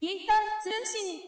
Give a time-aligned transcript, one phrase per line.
[0.00, 1.20] ピーター通信。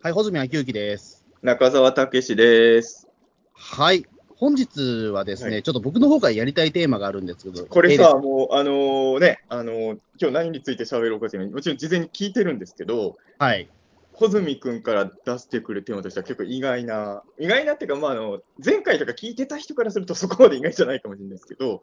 [0.00, 1.26] はい、穂積昭之です。
[1.42, 3.06] 中澤武史です。
[3.52, 4.06] はい。
[4.34, 13.68] 本日はですね、はいちょっと僕の方からやりたいテーマがあるんですけど、これさ、もう、あのーね、あのー今日何について喋ろうかっていうのもちろん事前に聞いてるんですけど、はい。
[14.14, 21.82] 穂積君から出してくるテーマとしては結構意外な、意外なっていうか、まあ、あの、前回とか聞いてた人からするとそこまで意外じゃないかもしれないですけど、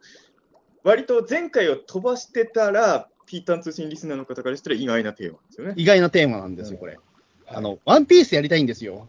[0.83, 5.73] 割と前回を飛ばしてたら、ピータン通信リスナーの方からしたら意外なテーマですよね。
[5.77, 6.99] 意外なテーマなんですよ、うんこれ。
[7.47, 9.07] あの、ワンピースやりたいんですよ。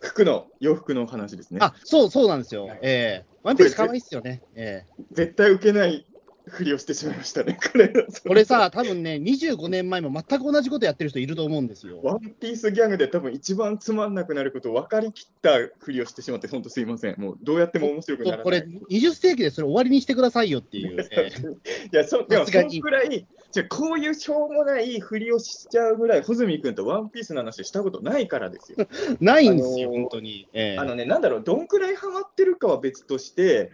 [0.00, 1.58] 服の、洋服の話ですね。
[1.62, 2.66] あ、そう、そうなんですよ。
[2.66, 4.40] はいええワンピース可愛いっすよね。
[4.54, 6.06] ええ絶対受けない
[6.46, 7.88] ふりをしてしまいましたね、 これ。
[7.88, 12.00] これさ、多分ね、25年前も全く同じことやってる人いると思うんですよ。
[12.02, 17.20] ワンピースギャグで多分一番つまんなくなることを分かりきったふりをしてしまって、本当すいません。
[17.20, 18.44] もうどうやっても面白くならない。
[18.44, 20.96] これ、20世紀でそれ終わりにしてくださいよっていう。
[21.12, 28.86] ええいや、そでもそのくらい、じゃあこういうしょうもないふりをしちゃうぐらい、穂積君とワンピースの話したことないからですよ。
[29.20, 30.48] ないんですよ、あのー本当に。
[30.52, 33.70] ええあのね、なんだろう、どんくらいハマってるかは別として、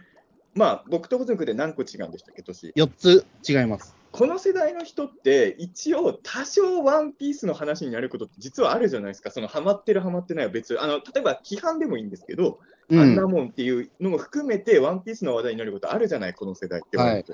[0.55, 2.73] まあ、僕と穂積君で何個違うんでしたっけ、年。
[2.75, 3.95] 4つ違います。
[4.11, 12.99] この世代の人って、一応、多少ワンピースの話になることって実はあるじゃないですか、そのハマってる、ハマってないは別、あの例えば批判でもいいんですけど、う。
[12.99, 16.97] あんなんもんっていうのも含めて、ワンピースの話題になることあるじゃない、この世代って。
[16.97, 17.25] はい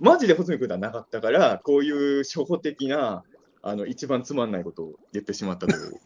[0.00, 3.24] マジで穂積君ではなかったから、こういう初歩的な、
[3.62, 6.00] あの一番つまんないことを言ってしまったという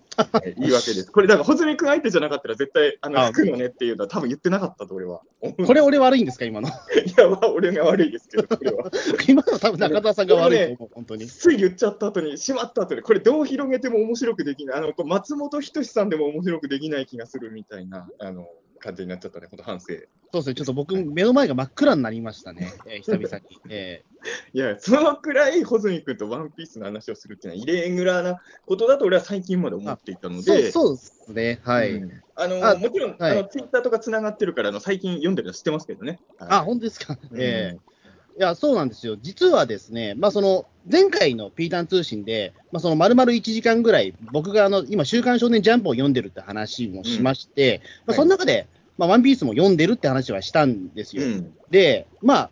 [0.44, 1.10] え言い訳です。
[1.10, 5.22] これ、だから穂積君相手じゃなかったら、絶対、あのあ服のねっていうのは多分言ってなかったと、俺は。
[5.66, 6.68] これ俺悪いんですか、今の？
[6.68, 6.70] い
[7.16, 8.90] や、まあ俺が悪いですけど、これは。
[9.28, 11.26] 今の多分中田さんが悪いと思う、本当に。
[11.26, 18.48] つい言っちゃった後に、しまった後に、これどう広げても面白くできない、あのこう松本人志さんでも面白くできない気がするみたいなあの
[18.82, 19.92] 感じになっちゃったね、ほんと反省。
[19.94, 19.96] い
[20.32, 23.60] そうですね、ちょっと僕、目の前が真っ暗になりましたね、 えー久々に。
[23.70, 24.04] え
[24.52, 31.92] や、そのくらい、穂積君とワンピースの話をするっていうのは、イレギュラーなことだと俺は最近まで思っていたので、そうですね、はい。
[31.94, 36.18] うんあのあもちろん、はいあのツイッターとかつながってるからあの、最近読んでるの知ってますけどね。
[36.38, 37.18] あ、はい本当ですか？
[37.30, 37.91] うんえー
[38.38, 39.16] いや、そうなんですよ。
[39.20, 48.66] 実はですね、まあ、その、前回のピータン通信で、まあ、その、丸々1時間ぐらい、僕があの、今、週刊少年ジャンプを読んでるって話もしまして、まあ、その中で、
[48.98, 51.24] まあ、ワンピースも読んでるって話はしたんですよ。
[51.24, 52.50] うんで、まあ、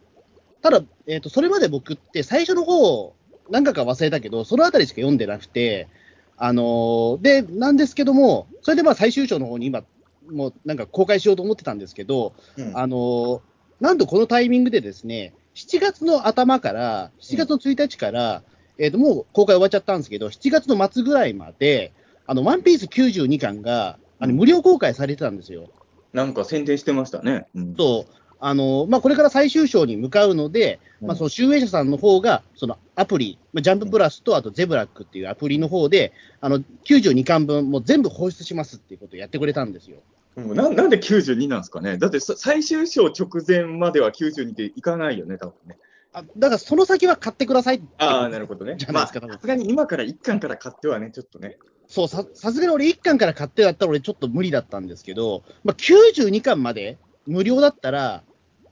[0.62, 3.14] ただ、えっ、と、それまで僕って最初の方、
[3.50, 5.88] 何回か忘れたけど、そのあたりしか読んでなくて、
[6.36, 9.82] あのーで、なんですけども、それでまあ最終章の方に今、
[10.30, 13.40] もうなんか公開しようと思ってたんですけど、うんあのー
[13.80, 18.42] なんとこのタイミングでですね、7月の頭から、7月の1日から、
[18.78, 21.92] えっ、と、もう公開終わっちゃったんですけど、7月の末ぐらいまで、
[22.26, 25.68] あの、ワンピース92巻が、あの、無料公開されてたんですよ。
[26.14, 27.46] なんか宣伝してましたね。
[27.54, 28.06] うんと、
[28.42, 39.98] あのまあ、これから最終章に向かうので、まあ、その集英社さんの方が、そのアプリ、まあ、ジャンププラスと、あとゼブラックっていうアプリの方で、あの92巻分、もう全部放出しますっていうことをやってくれたんですよ。
[40.36, 45.78] うんななんで92なんですかねだってさ最終章直前までは92っていかないよね、多分ね。
[46.12, 48.92] あだからその先は買ってくださいってああ、なるほどねじゃ。
[48.92, 51.56] ないですさすがに今から1巻から買ってはね、ちょっとね。
[51.86, 58.22] そうささすがに俺、1巻から買ってだったら、俺、ちょっと無理だったんですけど、まあ、92巻まで無料だったら、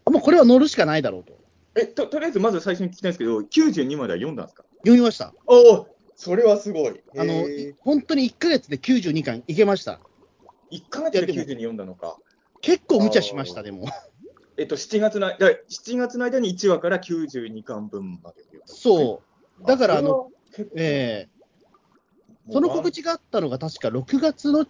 [0.04, 1.38] あもうこれは乗るしかないだろうと。
[1.76, 4.64] えと、とりあえずまず最初に聞きたいんですけど、92までは読んだんですか？
[4.78, 5.32] 読みました。
[5.46, 5.86] おお、
[6.16, 7.00] それはすごい。
[7.16, 7.44] あの
[7.80, 10.00] 本当に1ヶ月で92巻いけました。
[10.70, 12.18] 1ヶ月で92読んだのか。
[12.60, 13.86] 結構無茶しました、でも。
[14.56, 18.66] えっと、7月の間、7月の間に1話から92巻分まで読んだ。
[18.66, 19.22] そ
[19.62, 19.66] う。
[19.66, 20.30] だから、あの、の、
[20.74, 21.38] ええ
[22.46, 24.66] もうその告知があったのが確か6月の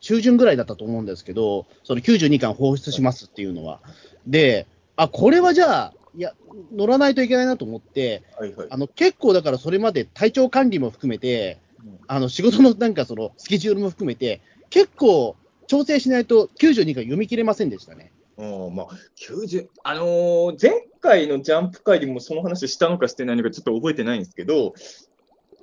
[0.00, 3.80] 中旬ぐらいだったと思うんですけど、その92巻放出しますっていうのは。
[4.26, 4.66] で、
[4.96, 6.34] あ、これはじゃあ、いや、
[6.72, 8.66] 乗らないといけないなと思って、はいはい。
[8.70, 14.40] あの結構だからそれまで体調管理も含めて、うんあの仕事のなんかそのスケジュールも含めて、
[14.72, 18.10] 結構調整しないと92巻読み切れませんでしたね。
[18.38, 18.88] うんまあ、
[19.20, 20.72] 90あのー前
[21.02, 24.72] 回のジャンプ会でもその話したのかしてないのかちょっと覚えてないんですけど、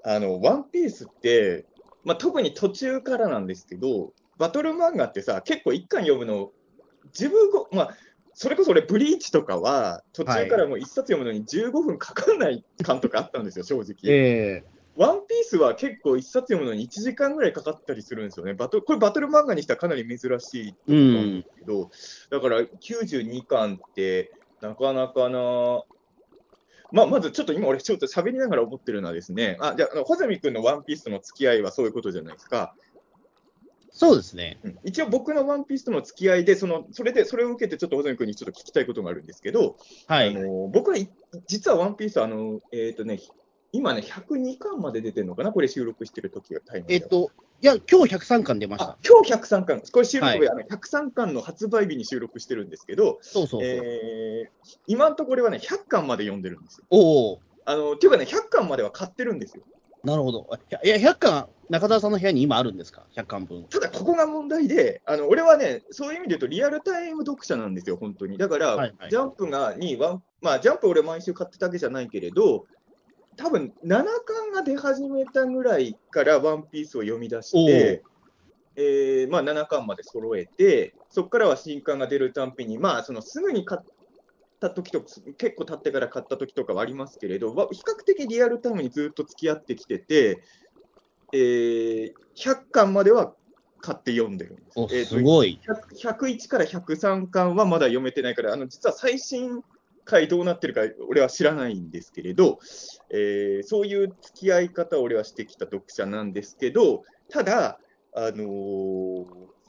[0.04, 1.66] あの、ワンピースって、
[2.04, 6.52] まあ、特に途中からなんですけど、バトル漫画ってさ、結構一巻読むの、
[7.06, 7.98] 自分ご、まあ、
[8.36, 13.96] それこそ俺、ブリーチとかは、途中からもう一冊読むのに15分かかんない巻とかあったんですよ、正直。
[14.04, 14.64] え
[14.96, 18.54] ワンピースは結構一冊読むのに1時間ぐらいかかったりするんですよね。
[18.54, 21.46] バトこれバトル漫画にしてはかなり珍しいえうん。
[21.58, 21.90] けど、
[22.30, 24.32] だから92巻って、
[24.62, 25.84] なかなかな、
[26.92, 32.76] まあ、まずちょっと今、俺、ちょっと喋りながら思ってるのはですね、あじゃああの、穂積君のワンピースとの付き合いはそういうことじゃないですか。
[33.92, 34.60] そうですね。
[34.64, 39.78] うん一応、僕のワンピースとの付き合いで、そのそれでそれを受けて、ちょっと穂積君にちょっと聞きたいことがあるんですけど、
[40.08, 40.36] はい。
[40.36, 41.10] あの僕はい
[41.48, 43.20] 実はワンピースはあの、えーとね、
[43.72, 47.32] 今ね、102巻まで出てるのかな、これ収録してる時がタイムえっと、
[47.62, 48.98] いや、今日103巻出ましたあ。
[49.08, 53.62] 今日103巻、これ収録日、はいあの103巻の発売日に収録してるんですけど、そうそうそう。
[53.64, 56.86] えー今のところはね、100巻まで読んでるんですよ。
[56.90, 59.64] おお、あのっていうかね、100巻までは買ってるんですよ。
[60.04, 60.48] なるほど。
[60.84, 63.64] いや、100巻、中澤さんの部屋に今あるんですか ?100 巻分。
[63.66, 68.38] ただ、ここが問題で、あの俺はね、そういう意味で言うと、リアルタイム読者なんですよ、本当に。
[68.38, 72.66] だから、はいはいジャンプがにワン、まあ、ジャンプ俺、毎週買ってたわけじゃないけれど、
[73.40, 78.04] 多分7巻が出始めたぐらいから、ワンピースを読み出して、
[78.76, 83.86] えーまあ、7巻まで揃えて、そこからは新刊が出るたんびに、まあ、そのすぐに買っ
[84.60, 85.08] た時とか、
[85.38, 90.44] 結構経ってから買った時とかはありますけれど、わ比較的リアルタイムにずっと付き合ってきてて、
[91.32, 93.34] えー100巻までは
[93.82, 95.16] 買って読んでるんです。
[95.16, 95.60] すごい。
[96.02, 99.62] 100 101から103巻はまだ読めてないから、あの実は最新
[100.10, 102.60] 回どうなってるか俺は知らないんですけれど、
[103.12, 107.80] えーそういう付き合い方を俺はしてきた読者なんですけど、ただ、
[108.14, 109.26] あのー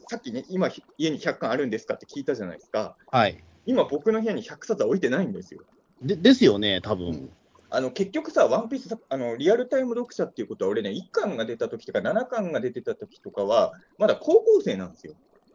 [0.09, 2.97] さっきね、今、家に100巻あるんですかって聞いたじゃないですか。
[3.13, 3.45] はい。
[3.65, 5.61] 今、僕の部屋に100冊は置いてないんですよ。
[6.03, 7.31] でですよね、多分。
[7.73, 15.15] あの結局さ、ワンピースさあの、リアルタイム読者っていうことは、俺ね、1巻が出た時とか、7巻が出てた時とかは、まだ高校生なんですよ。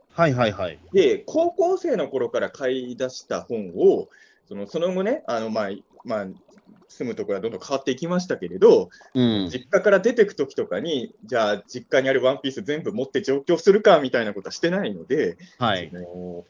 [0.09, 0.79] はいはいはい。
[0.93, 4.07] で、高校生の頃から買い出した本を、
[4.47, 5.69] そのその後ね、あのまあ
[6.03, 6.27] まあ、
[6.87, 9.49] 住むところはどんどん変わっていきましたけれど、うん。
[9.49, 15.91] 実家から出てく時とかに、じゃあ、実家にあるワンピース全部持って上京するかみたいなことはしてないので、はい。
[15.93, 16.45] あの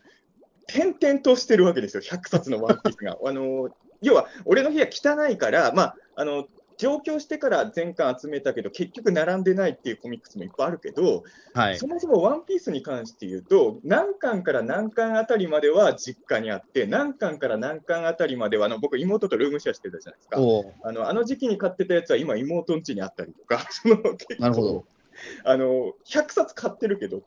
[0.67, 3.17] 点々としてるわけですよ、100冊のワンピースが。
[3.23, 3.69] あの
[4.01, 11.23] 要は、俺の部屋汚いから、まあ、あの上京してから全巻集めたけど、結局並んでないっていうコミックスもいっぱいあるけど、
[11.53, 11.87] はいそ。
[11.87, 20.39] もそもワンピースに関して言うと、何巻から何巻あたりまでは実家にあって、何巻から何巻あたりまでは、あの僕、妹とルームシェアしてたじゃないですか。
[20.39, 24.85] おあのあの時期に買ってたやつは今、妹ん家にあったりとか、 その結構なるほど。
[25.45, 27.21] あの100冊買ってるけど、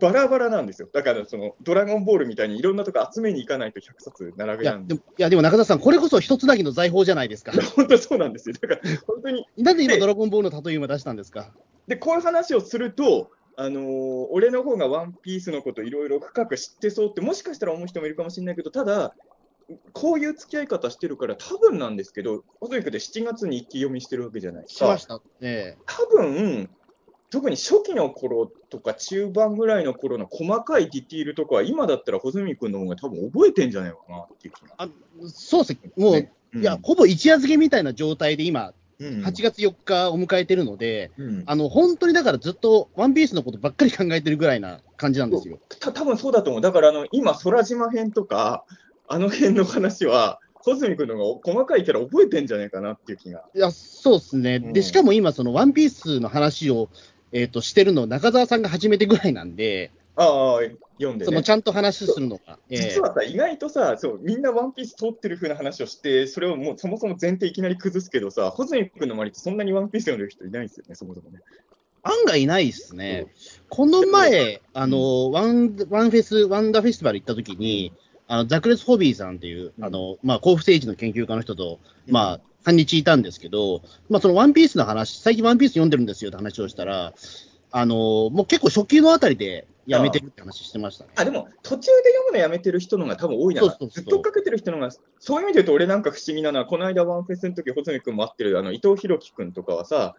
[0.00, 0.88] バラバラなんですよ。
[0.92, 7.52] だから、そのドラゴンボールみたいにいろんなとこ集めに行かないと100冊並べなんでいやでも中澤さん、これこそ一つなぎの財宝じゃないですか。
[7.76, 8.54] 本当そうなんですよ。
[8.60, 11.52] だから、本当になんで今、でドラゴンボールの例え今出したんですか？
[11.86, 19.14] で、こういう話をすると、あのー俺の方がワンピースのこといろいろ深く知ってそうって、もしかしたら思う人もいるかもしれないけど、ただ、
[19.92, 24.86] こういう付き合い方してるから、多分なんですけど、細いくで7月に一気読みしてるわけじゃないですか。
[24.86, 25.20] しました。
[25.40, 26.70] え多分
[27.30, 34.74] 特に初期の頃とか中盤ぐらいの頃の細かいディティールとかは、今だったら穂積君の方が多分覚えてんじゃないかなっていう気が。
[34.78, 34.88] あ
[35.26, 35.90] そうですね。
[35.96, 45.60] もう、ねいや、ほぼ一夜漬けみたいな状態で今、うん8月4日を迎えてるので、うんあの、本当にだからずっとワンピースのことばっかり考えてるぐらいな感じなんですよ。
[45.78, 46.62] た多分そうだと思う。
[46.62, 48.64] だからあの今、空島編とか、
[49.06, 53.44] あの辺の話は、穂積君の方が細かいキャラ覚えてんじゃないかなっていう気が。
[53.54, 54.56] いや、そうですね。
[54.56, 56.88] うんで、しかも今、そのワンピースの話を、
[57.32, 60.58] えっ、と、してるの中澤さんが初めてぐらいなんで、ああ、
[60.98, 61.50] 読んでねそのち。
[61.50, 62.58] ゃんと話するのが。
[62.70, 71.38] ええ実はさ、意外とさそう、みんなワンピース通ってる風な話をして、それをもうそもそも前提いきなり崩すけどさ、穂積君の周りってそんなにワンピース読んでる人いないんですよね、そもそもね。
[72.02, 73.26] 案外ないですね。
[73.68, 77.92] この前、あの、ワン、ワンフェス、ワンダーフェスティバル行った時に、
[78.26, 81.78] あの、ザクレス・ホビーさんっていう、うんあの、まあ、甲府政治の研究家の人と、
[82.08, 83.80] まあ、半日いたんですけど、
[84.10, 87.14] まあ、そのワンピースの話、最近ワンピース読んでるんですよって話をしたら、
[87.70, 91.12] あの、もう結構初級のあたりでやめてるって話してましたね。
[91.16, 100.14] あでも、途中で読むのやめてる人の方が多分多いな、そうそうそうずっとかけてる人の方が、そういう意味で言うと、俺なんか不思議なのは、この間、ワンフェスの時、穂積君も会ってるあの伊藤弘樹君とかはさ、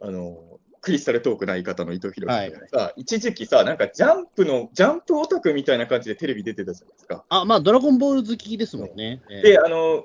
[0.00, 0.38] あの
[0.80, 7.24] クリスタルトークな相方の伊藤弘樹君がさ、一時期さ、なんかジャンプの、ジャンプオタクみたいな感じでテレビ出てたじゃないですか。
[7.28, 9.20] あ、まあ、ドラゴンボール好きですもんね。
[9.28, 10.04] ええで、あの、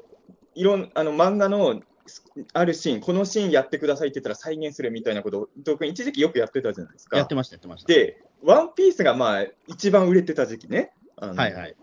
[0.55, 1.81] いろん、あの、漫画の、
[2.53, 7.17] あるシーン、このシーンやってくださいって言ったら再現するみたいなことを、伊藤君一時期よくやってたじゃないですか。
[7.17, 7.87] やってました、やってました。
[7.87, 10.93] で、ワンピースがまあ、一番売れてた時期ね。
[11.15, 11.75] はいはい。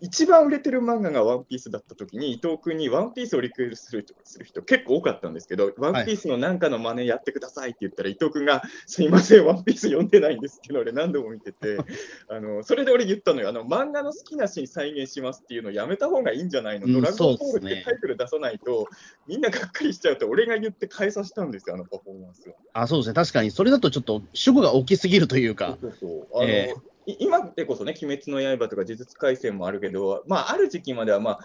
[0.00, 11.76] 一番売れてる漫画がワンピースだった時に、伊藤君にワンピースをリクエストする人する人結構多かったんですけど、ワンピースのなんかの真似やってくださいって言ったら、伊藤君が、すいません、ワンピース読んでないんですけど、俺何度も見てて、
[12.28, 18.86] あのそれで俺言ったのよあの、漫画の好きなシーン再現しますっていうのやめた方がいいんじゃないの、うんドラゴンボールってタイトル出さないと、
[19.26, 22.54] みんながっかりしちゃうと、俺が言って変えさせたんですよ、あのパフォーマンスを。
[22.72, 23.14] あ、そうですね。
[23.14, 25.76] 確かに、それだとちょっと主語が大きすぎるというか。
[25.80, 31.40] そうそうあのえい今でこそね、鬼滅の刃とか呪術廻戦もあるけど、まあ、ある時期までは、まあ、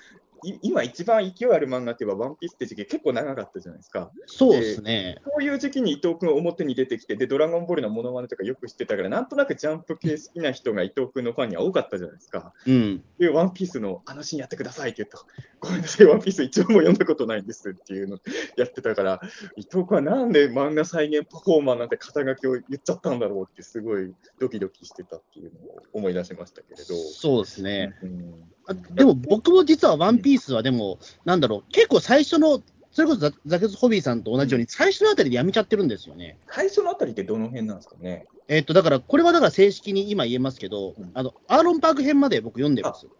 [0.61, 4.11] 今一番勢いある漫画って言えば、ワンピースって時期結構長かったじゃないですか。
[4.25, 5.21] そうですね。
[5.23, 12.53] そういう時期に伊藤君表に出てきて、で、ドラゴンボールのモノマネとかよく知ってたから、なんとなくジャンプ系好きな人が伊藤君のファンには多かったじゃないですか。
[12.65, 13.03] うん。
[13.17, 15.25] で、ワンピースのあのシーンやってくださいって言うと、
[15.59, 18.19] ごめんなさい、ワンピース一応も読んだことないんですっていうの
[18.57, 19.21] やってたから、
[19.55, 26.95] 伊藤君はなんで漫画再現パフォーマーなんて肩書きを言っちゃったんだろうって、すごいドキドキしてたっていうのを思い出しましたけれど。
[26.95, 27.95] そうですね。
[28.03, 28.54] うんあ
[28.91, 36.37] でも僕も実はワンピースはでも、なんだろう、結構最初の、それこそザザケツホビーさんと同じように、最初のあたりでやめちゃってるんですよね。
[36.49, 38.25] 最初のあたりってどの辺なんですかね？
[38.47, 43.11] えっと、だから、これはだから正式に今言えますけど、うんあの、アーロンパーク編まで僕読んでるんですよ。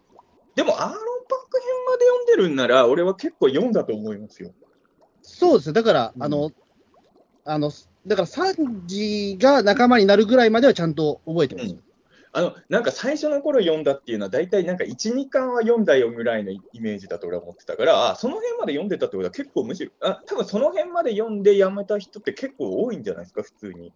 [0.54, 0.94] でも、アーロン
[1.28, 4.52] パーク編まで読んでるんなら、俺は結構読んだと思いますよ。
[5.22, 5.72] そうですね。
[5.74, 6.52] だから、うんあの、
[7.44, 7.70] あの、
[8.06, 11.76] だから、サンジが仲間になるぐらいまではちゃんと覚えてます。
[12.32, 23.92] あのなんか最初の頃読んだっていうのは、大体なんか1、2巻は読んだよぐらいのイメージだと俺は思ってたから、あその辺まで読んでたってことは結構むしろ、あ多分その辺まで読んでやめた人って結構多いんじゃないですか、普通に。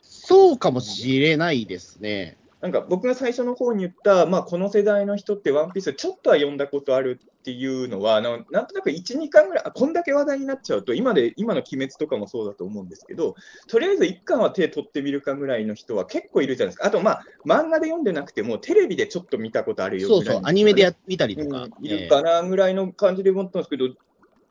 [0.00, 2.38] そうかもしれないですね。
[2.62, 13.34] なんか僕が最初の方に言った、まあ、この世代の人ってワンピースちょっとは読んだことあるっていうのは、ななんとなく1、2巻ぐらい、あこんだけ話題になっちゃうと、今で今の鬼滅とかもそうだと思うんですけど、
[13.66, 16.86] とりあえず1巻は手取ってみるかぐらいの人は結構いるじゃないですか。
[16.86, 21.64] あと、まあ、漫画で読んでなくても、テレビでちょっと見たことあるよそうそう、アニメでや見たりとか。
[21.64, 23.88] うんいるかなぐらいの感じで思ったんですけど、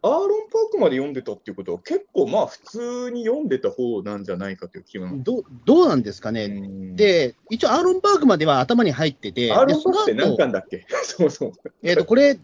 [0.03, 5.11] アーロンパークまで読んでたっていうことは、結構まあ普通に読んでた方なんじゃないかという気は。
[5.13, 6.45] どどうなんですかね。
[6.45, 10.85] うん、で、一応、アーロンパークまでは頭に入ってて、アーロンパークって何巻だっけ？
[11.03, 11.51] そうそう。
[11.83, 12.39] えっ、と、これ、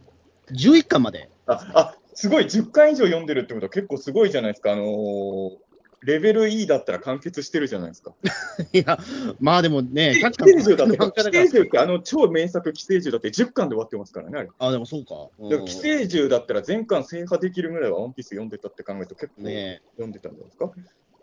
[0.51, 1.29] 11巻まで。
[1.47, 4.73] あ、あ、すごい、10巻以上読んでるってことは結構すごいじゃないですか。
[4.73, 5.66] あのー
[6.07, 8.13] レベル E だったら完結してるじゃないですか。
[8.71, 8.97] いや、
[9.41, 14.49] まあでもね、寄100生獣だって、寄生獣ってあの超名作寄生獣だって10巻で終わってますからね、あれ。
[14.57, 15.27] あ、でもそうか。
[15.37, 20.71] うんだから寄生獣だったら全巻制覇できるぐらいはワンピース読んでたって考えると結構ね読んでたんじゃないですか。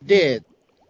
[0.02, 0.42] で、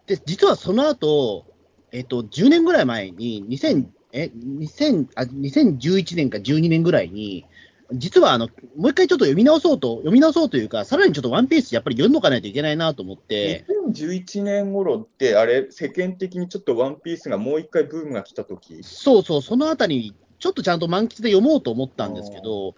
[0.07, 1.45] で、実はその後、
[1.93, 7.45] えっ、と、10年ぐらい前に、2000、え、2000、あ、2011年か12年ぐらいに、
[7.91, 18.81] 実はあの、もう一回ちょっと読み直そうと、読み直そうというか、さらにちょっとワンピースやっぱり読んどかないといけないなと思って、2011年頃って、あれ、世間的にちょっとワンピースがもう一回ブームが来た時？
[18.83, 22.75] そうそう、そのあたりに、ちょっとちゃんと満喫で読もうと思ったんですけど、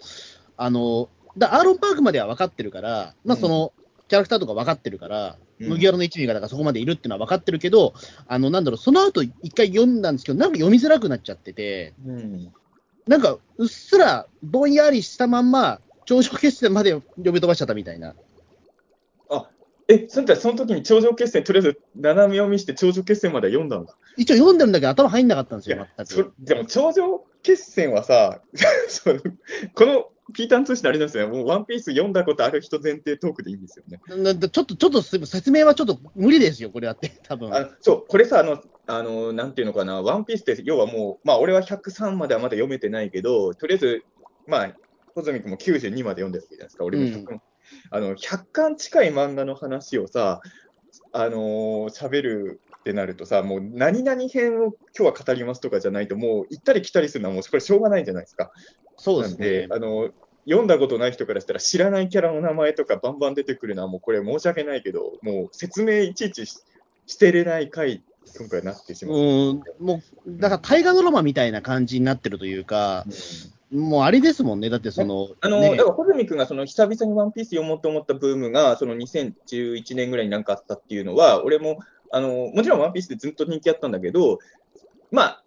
[0.58, 3.72] あの、だアーロンパークまでは分かってるから、まあその、
[4.08, 5.70] キャラクターとか分かってるから、うん。
[5.70, 7.94] 麦わらの一味がだからそこまでいるっていうのは分かってるけど、
[8.28, 12.54] あの、なんだろう、その後一回読んだんですけど、なんか読みづらくなっちゃってて、うん。
[13.08, 18.16] なんかうっすらぼんやりしたまんま、頂上決戦まで読み飛ばしちゃったみたいな。
[19.30, 19.50] あ、
[19.88, 23.96] え、そんたらその時に頂上決戦、とりあえず斜め読みして頂上決戦まで読んだんだ。
[24.18, 26.34] 一応読んでるんだけど頭入んなかったんですいやよ、全そく。
[26.40, 28.42] でも頂上決戦はさ、
[28.90, 29.20] その
[29.74, 34.00] このピーターン通信であれなんですよね、もうワンピース読んだことある人前提トークでいいんですよね。
[34.08, 37.54] ちょっと、ちょっとす説明はちょっと無理ですよ、これはって、多分。
[37.54, 44.04] あのそう、これさ、あの、あの、なんていうのかな、ワンピースって、要はもう、まあ、俺は103まではまだ読めてないけど、とりあえず、
[44.46, 44.74] まあ、
[45.14, 47.40] 穂積君も92まで読んでるわけじゃないですか、俺も100、
[47.92, 50.42] あの100巻近い漫画の話をさ、
[51.12, 58.52] あのー喋るってなるとさ、もう何々編を今日は語りますとかじゃないと、もう行ったり来たりするのはもうこれしょうがないじゃないですか。
[58.98, 59.68] そうですね。
[59.72, 60.10] あの
[60.46, 66.64] 読んだことない人からしたら知らないキャラの名前とかバンバン出てくるのはもうこれ申し訳ないけど、もう説明いちいちし
[67.06, 68.02] してれない回、
[68.38, 69.18] 今回なってしまう。
[69.18, 73.14] うん、もう、だから大河ドラマみたいな感じになってるというか、うん
[73.72, 81.80] もうあれですもんね、だってその、あの、ねだから、穂積君がその久々にワンピース読もうと思ったブームが、その2011年ぐらいになんかあったっていうのは、俺も、
[82.12, 84.40] あの、もちろんワンピースでずっと人気あったんだけど、
[85.12, 85.44] まあ、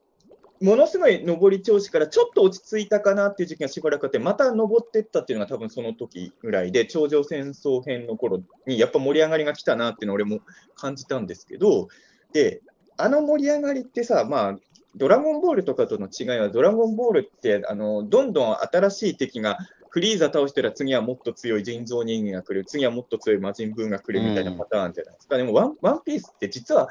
[0.60, 10.40] ものすごい上り調子からちょっと落ち着いたかなっていう時期がしばらくあって、また上っていったっていうのが多分その時ぐらいで、頂上戦争編の頃にやっぱ盛り上がりが来たなっていうのを俺も
[10.74, 11.88] 感じたんですけど、
[12.32, 12.60] で、
[12.98, 14.58] あの盛り上がりってさ、まあ、
[14.96, 19.56] ドラゴンボールとかとの違いは、ドラゴンボールって、あのどんどん新しい敵が、
[19.88, 25.36] フリーザ倒したら次はもっと強い人造人間が来る、次はもっと強い魔人ブーが来るみたいなパターンじゃないですか。
[25.36, 26.88] でもワン、ワンピースって実は、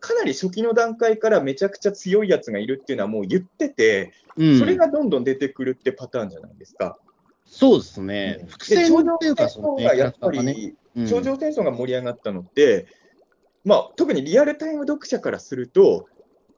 [0.00, 6.98] かなり初期の段階からめちゃくちゃ強いやつがいるっていうのはもう言ってて、うんそれがどんどん出てくるってパターンじゃないですか。
[7.44, 8.44] そうですね。
[8.48, 10.30] 伏線っていうか、そのね、がやっぱ。
[10.30, 12.88] り、うん頂上戦争が盛り上がったのって、
[13.64, 16.06] まあ、特にリアルタイム読者からすると、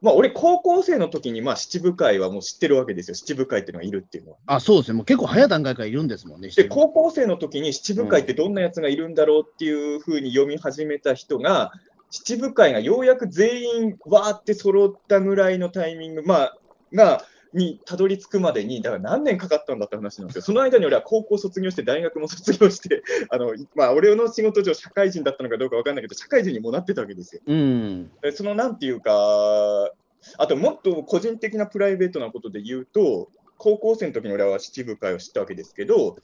[0.01, 4.37] まあ、俺、高校生の時にまあ七部会はもう知ってるわけですよ、七部会っていうのがいるっていうのは。
[4.47, 4.97] あ、そうですね。
[4.97, 6.49] もう結構早い段階からいるんですもんね。
[6.49, 11.71] で、高校生の時に七部会ってどんなやつがいるんだろうっていうふうに読み始めた人が、
[12.13, 16.57] 七部会がようやく全員わーって揃ったぐらいのタイミング、まあ、
[16.93, 20.41] が、にたどり着くまでに、だから何年かかったんだって話なんですよ。
[20.43, 27.41] その間に俺は高校卒業して、大学も卒業して、 あのまあ、俺の仕事上、社会人だったのかどうか分かんないけど、社会人にもなってたわけですよ。
[27.47, 28.11] うん。
[28.21, 29.91] でそのなんていうか、
[30.37, 36.17] あともっと個人的なプライベートなことで言うと、高校生の時に俺は七部会を知ったわけですけど、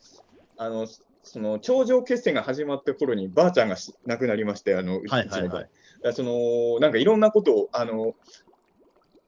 [0.57, 0.87] あの
[1.23, 5.69] その頂上決戦が始まった頃にばあちゃんがし亡くなりまして、あのはいはいはい。
[6.13, 8.15] そのなんかいろんなことを、あの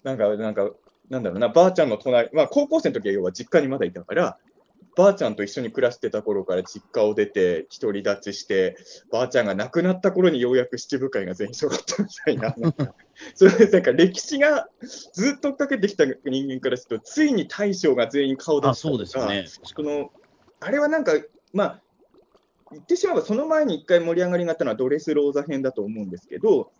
[0.04, 0.72] なんか、なんか、
[1.10, 4.38] なんだろうな、ばあちゃんの隣、まあ高校生の時は要は実家にまだいたから、
[4.96, 8.78] ばあちゃんと一緒に暮らしてた頃から実家を出て、独り立ちして、
[9.12, 12.94] ばあちゃんが亡くなった頃にようやく七部会が全員揃ったみたいな、なんか
[13.36, 14.68] それでなんか歴史が
[15.14, 19.70] ずっと追っかけてきた人間からすると、ついに大将が全員顔出あ、したとかそうですよね。
[19.76, 20.10] この
[20.60, 21.14] あれはなんか、
[21.54, 21.82] まあ、
[22.72, 26.72] 言ってしまえば、その前に一回盛り上がりがあったのはドレスローザ編だと思うんですけど、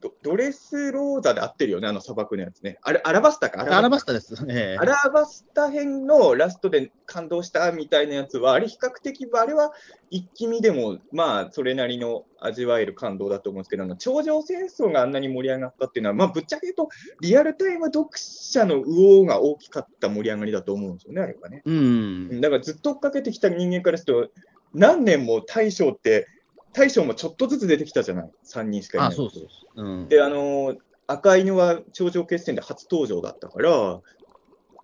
[0.00, 2.78] ドドレスローザで合ってるよね、あの砂漠のやつね。
[2.82, 4.34] あれ、アラバスタか、アラバスタです。
[4.48, 9.72] ええアラバスタ編のラストで感動したみたいなやつは、あれ、比較的、あれは
[10.10, 16.88] 一気見でも、まあ、それなりの味わえる感動だと思うんですけど、あの頂上戦争があんなに盛り上がったっていうのは、まあ、ぶっちゃけ言うと、
[17.20, 21.62] リアルタイム読者の右往が大きかった盛り上がりだと思うんですよね、あれはね。
[21.64, 22.40] うん。
[22.40, 24.40] だからずっと追っかけてきた人間からすると、
[24.74, 26.28] 何年も大将って、
[26.72, 29.08] 大将もちょっとずつ出てきたじゃない、3人しかいない。
[29.10, 29.84] あ、そうそうそう。
[29.84, 30.08] うん。
[30.08, 30.78] で、あのー
[31.10, 34.00] 赤犬は頂上決戦で初登場だったから、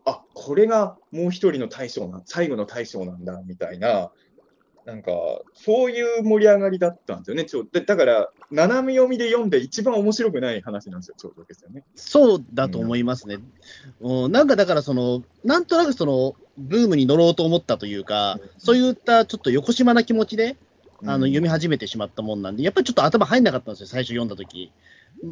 [0.06, 4.10] あこれがもう一人の大将な、最後の大将なんだみたいな、
[4.86, 5.12] なんか、
[5.54, 11.84] そういう盛り上がりだったんですよね、ちょだだから、斜め読みで読んで、一番面白くない話なんですよ、頂上決戦ね。
[11.94, 13.38] そうだと思いますね。
[14.00, 20.56] うん、なんかだから、その、なんとなくその、ブームに乗ろうと思ったというか、そういったちょっと横島な気持ちで、
[21.06, 24.72] あの読み始めてしまったもんなんで、やっぱりちょっと頭入んなかったんですよ、最初読んだ時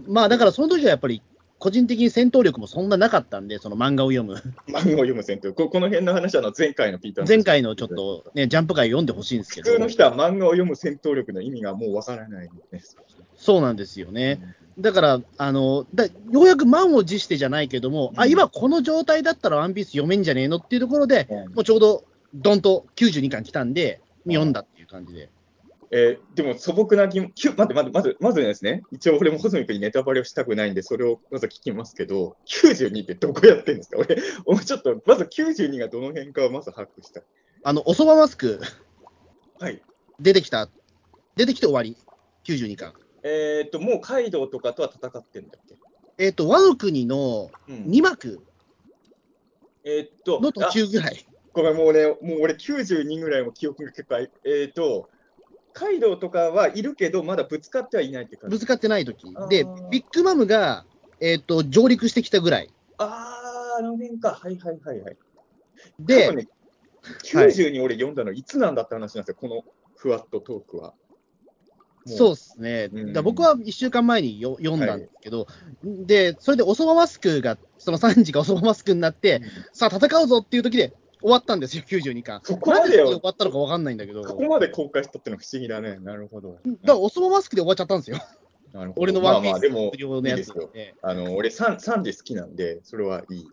[0.07, 1.23] まあだからその時はやっぱり、
[1.59, 4.35] 個人的に戦闘力もそんななかったんで、その漫画を読む。
[4.67, 12.97] 漫画を読む戦闘こ、この辺の話は前回のピーターの前回のちょっとね、ジャンプ界読んでほしいんですけど普通、の人は漫画を読む戦闘力の意味がもうわからないです。
[13.37, 14.57] そうなんですよね。
[14.79, 25.29] だから、あのだようやく満を持してじゃないけども、あうん今この状態だったらワンピース読めんじゃねえのっていうところで、うんもうちょうどどんと92巻来たんで、読んだっていう感じで。
[25.94, 33.99] えーでも素朴な疑問、きゅ待って待って、まず、まずですね、一応俺も細見君にネタバレをしたくないんで、それをまず聞きますけど、92ってどこやってんですか？
[33.99, 37.23] 俺、俺ちょっと、まず92がどの辺かはまず把握したい。
[37.62, 38.58] あの、おそばマスク
[39.60, 39.82] はい。
[40.19, 40.71] 出てきた、
[41.36, 41.97] 出てきて終わり、
[42.45, 42.95] 92巻。
[43.23, 45.76] えっ、と、もうカイドウとかとは戦ってんだっけ？
[46.25, 48.40] えっ、と、和の国のうん2幕
[49.84, 51.26] えっ、と、の途中ぐらい。
[51.28, 55.10] あごめん、もうね、もう俺92ぐらいも記憶が結構えっ、と、
[55.73, 58.56] カイドウとかはいるけど、まだぶつかってはいないって感じ。
[58.56, 60.85] ぶつかってない時あーで、ビッグマムが、
[61.21, 62.71] えっ、と、上陸してきたぐらい。
[62.99, 64.30] あー、あの辺か。
[64.30, 65.17] はいはいはいはい。
[65.99, 66.49] で、ね、
[67.25, 69.65] 90に俺読んだのいつなんだって話なんですよ、この
[69.97, 70.95] ふわっとトークは。
[72.04, 75.47] そううですね、うんだ僕は1週間前によ読んだんですけど、
[75.85, 79.41] で、それでおそばマスクが、その3時がおそばマスクになって、
[79.73, 82.41] さあ戦うぞっていう時で終わったんですよ、92巻。
[82.45, 85.99] そこまで終わったのか分かんないんだけど、だかここまで公開したってのは不思議だね。
[85.99, 86.58] なるほど。
[86.82, 88.19] らおそばマスクで終わっちゃったんですよ、
[88.73, 90.95] なるほど俺のワンピースのやついいですよで。
[91.00, 93.47] あの俺3、3時好きなんで、それはいい。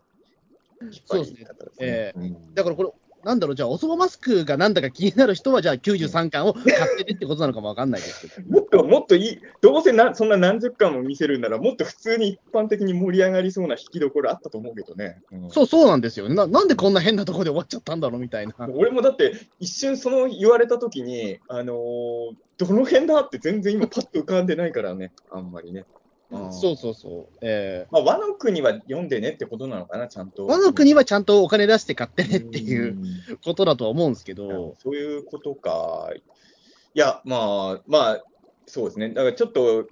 [1.04, 1.46] そうですね
[1.78, 2.90] えうんだからこれ、
[3.24, 8.50] なんだろう、じゃあ、おそばマスクがなんだか気になる人は、じゃあ93巻を買ってねってことなのかも分かんないですけど。
[8.50, 15.20] もっともっといい、どうせなそんな何十巻も見せるんなら、もっと普通に一般的に盛り上がりそうな引きどころあったと思うけどね。
[15.32, 16.46] うんそう、そうなんですよねな。
[16.46, 18.54] なんでこんな変なところで終わっちゃったんだろうみたいな。
[18.74, 25.86] 俺もだって、一瞬その言われたときに、あのーどの辺だって全然今、パッと浮かんでないからね、あんまりね。
[26.30, 27.38] うんそうそうそう。
[27.40, 30.44] えまあ、和の国は読んでねってことなのかな、ちゃんと。
[30.44, 36.10] ー、和の国はちゃんとお金出して買ってねっていんうことだとは思うんですけど、そういうことか。
[36.94, 38.24] いや、まあ、まあ、
[38.66, 39.08] そうですね。
[39.10, 39.88] だからちょっと、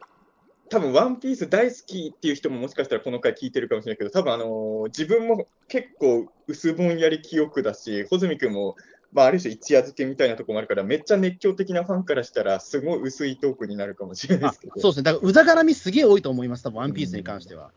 [0.70, 8.76] 多分ワンピース大好きっていう人ももしかしたらこの回聞いてるかもしれないけど、多分あのー自分も結構薄ぼんやり記憶だし、穂積君も、
[9.12, 14.80] まあ、ある種一夜漬けみたいなところもあるから、めっちゃ熱狂的なファンからしたら、すごい薄いトークになるかもしれないあですけど。
[14.80, 15.02] そうですね。
[15.04, 17.70] だから、うざがらみすげえ多いと思います、多分ワンピースに関しては。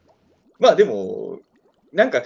[0.60, 1.39] まあでも、
[1.94, 2.24] なんか、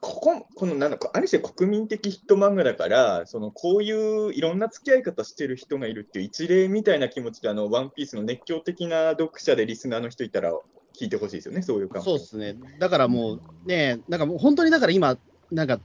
[0.00, 10.52] ここ、このなんだか、ある種国民的ヒット漫画だから、そのこういういろんな付き合い方してる人がいるっていう一例みたいな気持ちで、あの、ワンピースの熱狂的な読者でリスナーの人いたら
[10.98, 12.56] 聞いてほしいですよね、そういう感そうですね。
[12.78, 15.18] だからもうね、なんかもう本当にだから今、
[15.50, 15.80] なんか、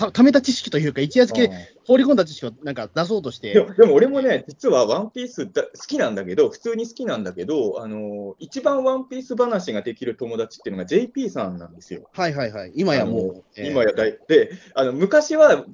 [0.00, 1.80] た貯めた知識というか、一夜漬けうん。
[1.86, 12.08] 放り込んだ知識をなんか出そうとして、でもでも俺もね、実はワンピースだ好きなんだけど、普通に好きなんだけど、あの一番ワンピース話ができる友達っていうのが JP さんなんですよ。
[12.12, 15.64] はいはいはい、今やもう、えー今やだいであの昔は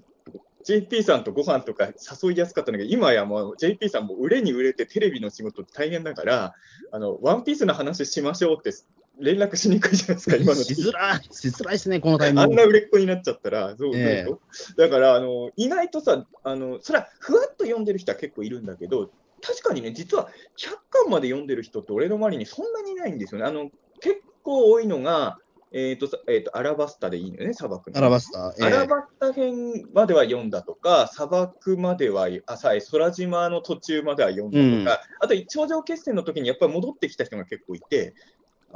[0.64, 1.90] JP さんとご飯とか
[2.22, 6.54] 誘いやすかったんだけど、今やもう JP さんも売れに売れてテレビの仕事大変だから、
[6.90, 8.72] あのワンピースの話しましょうって
[9.18, 12.40] 連絡しにくいじゃないですか、 今のしづらい、しづらいですね、このタイミング。
[12.42, 14.40] あんな売れっ子になっちゃったら、そうええそう
[14.76, 23.46] だからあの、意外とさあの、それはふわっと読んでる人は結構いるんだけど、確かにね、実は100巻まで読んでる人って、俺の周りにそんなにいないんですよね。
[23.46, 25.38] あの結構多いのが、
[25.72, 27.98] えーとさえー、とアラバスタでいいのよね、砂漠の。
[27.98, 38.14] アラバスタ、えーアラバスタ編までは読んだとか、砂漠までは、あさえ空島の途中までは読んだとか、あと頂上決戦の時にやっぱり戻ってきた人が結構いて、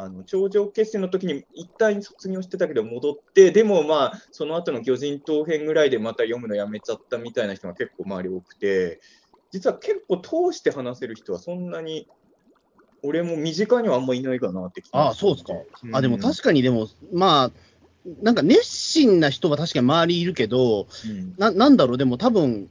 [0.02, 9.00] あの頂上決戦の時に一旦卒業してたけど戻って、でもまあ、その後の魚人島編ぐらいでまた読むのやめちゃったみたいな人が結構周り多くて、
[9.50, 12.08] 実は結構通して話せる人はそんなに、
[13.02, 15.54] 俺も身近にはあんまいないかなって気があそうですか。
[15.84, 15.96] うん。
[15.96, 17.50] あ、でも確かに、でも、まあ、
[18.22, 21.34] なんか熱心な人は確かに周りいるけど、うん。
[21.38, 22.70] ななんだろう、でも多分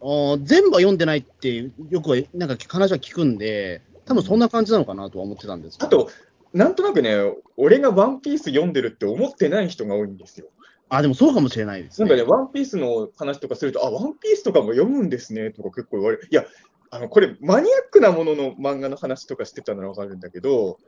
[0.00, 5.86] あー全部は読んでないって、よくはなんか話は聞くんで、多分そんな感じなのかなとは思ってたんですけど。
[5.86, 6.10] あと、
[6.54, 7.16] なんとなくね、
[7.56, 10.46] 俺がワンピース読んでるって思ってない人が多いんですよ。
[10.88, 12.08] あ、でもそうかもしれないですね。
[12.08, 16.28] なんかね、ワンピースの話とかすると、あ、ワンピースとかも読むんですねとか結構言われる。
[16.30, 16.44] いや、
[16.90, 20.78] あのこれ、マニアックなものの漫画の話とかしてたならわかるんだけど、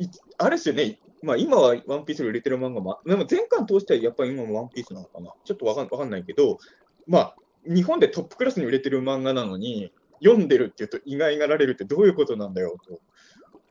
[0.00, 5.32] いある種ね、まあ、今はワンピースの売れてる漫画も、でも前巻通してはやっぱり今もワンピースなのかな。
[5.44, 6.58] ちょっとわかんわかんないけど、
[7.06, 13.00] まあ、日本でトップクラスに売れてる漫画なのに、読んでるっていうと意外がられるってどういうことなんだよと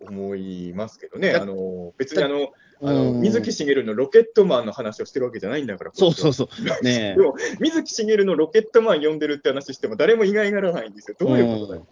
[0.01, 1.33] 思いますけどね。
[1.33, 5.91] だあの別にあの、あのうん水木しげるのロケットマンの話をしてるわけじゃないんだから。
[5.93, 6.83] そうそうそそう。
[6.83, 11.17] ねでも、水木しげるのロケットマン読んでるって話しても、誰も意外がらないんですよ。
[11.19, 11.87] どういうことだよ。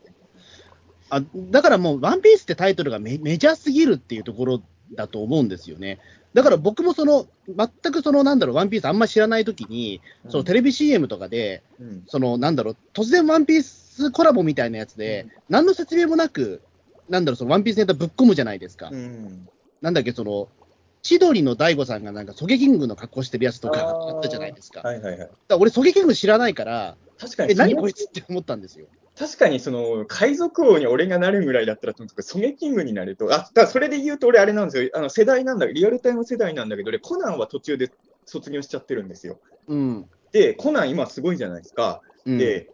[1.10, 4.62] あだからもう、ワンピースってタイトルがメメジャーすぎるっていうところ
[4.94, 6.00] だと思うんですよね。
[6.36, 16.62] だから僕もその、全くその、なんだろう、ワンピースあんま知らないときに、そのテレビ CM とかで、うんその、なんだろう、突然ワンピースコラボみたいなやつで、何の説明もなく、
[17.10, 18.90] なんだろう、そのワンピースネタぶっ込むじゃないですか。
[18.92, 19.48] うん
[19.82, 20.48] なんだっけ、その、
[21.04, 24.82] 千鳥の大悟さんがなんか、ソゲキングの格好してるやつとかあったじゃないですか。
[24.82, 25.30] はいはいはい。
[25.48, 28.88] ら俺、ソゲキング知らないから、え、確かに、何こいつって思ったんですよ。
[29.16, 34.90] 確かに、その、海賊王に俺がなるぐらいだったら、とにかくソゲキングになると、あ、だそれで言うと俺あれなんですよ。
[34.96, 37.92] あの、世代なんだ、リアルタイム世代なんだけど、俺、コナンは途中で
[38.26, 39.40] 卒業しちゃってるんですよ。
[39.68, 40.06] うん。
[40.32, 42.02] で、コナン今すごいじゃないですか。
[42.26, 42.72] うん、で、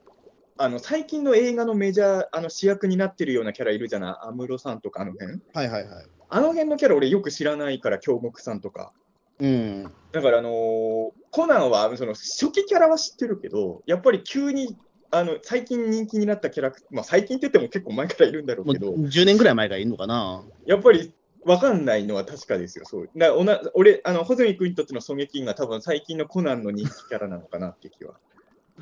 [0.62, 5.40] あの最近の映画のメジャーあの主役になってるようなキャラいるじゃない、安室さんとかあの辺？
[5.54, 6.06] はいはいはい。
[6.30, 8.94] あの辺のキャラ俺よく知らないから、京極さんとか。
[9.40, 9.92] うん。
[10.12, 14.78] だから、あのーコナンはその初期キャラは知ってるけど、やっぱり急に
[15.10, 20.44] あの最近人気になったキャラクター、まあ、最近って言っても結構前からいるんだろうけど、10年ぐらい前がいるのかな。
[20.66, 21.12] やっぱり
[21.44, 22.86] 分かんないのは確かですよ。
[22.86, 28.14] そうだからおな俺、あの穂積君にとっての狙撃が多分最近のコナンの人気キャラなのかなって気は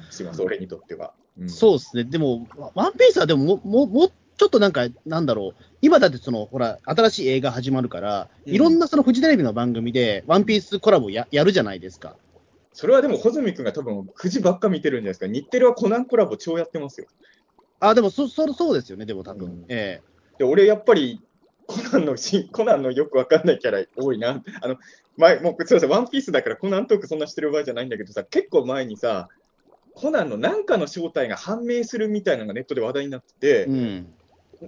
[0.09, 1.13] します、俺にとっては。
[1.39, 2.03] うんそうですね。
[2.03, 5.63] でも、ワンピースはでもも、も、もうちょっとなんか、なんだろう。
[5.81, 12.15] 今だってその、ほら、新しい映画始まるから、うんいろんなそのフジテレビの番組で、ワンピースコラボややるじゃないですか。
[12.73, 15.27] それはでも穂積君が多分9時ばっか見てるんじゃないですか。
[15.27, 17.07] 日テレはコナンコラボ超やってますよ。
[17.79, 19.47] あ、でもそ、そ、そうですよね、でも多分。
[19.47, 20.01] うんえ
[20.37, 21.21] で俺やっぱり
[21.67, 24.41] コナンのしコナンのよくわかんないキャラ多いな。
[24.61, 24.77] あの
[25.17, 29.27] 前もうすみません、ワンピースだからコナントークそんなしてる場合じゃないんだけどさ、結構前にさ、
[29.99, 34.13] コナンの何かの正体が判明するみたいなのがネットで話題になってて、えうん。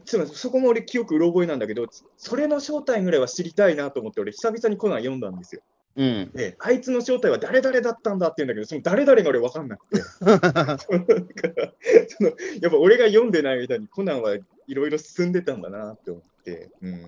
[0.06, 5.62] すみません、そこも俺記憶うろ覚えなんだけど、それの正体ぐらいは知りたいなと思って、俺久々にコナン読んだんですよ。
[5.96, 6.32] うん。
[6.34, 10.02] で、あいつの正体は誰々だったんだって言うんだけど、その誰々が俺分かんなくて。
[10.20, 10.28] そ
[12.24, 14.41] のやっぱ俺が読んでない間にコナンはい
[14.76, 16.70] ろいろ進んでたんだなって思って。
[16.82, 17.08] うん、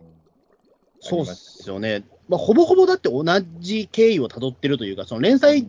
[1.02, 2.04] そうっすよね。
[2.30, 3.24] まあ、ほぼほぼだって同
[3.60, 5.68] じ経緯をたどってるというか、その連載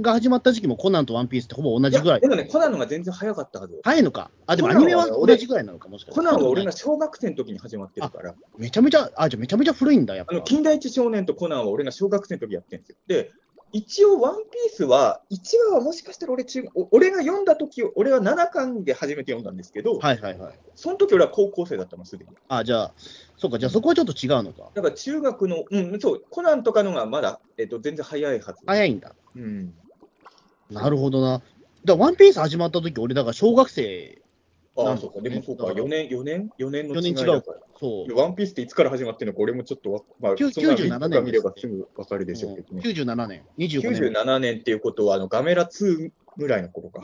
[0.00, 2.20] が始まった時期もコナンとワンピースってほぼ同じぐらい。
[2.20, 3.80] でもね、コナンのが全然早かったはず。
[3.82, 4.30] 早いのか？
[4.46, 6.20] あ、でもアニメは同じぐらいなのかもしかして。
[6.20, 10.32] コナンは俺が小学生の時に始まってるから、めちゃめちゃ、あ、じゃあめちゃめちゃ古いんだ、やっぱ。
[10.32, 12.96] あの金田一少年とコナンは俺が小学生の時やってるんですよ。
[13.06, 13.30] で、
[13.74, 15.36] 一応、ワンピースは、1
[15.70, 20.58] 話はもしかしたら俺中、お俺が読んだ時俺は7巻で初めて読んだんですけど、はいはいはい。
[20.74, 22.30] その時俺は高校生だったの、すでに。
[22.48, 22.94] あ、じゃあ、
[23.38, 24.70] そうか、じゃあそこはちょっと違うのか。
[24.74, 28.58] だから中学の、うん、そう、コナンとかのがまだ、えっと、全然早いはず。
[28.66, 29.14] 早いんだ。
[29.34, 29.74] うん。
[30.72, 31.38] なるほどな。
[31.38, 31.44] だか
[31.84, 34.22] らワンピース始まった時俺、だから小学生
[34.76, 35.20] ああ、そうか。
[35.20, 35.64] でもそうか。
[35.64, 37.58] だから4年、4年 ?4 年の4違い年違うだから。
[37.78, 38.14] そう。
[38.16, 42.82] ワンピースっていつから始まってるのか、俺もちょっとわ、まあ、きゅそんな97見見ればすぐわかるでしょうけどね。
[42.82, 44.00] 97年、25年。
[44.12, 47.02] 97年っていうことは、あの、ガメラ2ぐらいの頃か。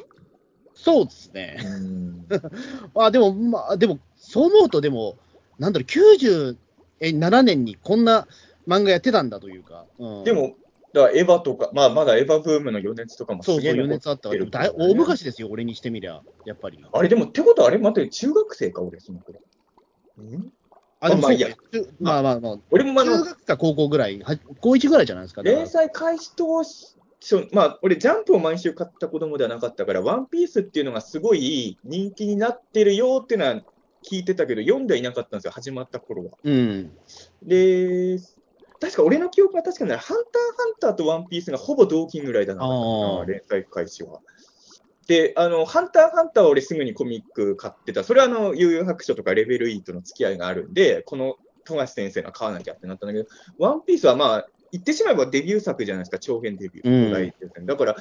[0.74, 1.59] そうですね。
[1.62, 2.26] うん。
[2.94, 5.16] あ、でも、まあ、でも、そう思うと、でも、
[5.59, 8.26] なんだろう、97年にこんな
[8.66, 9.85] 漫画やってたんだというか。
[9.98, 10.54] うんで、も、
[10.92, 16.79] だからエヴァとか、まあ、まだエヴァブームの余熱とかもそうそう、すげえ残っ余熱あったから、てるだい大昔ですよ、俺にしてみりゃ、やっぱり。
[16.90, 19.40] あれ、でも、ってことは、あれ、待って、中学生か、俺、その頃。
[20.22, 20.53] ん？
[21.01, 25.42] あ、でもまあそうか、中まあまあまあ、俺も、あの、中学か高校ぐらい、は高1ぐらいじゃないですか。
[25.42, 33.55] だから連載開始当初、まあ、俺、ジャンプを毎週買った子供ではなかったから、ワンピースっていうのがすごい人気になってるよっていうのは
[34.11, 36.31] 聞いてたけど、読んではいなかったんですよ、始まった頃は。
[36.42, 36.92] うん。
[37.42, 38.18] で、
[38.81, 40.23] 確か俺の記憶は確かね、ハンター
[40.57, 42.64] ハンターとワンピースがほぼ同期ぐらいだな
[43.27, 44.21] 連載開始は。
[45.09, 48.05] で、あの、ハンターハンターは俺すぐにコミック買ってた。
[48.05, 56.91] それはあの、悠々白書とかレベル8の付き合いがあるんで、この富樫先生の買わなきゃってなったんだけど、ワンピースはまあ、言ってしまえばデビュー作じゃないですか、長編デビュー。
[57.59, 57.97] うんだから、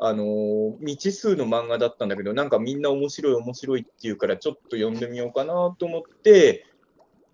[0.00, 6.66] あのー未知数の漫画だったんだけど、なんかみんな面白い面白いっていうから、ちょっと読んでみようかなと思って、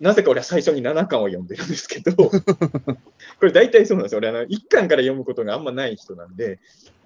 [0.01, 2.33] なぜか俺は最初に7巻を読んでるんですけど、 こ
[3.43, 4.19] れ大体そうなんですよ。
[4.19, 6.59] 俺あの、1巻から読むことがあんまない人なんで、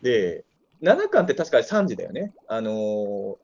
[0.03, 0.45] で、
[0.83, 2.33] 7巻って確か3時だよね。
[2.47, 3.37] あのー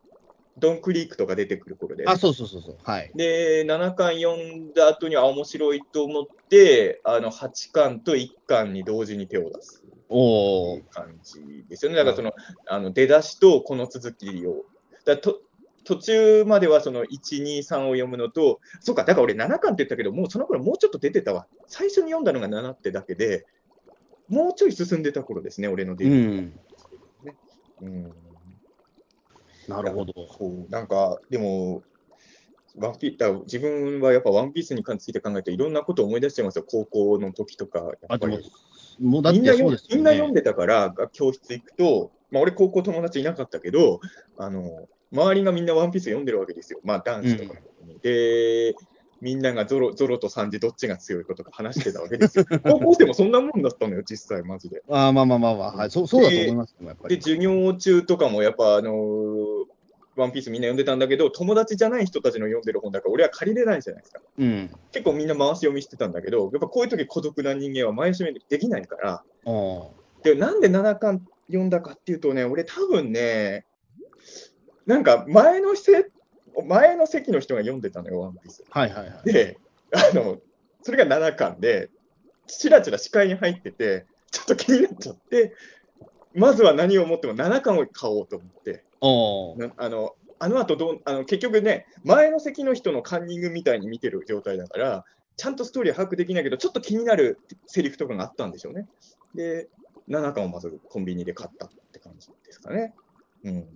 [0.56, 2.76] ドンクリークとか出てくる頃で、あ、そうそうそうそう。
[2.84, 3.10] はい。
[3.16, 10.82] で、7巻読んだ後に、あ、面白いと思って、あの、8巻と1巻に同時に手を出すおー。
[10.90, 11.96] 感じですよね。
[11.96, 12.32] だからその、
[12.66, 14.64] あの出だしとこの続きを。
[15.04, 15.40] だと
[15.84, 21.46] 途中まではその1、2、3を読むのと、そうか、だから俺7巻って言ったけど、もうその頃もうちょっと出てたわ。
[21.66, 23.46] 最初に読んだのが7ってだけで、
[24.28, 26.40] もうちょい進んでた頃ですね、俺のデうビュー。
[26.40, 26.60] ん。
[27.82, 28.14] うん
[29.68, 30.12] なるほど。
[30.68, 31.82] なんか、でも、
[32.76, 37.78] ワンピ自分はやっぱワンピースについて考えて、いろんなことを思い出しちゃいますよ、高校の時とか。
[37.78, 38.52] やっぱり、
[39.00, 40.40] もうだっみんな読てそうんですよみんな読んね。
[40.40, 44.00] でたから、が教室行くと、まあ、俺、高校友達いなかったけど、
[44.36, 47.60] あの周りがみんなワンピース読んでるわけですよ、まあ、男子とかも、
[48.02, 48.74] で、
[49.20, 52.44] みんながゾロゾロとサンジ、どっちが強いかとか話してたわけですよ。
[52.62, 54.82] 高校生もそんなもんだったのよ、実際、マジで。
[54.88, 55.90] あまあまあまあまあ、はい。
[55.90, 57.22] そうそうだと思いますよ、やっぱで、り。
[57.22, 59.74] 授業中とかもやっぱ、あのー
[60.16, 64.20] ワンピースみんな読んでたんだけど、友達じゃない人たちの読んでる本だから、俺は借りれないじゃないですか。
[64.38, 64.70] うん。
[64.92, 69.24] 結構みんな回し読みしてたんだけど、やっぱこういう時孤独な人間は前読みできないから。
[70.22, 73.64] で、なんで7巻読んだかっていうとね、俺多分ね、
[74.86, 76.10] なんか前のせ
[76.66, 78.64] 前の席の人が読んでたのよ、ワンピース。
[78.70, 79.32] はいはいはい。
[79.32, 79.58] で、
[79.92, 80.38] あの、
[80.82, 81.90] それが7巻で、
[82.46, 85.54] ちらちら視界に入ってて、ちょっと気になっちゃって、
[86.34, 88.84] まずは何を思っても7巻を買おうと思って、
[89.76, 95.04] あの、あの後どうあの結局ね、前の席の人のカンニングみたいに見てる状態だから、
[95.36, 98.86] ちゃんとストーリーは把握できないけど、ちょっと気になるセリフとかがあったんでしょうね。
[99.34, 99.68] で、
[100.08, 102.94] 7巻をまずコンビニで買ったって感じですかね。
[103.44, 103.66] うん。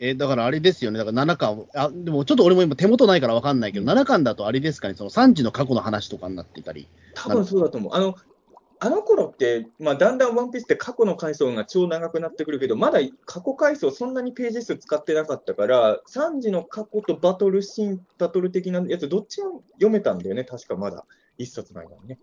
[0.00, 7.92] えーだからあれですよね、だから7巻、あでもちょっと俺も今、手元ないから分かんないけど、7巻だとあれですかね、その3時の過去の話とかになってたり、多分そうだと思う。
[7.94, 8.16] あの、
[8.82, 21.04] あの頃って、まあ、だんだんワンピースって過去の回想が超長くなってくるけど、まだ過去回想そんなにページ数使ってなかったから、3時の過去とバトルシーン、バトル的なやつ、どっちも読めたんだよね、確かまだ。
[21.36, 22.18] 一冊の間にね。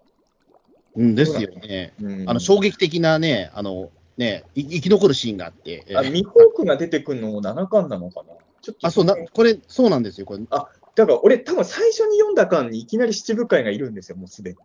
[0.96, 2.28] うんですよね、うん。
[2.28, 6.00] あの衝撃的なね、あのね、い生き残るシーンがあって、えー。
[6.00, 8.34] あミホークが出てくるのも7巻なのかな？
[8.62, 8.88] ちょっと。
[8.88, 14.58] あそうなこれ、そうなんですよ、これ、だから俺、多分最初に読んだ巻にいきなり七部会がいるんですよ、もうすでに。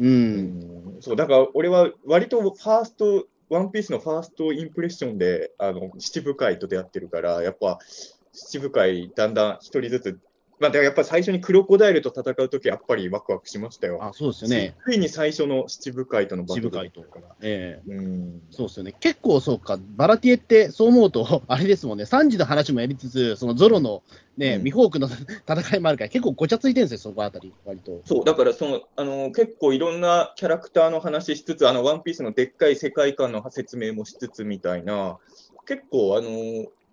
[0.00, 7.78] うん、そう、だから俺は割とファースト、ワンピースのファーストインプレッションで、あの、七部会と出会ってるから、やっぱ、
[8.32, 10.18] 七部会、だんだん一人ずつ、
[10.60, 13.98] まあ、だからやっぱ最初にクロコダイルと戦うとき、やっぱりワクワクしましたよ。
[14.02, 17.36] あそうですよね、ついに最初の七部会とのバトル七部会とから。
[17.40, 18.42] えーうん。
[18.50, 24.02] そうですよね、結構そうか、バラティエってそう思うと、 あれですもんね、3時の話もやりつつ、そのゾロの
[24.36, 25.08] ね、うんミホークの
[25.48, 28.02] 戦いもあるから、結構ごちゃついてるんですよ、そこあたり、割と。
[28.04, 35.18] そう、だからその、あの、結構いろんなキャラクターの話しつつ、あの、ワンピースのでっかい世界観の説明もしつつみたいな、
[35.66, 36.30] 結構、あの、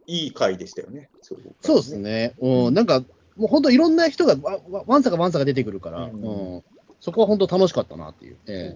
[0.08, 1.10] いい回でしたよね。
[1.22, 1.98] そうそうです。
[1.98, 3.04] ね、うん、なんか、
[3.36, 6.64] もう本当、いろんな人がわわわんさかわんさか出てくるから、ううんん
[7.02, 8.38] そこは本当楽しかったなっていう。
[8.48, 8.76] え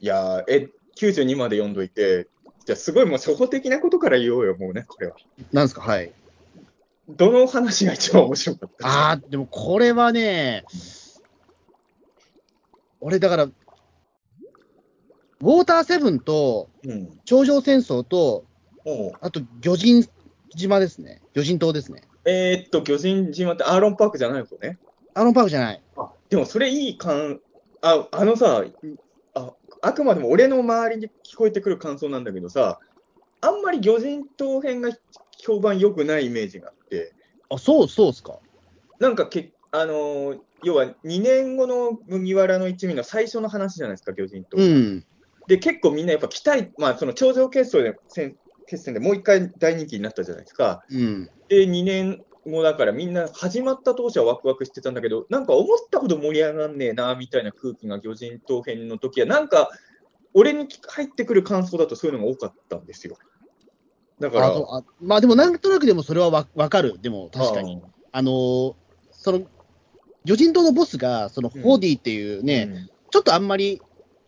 [0.00, 2.28] いやーえ、92まで読んどいて、
[2.64, 5.16] じゃあすごいもう初歩的なことから言おうよ、もうね、これは。
[5.40, 6.12] えなんですか、はい。
[7.08, 8.86] どの話が一番面白かった？
[8.86, 10.64] ああ、でもこれはね、
[13.00, 17.18] 俺、だから、ウォーターセブンと、うん。
[17.24, 18.44] 頂上戦争と、
[18.84, 20.06] おうあと魚人
[20.56, 22.02] 島ですね、魚人島ですね。
[22.30, 24.78] えーっと、巨人島ってアーロンパークじゃないことね。
[25.14, 25.82] アーロンパークじゃない。
[25.96, 27.40] あでもそれいい感、
[27.80, 28.64] ああのさ
[29.34, 32.80] あ、あくまでも俺の周りに聞こえてくる感想なんだけどさ、
[33.40, 34.90] あんまり魚人島編が
[35.38, 37.14] 評判良くないイメージがあって、
[37.50, 38.38] あ、そう、そうっすか？
[38.98, 44.56] なんかけ、あのー要は2年後の麦わらの一味の最初の話じゃないですか、魚人島。
[44.56, 45.04] うん。
[45.46, 48.36] で、結構みんなやっぱ期待、まあ、その頂上決戦で戦
[48.68, 50.84] 決戦でもう一回大人気になったじゃないですか。
[50.90, 51.30] うん。
[51.48, 59.70] で、2年後だからみんな始まった当初はワクワクしてたんだけど、なんか思ったほど盛り上がんねえな、みたいな空気が魚人島編の時は、なんか、
[60.34, 63.16] 俺に入ってくる感想だとそういうのが多かったんですよ。
[64.20, 66.98] だから、あまあでも、なんとなくでもそれはわわかる。
[67.00, 67.80] でも、確かに。
[68.12, 68.74] あのー
[69.10, 69.42] その、
[70.24, 73.80] 魚人島のボスが、その、うんホーディっていうあーね、ちょっとあんまり、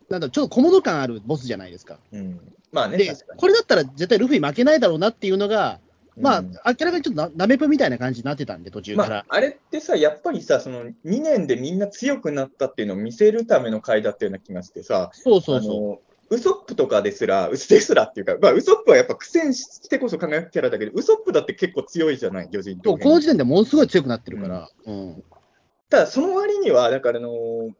[0.09, 1.98] なんだちょっと小物感あるボスじゃないですか。
[2.12, 3.12] うんうんまあね、で。
[3.37, 5.80] これだったら絶対ルフィ負けないだろうなっていうのが、
[6.16, 9.09] まあ、うん明らかにちょっとななめぷみたいな感じになってたんで、途中から。
[9.09, 15.76] まあ、あれってさ、やっぱりさ、その2年でみんな強くなったっていうのを見せるための回だったような気がしてさ、そうそうそう。
[15.76, 24.70] あのウソップとかですら、ウですらっていうか、まあ、ウソップはやっぱ苦戦してこそ輝くキャラだけど、ウソップだって結構強いじゃない、魚人島編そうこの時点でものすごい強くなってるから。
[24.87, 25.24] うん。
[25.88, 27.70] ただ、その割には、だから、あの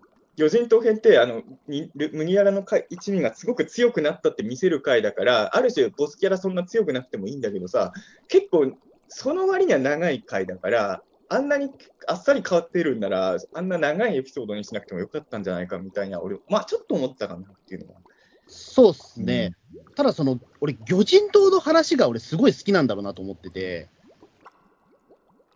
[0.41, 7.93] 魚人島編って、あの麦わらの回一味がすごく強くなったって見せる回だから、ある種、ボスキャラそんな強くなくてもいいんだけどさ、
[8.29, 8.73] 結構、
[9.09, 11.71] その割には長い回だから、あんなに
[12.09, 18.01] あっさり変わってるんなら、あんな長いエピソードにしなくてもよかったんじゃないかみたいな、俺、まあ、ちょっと思ったかなっていうのは。
[18.47, 19.53] そうっすね。
[19.95, 23.91] ただ、その、俺、魚人島の話が俺、すごい好きなんだろうなと思ってて、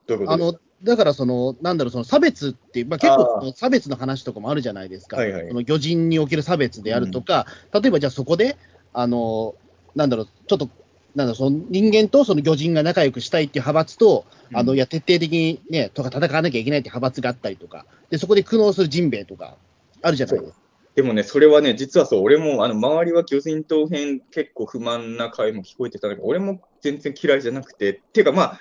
[0.06, 0.32] どういうこと？
[0.32, 5.16] あの、だから、その、なんだろう、その差別っていう、まあ、結あ構差別の話とかもあるじゃないですか。
[5.16, 5.48] はいはい。
[5.48, 8.58] その魚人における差別であるとか、例えばじゃあそこで、
[8.92, 9.54] あの、
[9.94, 10.70] なんだろう、ちょっと、
[11.14, 19.58] なんだろう、その人間とその魚人が仲良くしたいっていう派閥と、あの、いや、徹底的にね、とか戦わなきゃいけないっていう派閥があったりとか、で、そこで苦悩するジンベエとか、
[20.02, 20.64] あるじゃないですか。
[20.94, 28.60] でもね、それはね、実はそう、俺も、あの、周りは魚人島編結構不満な回も聞こえてたんだけど、俺も全然嫌いじゃなくて、っていうかまあ、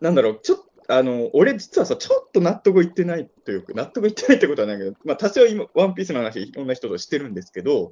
[0.00, 7.90] なんだろう、ちょっと、あの、俺実はさ、ちょっと納得いってないというか、納得いってないってことはないけど、まあ、多少今、ワンピースの話、いろんな人としてるんですけど、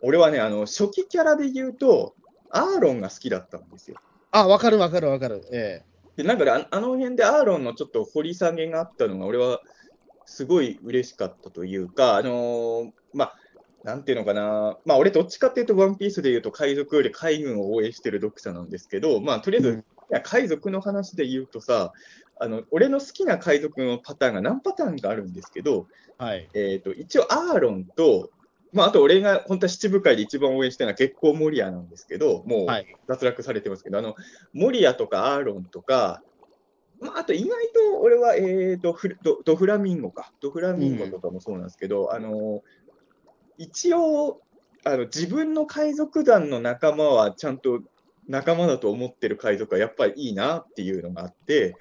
[0.00, 2.14] 俺はね、あの、初期キャラで言うと、
[2.50, 3.96] アーロンが好きだったんですよ。
[4.30, 5.42] あ、わかるわかるわかる。
[5.52, 5.82] え
[6.16, 9.60] で、なんかねああの辺でアーロンのちょっと掘り下げがあったのが、俺は
[10.26, 13.36] すごい嬉しかったというか、あのーまあ、
[13.82, 21.92] なんていうのかな、まあ、俺、どっちかっていうと、ワンピースで言うと、海賊より海軍を応援してる読者なんですけど、まあ、とりあえず、うんいや海賊の話で言うとさ、
[22.38, 25.86] あの俺の好きな海賊のパターンが何パターンかあるんですけど、
[26.20, 26.48] えはい。
[26.54, 28.30] えー、と一応、アーロンと、
[28.72, 32.96] まあ、あと俺が本当は七部会で一番応援してるのは月光モリアなんですけど、もうはい。
[33.06, 34.14] 脱落されてますけど、あの、
[34.52, 36.22] モリアとかアーロンとか、
[37.00, 42.62] まあ、あと意外と俺は、えーとフルド、ドフラミンゴか、ドフラミンゴとかもそうなんですけど、あの、
[43.58, 44.40] 一応、
[44.86, 47.80] あの自分の海賊団の仲間はちゃんと
[48.28, 51.76] 仲間だと思ってる海賊はやっぱりいいなっていうのがあって、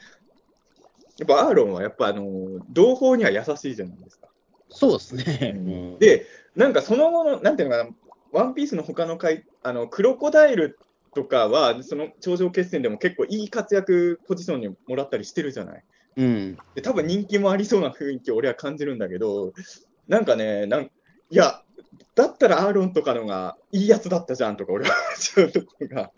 [1.18, 4.28] やっぱアーロンはやっぱあの同胞には優しいじゃないですか。
[4.70, 5.54] そうですね。
[5.56, 6.26] うん、で、
[6.56, 7.90] なんかその後の、なんていうのかな、
[8.32, 10.80] ワンピースの他の回、あのクロコダイル
[11.14, 15.84] とかは、その頂上決戦でも結構いい活躍ポジションにもらったりしてるじゃない。
[16.18, 16.58] うん。
[16.76, 19.54] で、多分人気もありそうな雰囲気を俺は感じるんだけど、
[20.08, 20.90] なんかね、なんい
[21.36, 21.62] や、
[22.16, 24.96] だったらアーロンとかのがいいやつだったじゃんとか、俺は
[25.38, 26.12] 思うところが。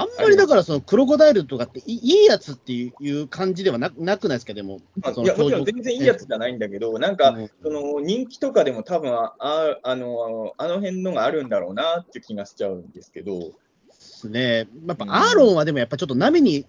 [0.00, 4.78] あんまりだから、そのクロコダイルとかっていいいやつっていう感じではななくないですか、でも。
[4.96, 9.34] いや、もちろん全然いいやつじゃないんだけど、なんか、うんその人気とかでも多分あ
[9.82, 13.52] あの、あの辺のがあるんだろうなって気がしちゃうんですけど、で
[13.90, 14.68] すね。
[14.86, 16.64] やっぱうんアーロンはでもやっぱちょっと波に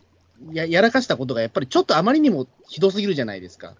[0.51, 3.75] ややらかしたことがやっぱりちょっとあまりにもひどすぎるじゃないですか。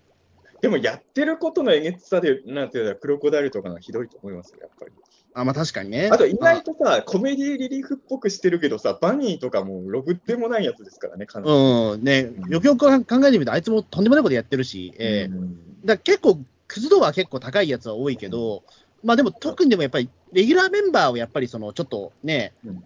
[0.61, 4.91] でもやってることのえげつさで、なんていうの、クロコダイルとかのひどいと思いますよ、やっぱり。
[5.33, 6.09] あ、まあ確かにね。
[6.11, 11.51] あと、意外とさ、コメディリリーフっぽくしてるけどさ、バニーとかもろくでもないやつですからね、かなり。
[11.51, 15.33] うん、ね、よくよく考えてみると、あいつもとんでもないことやってるし、ええ。
[15.33, 15.85] うん。
[15.85, 18.63] だ結構、クズ度は結構高いやつは多いけど、
[19.03, 22.83] まあでも特にでもやっぱり、レギュラーメンバーをやっぱりその、ちょっとねうん、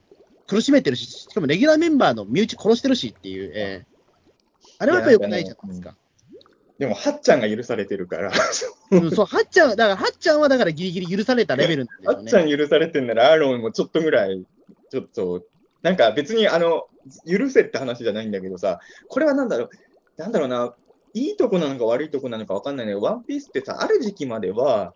[0.47, 3.85] 苦しめてるし、しかもレギュラーメンバーの身内殺してるしっていう、ええ。
[4.79, 4.85] あ。
[4.85, 5.95] れはやっぱ良くないじゃないですか。
[6.77, 8.31] でも、はっちゃんが許されてるから、
[8.91, 12.17] うん、そう、はっちゃんは、だから、はっちゃんはだからギリギリ許されたレベルなんでしょうね。
[12.17, 14.45] はっちゃん許されてんなら、アーロンもちょっとぐらい、
[14.89, 15.45] ちょっと、
[15.81, 16.87] なんか別に、あの、
[17.25, 19.69] 許せって話じゃないんだけどさ、これはなんだろう、
[20.17, 20.75] なんだろうな、
[21.13, 24.93] いいとこなのか悪いとこなのか分かんないけど、ワンピースってさ、ある時期までは、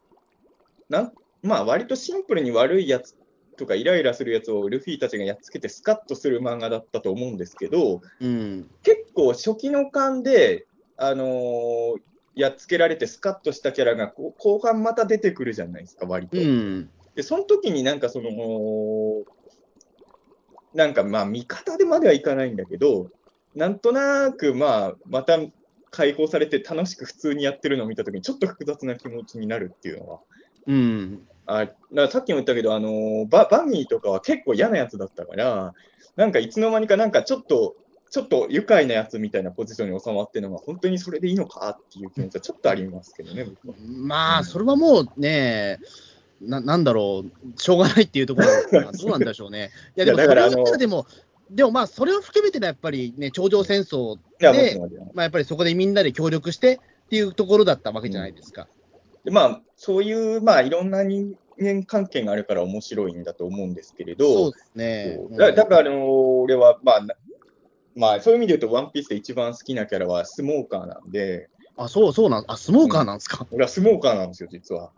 [0.90, 3.16] なんまあ、割とシンプルに悪いやつ
[3.58, 8.70] とかイライラするやつをルフィたちがやっつけてスカッとする漫画だったと思うんですけど、うん。
[8.84, 10.66] 結構初期の巻で、
[11.00, 12.02] あのー
[12.36, 16.38] やっつけられてスカッとしたキャラがこう後半また出てくるじゃないですか、割と。
[16.38, 16.90] うん。
[17.16, 18.32] で、その時になんかその、
[20.74, 23.10] なんかまあ味方でまではいかないんだけど、
[23.56, 25.38] なんとなくまあまた
[25.92, 30.20] 解放されて楽しく普通にやってるのを見た時にちょっと複雑な気持ちになるっていうのは。
[30.68, 31.28] うん。
[31.46, 35.74] あださっきも言ったけど、あのーババニーとかは結構嫌なやつだったから、
[36.16, 37.76] なんかいつの間にかなんかちょっと、
[38.10, 43.76] ちょっと愉快なやつみたいなポジションに収まってるのが、本当にそれでいいのかっていう気持ちはちょっとありますけどね、僕は。
[43.80, 45.80] まあ、それはもうね、
[46.42, 49.70] ななんだろう、しょうがないっていうところなのかなどうなんでしょうね。
[49.96, 51.06] いや、でも、それを言ったらでも、
[51.52, 54.80] でもまあ、それを含めてのやっぱりね、頂上戦争で、
[55.14, 58.68] まあ、やっぱりそこでみんなで協力してっていうところだったわけじゃないですか。
[59.24, 65.20] でまあ、そういう、まあ、いろんな人間関係があるから面白いんだと思うんですけれど、そうですね。
[65.32, 66.06] だだから、あのー
[66.44, 67.16] 俺は、まあ、な
[67.96, 73.48] まあ、そういう意味で言うと、ワンピースで一番好きなキャラはスモーカーなんで、あ、そうそうなん、あ、スモーカーなんですか？
[73.52, 74.92] 俺はスモーカーなんですよ、実は。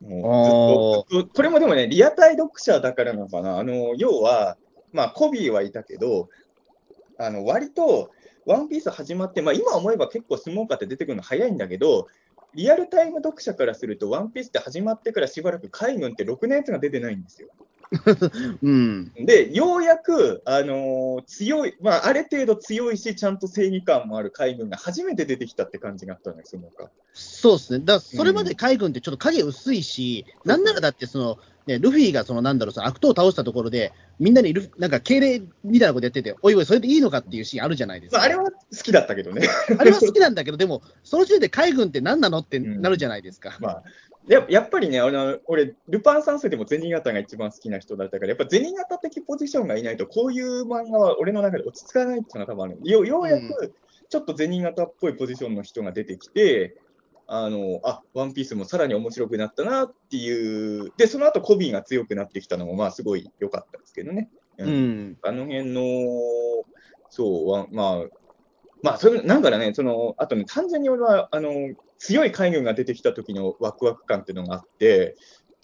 [0.00, 3.58] もうずっとずっとこれもでもね、リアタイ読者だからなのかな。
[3.58, 4.56] あの要は、
[4.92, 6.28] まあ、コビーはいたけど、
[7.18, 8.10] あの割と、
[8.46, 12.08] ワンピース始まって、まあ、今思えば結構スモーカーって出てくるの早いんだけど、
[12.54, 17.48] リアルタイム読者からすると、ワンピースって始まってからしばらく海軍ってろくなやつが出てないんですよ。
[18.62, 19.12] うん。
[19.14, 26.88] で、ようやく、あのー強い、まあ、ある程度強いし、ちゃんと正義感もある海軍が初めて出てきたって感じがあったんですよ、スモーカー。
[27.12, 27.84] そうですね。
[27.84, 38.18] だから、それまで海軍ってちょっと影薄いし、なんならだって、その、ね、ルフィがその、なんだろう、その悪党を倒したところで、みんなにルフなんか敬礼みたいなことやってて、おいおい、それでいいのかっていうシーンあるじゃないですか。
[38.18, 38.50] まあ、あれは好
[38.82, 39.48] きだったけどね。
[39.78, 43.56] あれは好きなんだけど、でも、その時点で海軍って何なのってなるじゃないですか。
[43.60, 43.82] まあ、
[44.26, 53.74] ややっぱりね、あの俺、ルパン三世でも銭形が一番好きな人だったから、やっぱ銭形的ポジションがいないと、こういう漫画は俺の中で落ち着かないっていうのが多分あるよようやく、
[54.08, 56.76] ちょっと銭形っぽいポジションの人が出てきて、
[57.26, 64.30] あの、あ、ワンピースもさらに面白くなったなっていう、で、その後コビーが強くなってきたのも、まあ、すごい良かったですけどね。
[64.58, 64.70] う。
[64.70, 65.18] ん。
[65.22, 65.82] あの辺の、
[67.10, 68.16] そう、わまあ、
[68.82, 71.50] まあ、それ、なんかね、その、あとね、単純に俺は、あの、
[72.04, 75.16] 強い海軍が出てきた時のワクワク感っていうのがあって、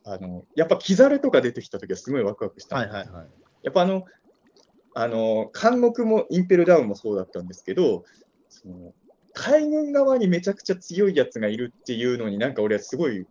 [0.04, 2.76] あの、やっぱキザルとか出てきた時はすごいワクワクした。
[2.76, 3.28] はいはいはい。
[3.62, 4.06] やっぱあの、
[4.94, 8.04] あの、監獄もインペルダウンもそうだったんですけど、
[8.48, 8.94] その
[9.34, 13.26] 海軍側にめちゃくちゃ強いやつがいるっていうのになんか俺はすごい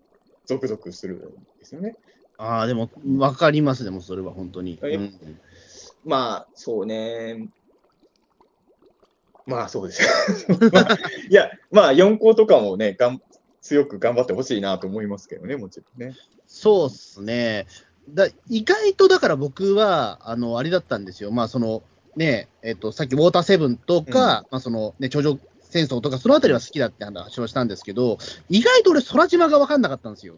[0.45, 1.20] ゾクゾクするん
[1.57, 1.95] ですよね。
[2.38, 4.80] ああ、でも、わかります、でもそれは本当に。
[4.84, 5.39] えうん
[6.05, 7.49] まあ、そうね。
[9.50, 10.47] まあ、そうです。
[10.72, 10.97] まあ
[11.30, 13.22] いや、まあ、4校とかもね、がん
[13.62, 16.16] 強く頑張ってほしいなと思いますけどね、もちろんね。
[16.45, 17.66] そうっすね。
[18.10, 21.32] だ意外とだから僕は、あの、あれだったんですよ。
[21.32, 21.82] まあ、その、
[22.16, 28.20] ね、えっ、と、さっきウォーターセブンとか、まあ、その、ね、頂上戦争とか、そのあたりは好きだって話をしたんですけど、
[28.50, 30.36] 意外と俺、空島が分かんなかったんですよ。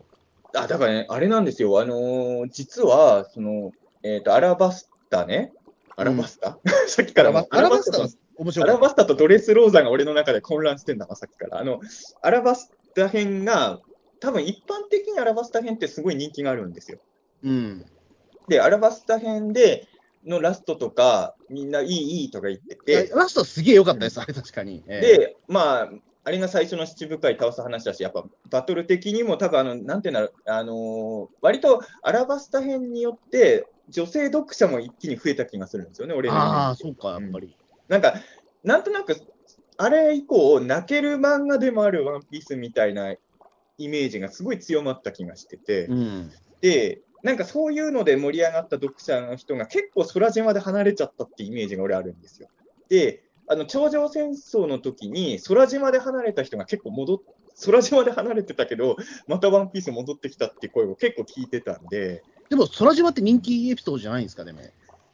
[0.53, 1.80] あ、だからね、あれなんですよ。
[1.80, 3.72] あのー実は、その、
[4.03, 5.53] えっ、と、アラバスタね。
[5.95, 6.57] アラバスタ、
[6.88, 8.07] さっきからもアラバスタ
[8.44, 8.74] 面白かった。
[8.74, 11.60] タアラバスタとドレスローザが俺の中で混乱してんだな、さっきから。
[11.60, 11.80] あの、
[12.22, 13.80] アラバスタ編が、
[14.20, 17.00] 多分一般的にアラバスタ編ってすごい人気があるんですよ。
[17.44, 17.86] うん。
[18.48, 19.88] で、アラバスタ編で、
[20.26, 24.84] のラストとか、みんないい、いいとか言ってて、ラストすげえ良かったです、あれ確かに。
[24.88, 25.92] ええで、まあ、
[26.24, 37.56] あれが最初の七部会倒す話だし、やっぱバトル的にも多分あの、なんていうんだろう、あのー割とアラバスタ編によって、女性読者も一気に増えた気がするんですよね、俺ああ、そうか、やっぱり。
[37.92, 38.14] なんか、
[38.64, 39.18] なんとなく、
[39.76, 43.12] あれ以降、泣ける漫画でもあるワンピースみたいな
[43.78, 46.32] イメージがすごい強まった気がしてて、うん。
[46.62, 52.48] で、なんかそういうので盛り上がった読者の人が結構空島で離れちゃったってイメージが俺あるんですよ。
[52.88, 57.20] で、あの頂上戦争の時に空島で離れた人が結構戻っ
[57.66, 58.96] 空島で離れてたけど、
[59.28, 64.60] またワンピース戻ってきたっていう声を結構聞いてたんで、でも、空島って人気エピソードじゃないんですか、でも。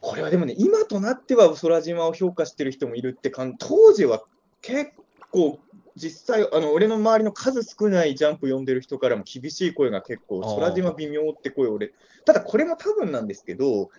[0.00, 4.22] これはでもね、今となっては空島を評価してる人もいるって感当時は
[4.62, 4.92] 結
[5.30, 5.58] 構、
[5.96, 11.92] 実際、あの俺の周りの数少ないジャンプ読んでる人からも厳しい声が結構、空島微妙って声を俺、
[12.24, 13.90] ただこれも多分なんですけど、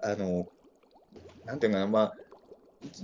[0.00, 0.48] あの、
[1.44, 2.16] なんていうのかな、まあ、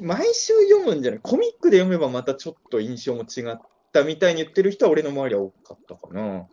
[0.00, 3.58] 毎週読むんじゃない、コミックで読めばまたちょっと印象も違っ
[3.92, 6.46] たみたいに言ってる人は俺の周りは多かったかな。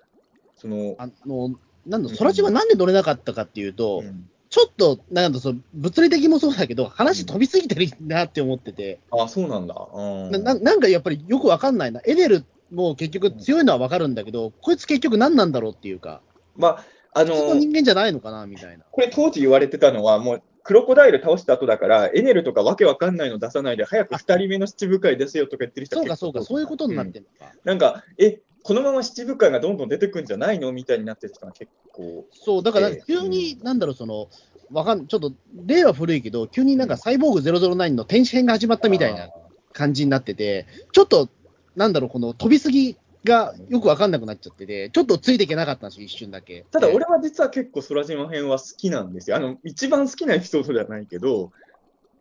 [0.56, 1.56] その、あの、
[1.88, 9.74] なんだ、空島なんで乗れなかったかっていうと、うんちょっと、なんだ、その物理的もそうだけど、話飛びすぎてるなって思ってて、あ、そうなんだ。
[9.94, 12.02] うんなななんかやっぱりよくわかんないな。
[12.04, 16.22] エデルも結局強いのはわかるんだけど、こいつ結局何なんだろうっていうか。
[16.58, 18.84] まあ、あのの、人間じゃないのかなみたいな。
[18.92, 27.54] これ当時言われてたのは、もう、クロコダイル倒した後だから、エネルとかわけわかんないの出さないで、早く2人目の七部会出せよとか言ってる人そうか、そうか、そういうことになってるのか。
[27.64, 32.26] なんか、え、このまま七部会がどんどん出てくんじゃないのみたいになってる人が結構。
[32.32, 34.30] そう、だからええ急に、なんだろう、その、
[34.72, 35.34] わかん、ちょっと、
[35.66, 39.30] 例は古いけど、急になんかサイボーグ009の天使編が始まったみたいな
[39.74, 41.30] 感じになってて、ちょっと、
[41.76, 46.66] なんだろう、この飛びすぎがよくわかんなくなっちゃってて、ちょっとついていけなかったんですよ、一瞬だけ。
[46.72, 49.38] ただ、ええ俺は実は結構空島編は好きなんですよ。
[49.38, 51.52] あの、一番好きなエピソードではないけど、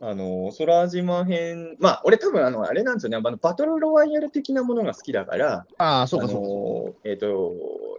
[0.03, 7.55] あの、空島編、まあ、俺多分、あの、あれなんですよね、あの、バトルロワイヤル的なものが好きだから、ああ、そうか、あそうえっ、と、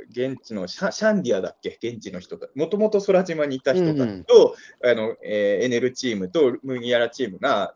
[0.09, 7.75] 現地のシャシャンディアだっけ、現地の人と、もともと空島にいた人たちと、あのえーエネルチームと麦わらチームが、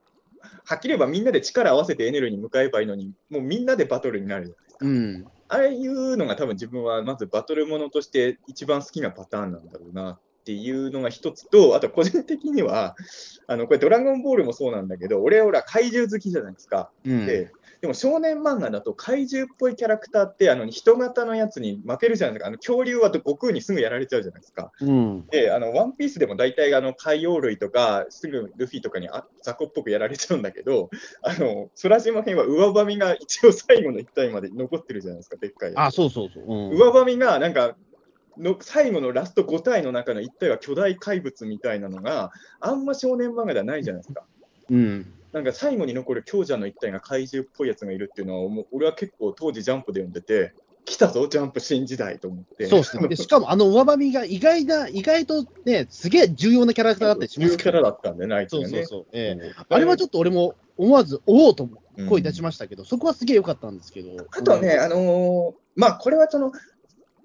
[0.66, 4.86] はっきり言えばみんなで力を合わせてエネルに向かえばいいのに、もうみんなでバトルになるじゃないですか。
[4.86, 5.26] うん。
[5.48, 12.96] ああいうのが多分自分はまずバトルものとして一番好きなパターンなんだろうなっていうのが一つと、あと個人的には、
[13.48, 16.92] あのこれドラゴンボールもそうなんだけど、俺ら怪獣好きじゃないですか。
[17.04, 17.26] うん。
[17.26, 22.48] ででも少年漫画だと怪獣っぽいキャラクターってあの人型のやつに負けるじゃないですか。
[22.48, 24.72] あの恐竜は悟空にすぐやられちゃうじゃないですか。
[24.82, 25.28] うん。
[25.28, 30.90] で、あのワンピースでも大体あの海洋類とかすぐルフィとかにあ雑魚っぽくやられちゃうんだけど、
[31.22, 35.74] あの空島編は上バミが一応最後の一体まで残ってるじゃないですか、でっかい。
[35.76, 36.44] あそうそうそう。
[36.48, 36.78] うん。
[36.78, 37.76] 上バミがなんか
[38.38, 44.24] の最後のラスト5体の中の1体は巨大怪物みたいなのがあんま少年漫画ではないじゃないですか。
[44.70, 45.14] うん。
[45.32, 50.54] なんか最後に残る強者の一体が怪獣っぽいやつがいるっていうのは、もう俺は結構当時ジャンプで読んでて、
[50.86, 52.68] 来たぞ、ジャンプ新時代と思って。
[52.68, 53.08] そうですね。
[53.08, 57.82] で、しかもあの上髪が意外な、意外とね、すげえ重要なキャラクターだったりしま重キャすから。
[57.82, 58.68] ラだったんでね、あいつがね。
[58.68, 59.06] そうそうそう。
[59.12, 61.68] ええうんあれはちょっと俺も思わず、おおと
[61.98, 64.26] うん声出しましたけど、そこはすげえ良かったんですけど。
[64.32, 66.52] あとはね、あのーまあ、これはその、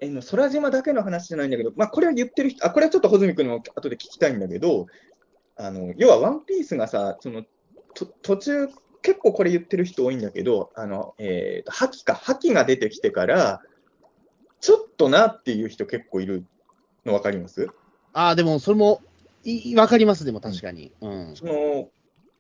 [0.00, 4.86] えーの空島だけの話じゃないんだけど、まあ、これを言ってる人、あ、これはちょっと穂積君にも後で聞きたいんだけど、
[5.56, 7.44] あの、要はワンピースがさ、その、
[7.94, 8.68] と途中、
[9.02, 13.60] 結構これ言ってる人多いんだけど、あの、えーと、覇気か、覇気が出てきてから、
[14.60, 16.44] ちょっとなっていう人結構いる
[17.06, 17.68] の分かります？
[18.12, 19.00] ああ、でもそれも、
[19.42, 20.92] いわかります、でも確かに。
[21.00, 21.36] うん。
[21.36, 21.88] その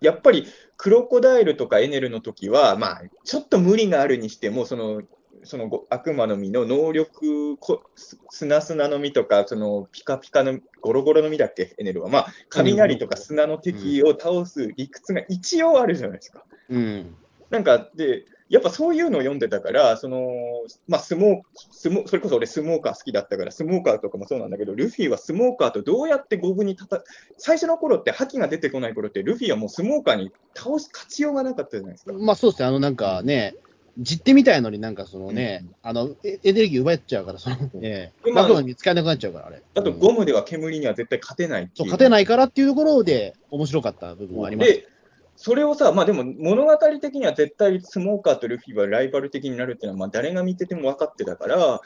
[0.02, 0.46] やっぱり
[0.76, 5.02] クロコダイルとかエネルの時は、まあ、ちょっと無理があるにしても、その
[5.44, 12.08] そのご悪魔の実の能力こ、す砂砂の実とか、そのピカピカのゴロゴロの実だっけ、エネルは。
[12.08, 16.44] まあ、雷とか砂の敵を倒す理屈が一応あるじゃないですか。
[16.68, 17.14] うん。
[17.50, 20.28] なんか、で、やっぱそういうのを読んでたから、その、
[20.88, 27.04] まあ、スモースモそれこそ俺スモーカー好きだったから、スモーカーとかもそうなんだけど、ルフィはスモーカーとどうやって五分にたた、
[27.38, 32.12] 最初の頃って覇気が出てこない頃って、ルフィはもうスモーカーに倒す勝ちようがなかったじゃないですか。
[32.12, 33.54] まあそうですね、あのなんかね、
[34.00, 39.62] 実手みたいのになんかそのね、あのエエネルギー奪っちゃうから、そのね、でまあマクロに使えなくなっちゃうから、あれ。
[39.74, 41.92] あと、うんゴムでは煙には絶対勝てないってそういう。
[41.92, 44.72] 勝てないからっていうところで面白かった部分はあります。
[44.72, 44.86] で、
[45.36, 51.80] それをさ、まあでも物語的には絶対スモーカーとルフィはライバル的になるっていうのは、まあ誰が見てても分かってたから、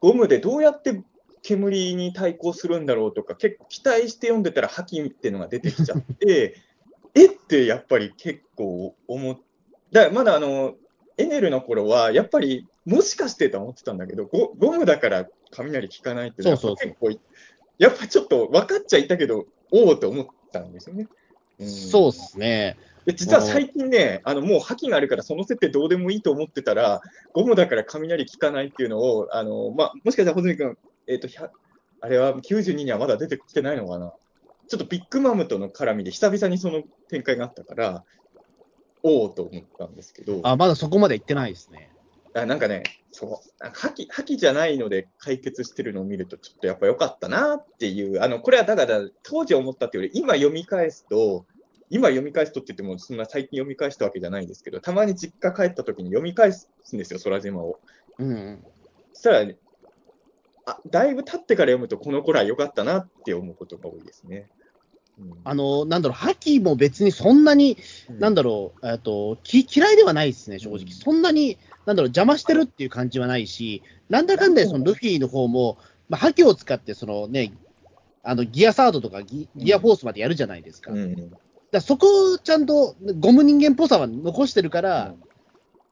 [0.00, 1.02] ゴムでどうやって
[1.42, 6.56] 煙に対抗するんだろうとか、結構期待して読んでたら覇気っていうのが出てきちゃって、
[7.14, 9.38] えってやっぱり結構思っ
[9.92, 10.74] だまだあの、
[11.18, 17.20] エネルの頃は、やっぱりもしかしてとは思ってたんだけど、ゴゴムだから雷効かないっていうのはそうそう
[17.78, 21.08] やっぱちょっと分かっちゃいたけど、おおと思ったんですよね。
[21.62, 22.76] んそうですね。
[23.04, 27.00] で実は最近ね、あのもう覇気があるから、その設定どうでもいいと思ってたら、
[27.32, 31.50] ゴムだから雷効かないっていうのを、あのまあ、もしかしたら穂積君、えーと、100
[32.00, 34.12] あれは92にはまだ出てきてないのかな。
[34.68, 38.04] ちょっとビッグマムとの絡みで久々にその展開があったから、
[39.06, 41.92] おおと思ったんですけど、あ、まだそこまで行ってないですね。
[42.34, 42.82] あなんかね、
[43.12, 51.46] そう、覇気、覇気じゃないので解決してるのを見ると、ちょっとやっぱ良かったなっていう、あの、これはだから、当時思ったっていうより、今読み返すと、
[51.88, 57.78] 今読み返すとって言っても、そんな最近読み返したわけじゃないんですけど、たまに実家帰った時に読み返すんですよ、空島を。
[58.18, 58.64] うんうん。
[59.12, 59.56] そしたら、ね、
[60.66, 64.50] あ、だいぶ経ってから読むと、この頃は良かったなって思うことが多いですね。
[65.18, 65.34] うん。
[65.44, 67.78] あの、なんだろう、覇気も別にそんなに、
[68.18, 70.78] なんだろう、えっと、き嫌いではないですね、正直。
[70.82, 70.88] うん。
[70.90, 77.52] そんなに、なんだろう、邪魔してるっていう感じはないし、なんだかんだでそのルフィの方も、まあ、覇気を使って、そのね、
[78.22, 80.92] あの、ギアサードとかギギアフォースまでやるじゃないですか。
[80.92, 81.32] うん
[81.76, 85.14] らそこをちゃんと、ゴム人間っぽさは残してるから、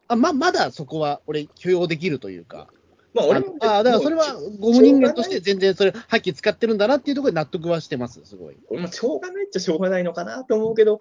[0.09, 2.69] あままだそこは俺、許容できるというか。
[3.15, 8.57] まあ、あ俺もあだからそれはゴム人間として全然それ、覇気使ってるんだなっていうところで納得はしてます、すごい。
[8.69, 11.01] 俺もしょうがないっちゃしょうがないのかなと思うけど、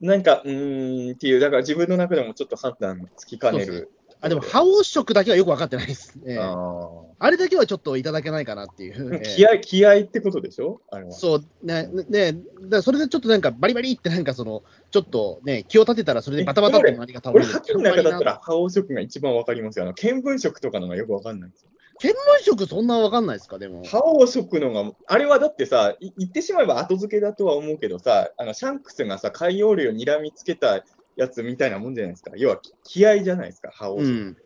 [0.00, 3.90] なんか、うーんっていう、だから自分の中でもちょっと判断つきかねる。
[4.24, 6.38] あ、でも、覇王色だけはよく分かってないですね。
[6.40, 9.10] ああれだけはちょっといただけないかなっていう。
[9.10, 10.80] ー気合い、気合いってことでしょ？
[10.90, 11.12] あれは。
[11.12, 17.52] そう、ね、ね、だそれでちょっとなんかバリバリってなんかその、ちょっとね、気を立てたらそれでバタバタって周りが倒れ俺、る。
[17.52, 19.84] ハッキの中だったら、覇王色が一番わかりますよ。
[19.84, 21.68] あの、見聞色とかのがよくわかんないんですよ。
[22.02, 22.14] 見聞
[22.44, 23.84] 色そんなわかんないですか、でも。
[23.84, 30.84] 覇王色のが、あれはだってさ、い言ってしまえば後付けだとは思うけどさ、あの、シャンクスがさ、海洋類を睨みつけた
[31.16, 32.32] やつみたいなもんじゃないですか。
[32.36, 34.08] 要は、気合じゃないですか、覇王色。
[34.08, 34.36] うん。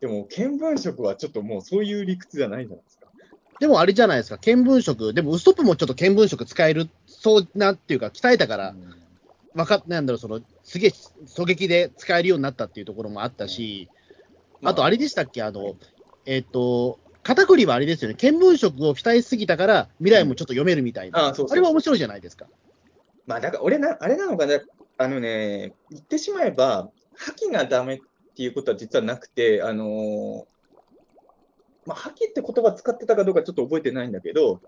[0.00, 3.06] でも、見聞色はちょっともうそういう理屈じゃないじゃないですか。
[3.58, 8.74] でもあれじゃないですか、見聞色、でもウストップもちょっと見聞色使える、そうなっていうか、鍛えたから、
[9.54, 13.88] わかっなんだろう、その、すげえ狙撃で使えるようになったっていうところもあったし、
[14.62, 15.76] あとあれでしたっけ、あの、
[16.26, 21.56] えっ、と、片栗はあれですよね、見聞色を鍛えすぎたから、未来もちょっと読めるみたいな、あそうそうそう。
[21.56, 22.46] れは面白いじゃないですか。
[23.26, 24.60] まあ、だから俺な、あれなのかな、
[24.98, 27.98] あのね、言ってしまえば、覇気がダメっ
[28.34, 30.44] ていうことは実はなくて、あのー
[31.86, 34.60] まあ、覇気って言葉使ってたかどうかちょっと覚えてないんだけど、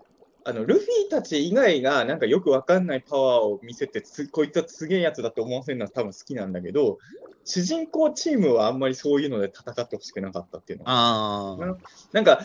[0.45, 6.97] あのルフィたち以外がなんかよくわかんないパワーを見せてつ、こいつはすげえやつだと思わせるのは多分好きなんだけど、
[7.43, 11.77] 主人公チームはあんまりそういうので戦ってほしくなかったっていうのがああ、
[12.13, 12.39] なんか、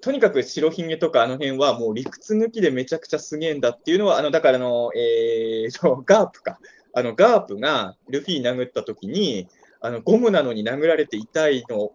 [0.00, 6.60] とにかく白ひげとかあの辺はもう理屈抜きでめちゃくちゃすげえんだっていうのは、あの、だからあの、えー、ガープか。
[6.94, 9.48] あの、ガープがルフィ殴った時に、
[9.80, 11.92] あの、ゴムなのに殴られて痛いの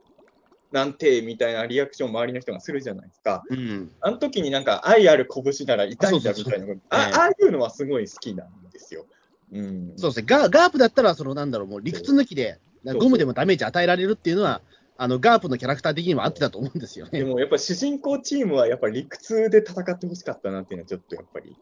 [0.72, 3.44] なんて、みたいなリアクション周りの人がするじゃないですか。
[3.50, 3.92] うん。
[4.02, 9.06] あの時になんか愛ある拳なら痛いんだみたいなあああいうのはすごい好きなんですよ。
[9.52, 9.94] うん。
[9.98, 14.62] そうですね、ガガープだったら、そのなんだろう、もう理屈抜きで、ゴムでもダメージ与えられるっていうのは、
[14.98, 17.20] あのガープのキャラクター的には合ってたと思うんですよね。
[17.20, 21.56] でもやっぱ主人公チームはやっぱ理屈で戦ってほしかったなっていうのはちょっとやっぱり、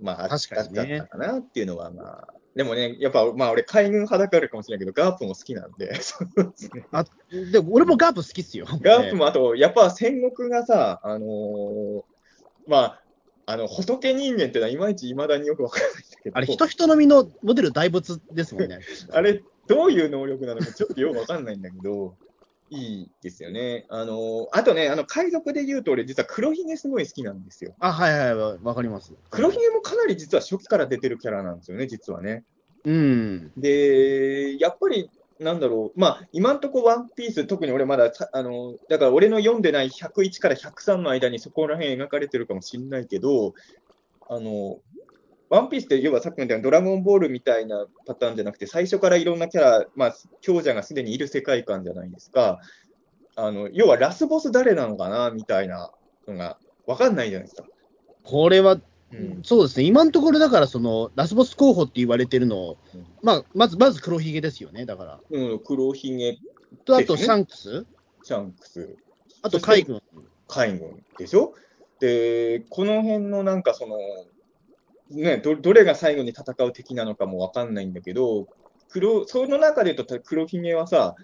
[0.00, 5.92] まあ、確かにねあったかなっていうのはまあ、でもね、やっぱまあ俺海軍派だからかもしれないけど、ガープも好きなんで、
[6.90, 8.66] あで俺もガープ好きっすよ。
[8.82, 12.02] ガープもあと、やっぱ戦国がさ、あのー
[12.66, 13.02] まあ、
[13.46, 18.80] あの仏人間ってのはいまいち未だによくわからないんだけど、あれ、人人のみのモデル大仏ですもんね。
[19.12, 22.16] あれ、どういう能力なのかちょっとよくわかんないんだけど、
[22.70, 23.84] いいですよね。
[23.88, 27.74] あの、あとね、あの、海賊で言うと、俺、実は黒ひげすごい好きなんですよ。
[27.80, 29.12] あ、はいはいはい、わかります。
[29.30, 32.44] 黒ひげもかなり実は初期から出てるキャラなんですよね、実はね。
[32.84, 33.52] うん。
[33.56, 35.10] で、やっぱり、
[35.40, 43.54] なんだろう、まあ、今んとこワンピース、特に俺まださ、あの、だから俺の読んでない101から103の間にそこら辺描かれてるかもしれないけど、
[44.28, 44.78] あの、
[45.50, 52.60] ワンピースって要はさっきも言ったようにドラゴンボールみたいなパターンじゃなくて、最初からいろんなキャラ、まあ、強者がすでにいる世界観じゃないですか。
[53.34, 55.90] あの、要はラスボス誰なのかなみたいな
[56.28, 57.68] のが分かんないじゃないですか。
[58.22, 58.80] これは、
[59.12, 59.40] うん。
[59.42, 65.20] そうですね、今のところだから、そのラスボス候補って言われてるの、うんまあ、まずまず黒ひげですよね、だから。
[65.30, 66.38] うん、黒ひげ、
[66.84, 67.86] と、あとシャンクス、
[68.22, 68.96] シャンクス、
[69.42, 70.00] あと海軍。
[70.46, 71.54] 海軍でしょ？
[71.98, 73.98] で、この辺のなんかその、
[75.10, 78.46] ね、どどれが最後に戦う敵なのかもわかんないんだけど、
[78.88, 81.14] 黒、その中で言うと黒ひげはさ、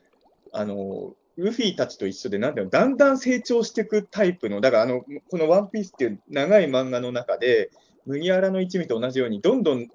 [0.53, 7.71] あの、ルフィたちと一緒で、なんだろう、だんだん成長していくタイプの、だからあの、このワンピースっていう長い漫画の中で、
[8.07, 9.89] 麦わらの一味と同じように、どんどん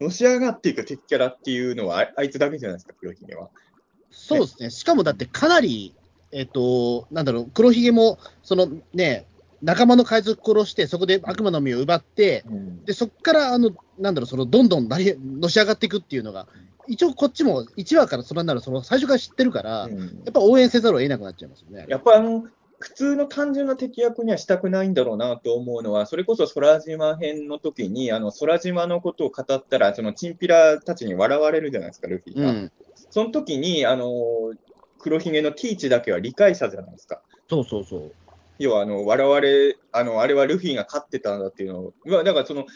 [0.00, 3.50] のし上がっていく敵キャラっていうのはあ、いつだけじゃないですか、黒ひげは。
[4.10, 5.94] そうですね、しかもだってかなり、
[6.32, 9.26] えっ、と、なんだろう、黒ひげも、そのね、
[9.64, 12.44] 仲間の海賊殺して、そこで悪魔の実を奪って、
[12.84, 16.46] でそこからあの、なんだろう、そのどんどんなりのし上がっていくっていうのが、
[16.86, 21.86] 一応こっちも1話からそれになる、その最初から知ってるから、うんやっぱ応援せざるを得なくなっちゃいますよね。
[21.88, 22.44] やっぱあの、
[22.78, 32.50] 普通の単純な敵役にはしたくないんだろうなと思うのは、それこそ空島編の時に、あの空島のことを語ったら、そのチンピラたちに笑われるじゃないですか、ルフィが。
[32.50, 32.72] うん、
[33.08, 34.52] その時に、あの、
[34.98, 37.22] 黒ひげのティーチだけは理解者じゃないですか。
[37.48, 38.12] そうそうそう。
[38.58, 42.66] 要は、あの、笑われ、あの、あれはルフィが勝ってたんだっていうのを、まあだからその、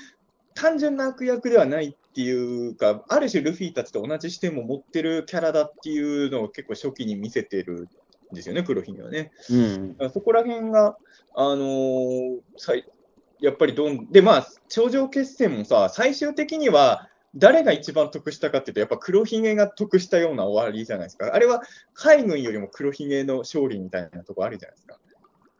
[0.54, 7.88] 単純な悪役ではないっていうか、ある種ルフィたちと同じ視点も持ってるキャラだっていうのを結構初期に見せてる
[8.32, 9.30] んですよね、黒ひげはね。
[9.50, 10.96] うんそこら辺が、
[11.34, 12.84] あのーさい
[13.40, 21.32] やっぱりどん、で、まあ、頂上決戦もさ、最終的には、誰が一番得したかっていうと、やっぱ黒ひげが得したような終わりじゃないですか。
[21.32, 21.62] あれは
[21.94, 24.98] 海軍よりも黒ひげの勝利みたいなとこあるじゃないですか。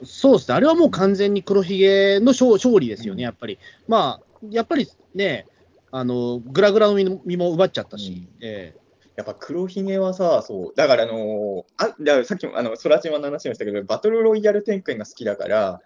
[0.05, 3.59] そうですね、あれはもう完全に黒ひげの勝勝利ですよね、うんやっぱり。
[3.89, 5.47] まあ、やっぱりね、
[5.91, 8.75] あのグラグラの実も奪っちゃったし、うんえ
[9.17, 15.81] やっぱ黒ひげはさ、そう、だからあのーあ、だからさっきもあの空島の話をしたけど、バトルロイヤル展開が好きだから、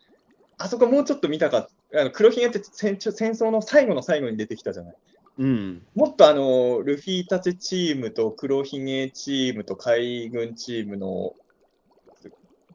[0.59, 2.01] あそこもうちょっと見たかった。
[2.03, 4.95] あの黒ひげって戦戦争の最後の最後に出てきたじゃない。
[5.39, 5.83] えうん。
[5.95, 11.35] もっとあの、ルフィたちチームと黒ひげチームと海軍チームの、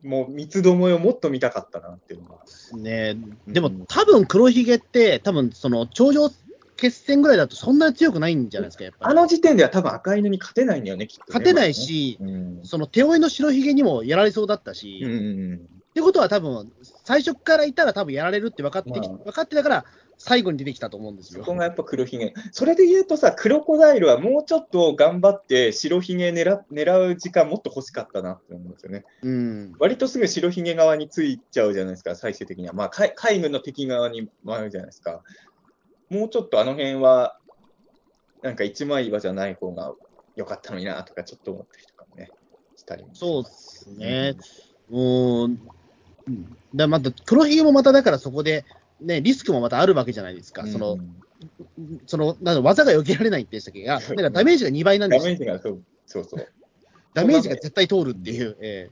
[0.03, 2.37] もう三つどもえをもっと見たかったなっていうのが。
[2.77, 3.17] ね
[3.47, 6.29] でもうん多分黒ひげって、多分その頂上
[6.77, 9.11] 決戦ぐらいだとそんなに強くないんじゃないですか、やっぱり。
[9.11, 12.59] あの時点では多分赤犬に勝てないんだよね、きっとね、勝てないし、うん。
[12.63, 15.59] その手負いの白ひげにもやられそうだったし、うんうっ。
[15.93, 16.71] てことは多分
[17.03, 19.85] 最初からいたら多分やられるって分かってき、まあ分かってたから、
[20.17, 21.43] 最後に出てきたと思うんですよ。
[21.43, 22.33] そこがやっぱ黒ひげ。
[22.51, 29.05] それで言うとさ、クロコダイルはもうちょっと頑張って白ひげ狙狙う時間もっと欲しかったなって思うんですよね。
[29.21, 29.73] うん。
[29.79, 32.73] 割とすぐ白ひげ側についちゃうじゃないですか、最終的には。
[32.73, 35.21] まあ、海海軍の敵側に回るじゃないですか。
[36.09, 37.37] もうちょっとあの辺は、
[38.41, 39.93] なんか一枚岩じゃない方が
[40.35, 42.31] 良かったのになとか、ちょっと思ったりとかもね、
[42.75, 44.35] したりもしそうでますすね。
[44.89, 48.65] もう、うんだまた黒ひげもまただからそこで、
[49.01, 50.63] ね、リスクもまたあるわけじゃないですか。
[50.63, 50.97] うんその、
[52.07, 53.83] その、なんだ技が避けられないって言ってたっけ？
[53.83, 55.33] が、なんかダメージが2倍なんダですよ。
[55.33, 56.47] メージがそうそうそう。
[57.13, 58.57] ダメージが絶対通るっていう。
[58.59, 58.89] え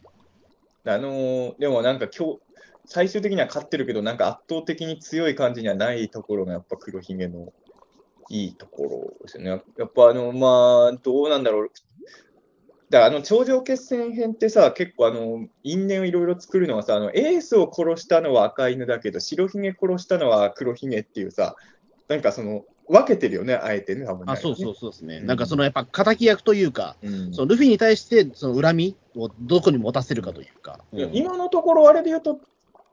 [0.87, 2.39] あのーでもなんか今日、
[2.85, 7.51] 最終的には勝ってるけど、なんか圧倒的に強い感じにはないところが、やっぱ黒ひげの
[8.29, 8.83] いいとこ
[9.19, 9.49] ろですよね。
[9.77, 11.71] やっぱあの、まあ、どうなんだろう。
[12.89, 21.55] だからあの頂上決戦編ってさ、結構あの因縁をいろいろ作るのはさ、あのエースを殺したのは赤犬だけど、白ひげ殺したのは黒ひげっていうさ、
[22.07, 25.17] なんかその分けてるよね、あえてね、多分えねあそうそうそうですね。
[25.17, 30.79] うんなんかそのやっぱ敵役というか、うんそのルフィに対してその恨みをどこに持たせるかというか。
[30.91, 32.39] うん今のところあれで言うと、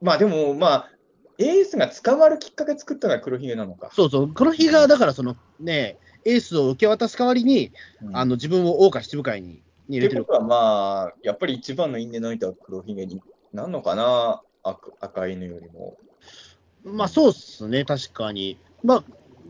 [0.01, 0.89] まあでも、まあ、
[1.37, 3.91] エースが捕まるきっかけ作ったのは黒ひげなのか。
[3.93, 7.71] そうそう、黒ひげがだからそのね、エースを受け渡す代わりに、
[8.01, 13.21] うんあの自分を桜花七部会にに入れてるってことは、まあ、やっぱり一番の因縁の相手は黒ひげに
[13.53, 15.97] なんのかな、赤赤犬よりも。
[16.83, 18.57] まあそうっすね、確かに。
[18.83, 19.03] まあ、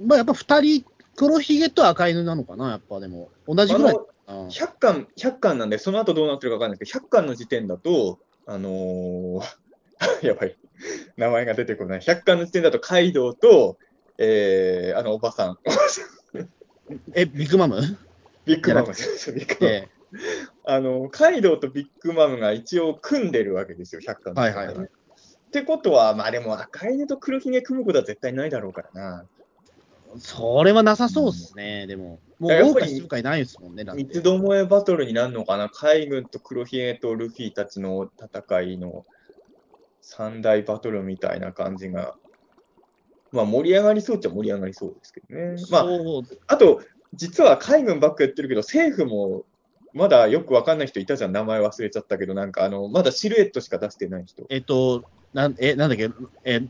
[0.05, 3.29] まあ、やっぱ2人、黒ひげと赤犬なのかな、やっぱでも。
[3.47, 3.95] 同じぐらい。
[3.95, 9.41] うん100巻、100巻なんで、その後どうなってるか分かんないですけど、100巻の時点だと、あのー
[10.25, 10.55] やばい、
[11.17, 11.99] 名前が出てこない。
[11.99, 13.77] 100巻の時点だと、カイドウと、
[14.17, 15.59] えー、あのおばさん、
[17.13, 17.81] え、ビッグマム？
[18.45, 19.67] ビッグマムビッグマム。
[19.67, 19.89] え
[20.66, 24.88] あの、カイドウとビッグマムが一応組んでるわけですよ、100巻の時点ではいはいはい。
[24.88, 29.26] ってことは、まあでも赤犬と黒ひげ組むことは絶対ないだろうからな。
[29.28, 32.20] えそれはなさそうっすね、でも。
[32.39, 35.70] もうやっぱり桜花七部会ないですもんね、三つどもえバトルになるのかな？
[35.70, 39.05] 海軍と黒ひげとルフィたちの戦いの
[40.01, 42.16] 三大バトルみたいな感じが、
[43.32, 45.55] まあ盛り上がりそうっちゃ盛り上がりそうですけどね。
[45.72, 45.86] まあ、
[46.47, 46.82] あと、
[47.14, 49.45] 実は海軍ばっかやってるけど、政府も
[49.94, 54.44] まだよくわかんない人いたじゃん、名前忘れちゃったけど、なんかあの、まだシルエットしか出してない人。
[54.50, 56.10] えっと、なんえなんだっけ、
[56.44, 56.62] え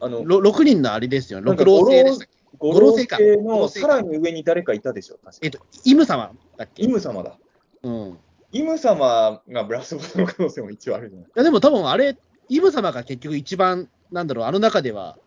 [0.00, 2.26] あの、ろ6人のあれですよ、なんか六老星でした
[2.58, 3.16] 五老星か。
[3.16, 5.38] 星のさらに上に誰かいたでしょ、確か。
[5.42, 6.82] えっと、イム様だっけ？
[6.82, 7.36] イム様だ。
[7.82, 8.18] うん。
[8.52, 11.28] いイム様がブラスボスの可能性も一応あるじゃない。
[11.34, 12.16] や、でも多分あれ、
[12.48, 15.18] イム様が結局一番、なんだろう、あの中では、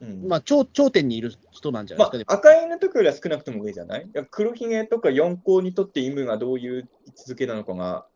[0.00, 0.28] うん。
[0.28, 2.06] まあ、頂頂点にいる人なんじゃない？
[2.06, 4.02] まですか、あ、赤犬とかよりは少なくとも上じゃない？
[4.06, 8.06] いや黒ひげとか四皇にとってイムがどういう位置づけなのかが、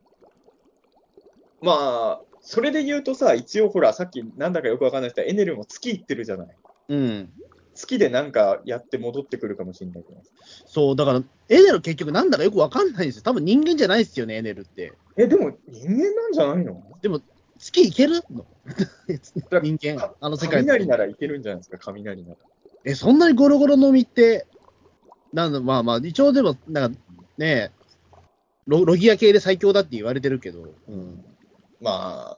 [1.61, 6.47] まあ、それで言うとさ、一応ほら、さっきなんだかよくわかんないですけど、エネルも月行ってるじゃない？
[6.89, 7.31] うん。
[7.73, 10.21] 月でなんかやって戻ってくるかもしれないけど。
[10.65, 13.23] そう、だから、エネル結局なんだかよくわかんないんですよ。
[13.23, 14.93] 多分人間じゃないですよね、エネルって。
[15.17, 16.81] え、でも人間なんじゃないの？
[17.57, 18.45] 月行けるの？
[19.49, 22.37] だ 人間、あの世界雷ならいけるんじゃないですか、雷なら。
[22.85, 24.47] え、そんなにゴロゴロの実って、
[25.33, 26.99] なんだ、まあまあ、一応でも、なんか
[27.37, 27.71] ね、
[28.67, 31.23] ロロギア系で最強だって言われてるけど、うん、
[31.81, 32.37] ま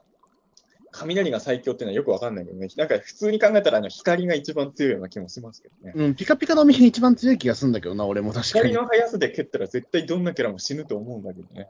[0.90, 2.68] 雷が最強っていうのはよくわかんないけどね。
[2.76, 5.92] なんか普通に考えたらあの光が一番強いような気もしますけどね。
[5.94, 8.70] うん、ピカピカの実が一番強い気がするんだけどな、俺も確かに。
[8.70, 11.68] 光の速さで蹴ったら絶対どんなキャラも死ぬと思うんだけどね。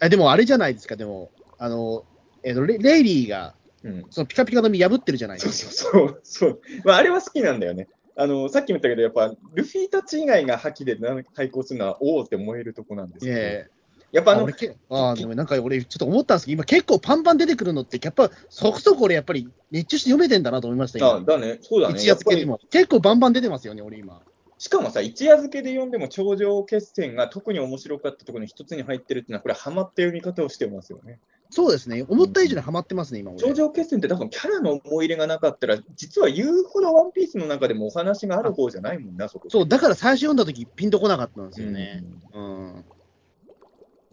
[0.00, 2.04] えでもあれじゃないですか、でも、あの、
[2.44, 3.54] えっとレレイリーが、
[3.84, 4.06] うん。
[4.10, 5.72] そのピカピカの実破ってるじゃないでそうすか。
[5.72, 6.20] そうそう。
[6.22, 7.88] そうまあ、あれは好きなんだよね。
[8.16, 13.68] あの、さっきも言ったけど、やっぱ、ルフィたち以外が覇気でな対抗するのは、おおって燃えるとこなんですけど、え
[14.12, 14.46] やっぱあの
[14.90, 21.14] ああでもなんか俺、ちょっと思ったんですけど、今結構パンパン出てくるのって、やっぱそこそこ俺、やっぱり熱中して読めてんだなと思いましたよ。
[21.14, 21.94] あだね、そうだね。
[21.94, 22.60] 一夜漬けでも。
[22.70, 24.20] 結構バンバン出てますよね、俺今。
[24.58, 31.18] しかもさ、一夜漬けで読んでも頂上決戦が特に面白かったところに一つに入ってるっていうのは、これ、ハマった読み方をしてますよね。
[31.52, 33.40] そうですね、思った以上にハマってますね、今俺。
[33.40, 39.50] 頂上決戦って多分キャラの思い入れがなかったら、実は言うほどワンピースの中でもお話がある方じゃないもんな、そこ。
[39.50, 42.02] そう、だから最初読んだ時ピンとこなかったんですよね。
[42.32, 42.84] うんうん。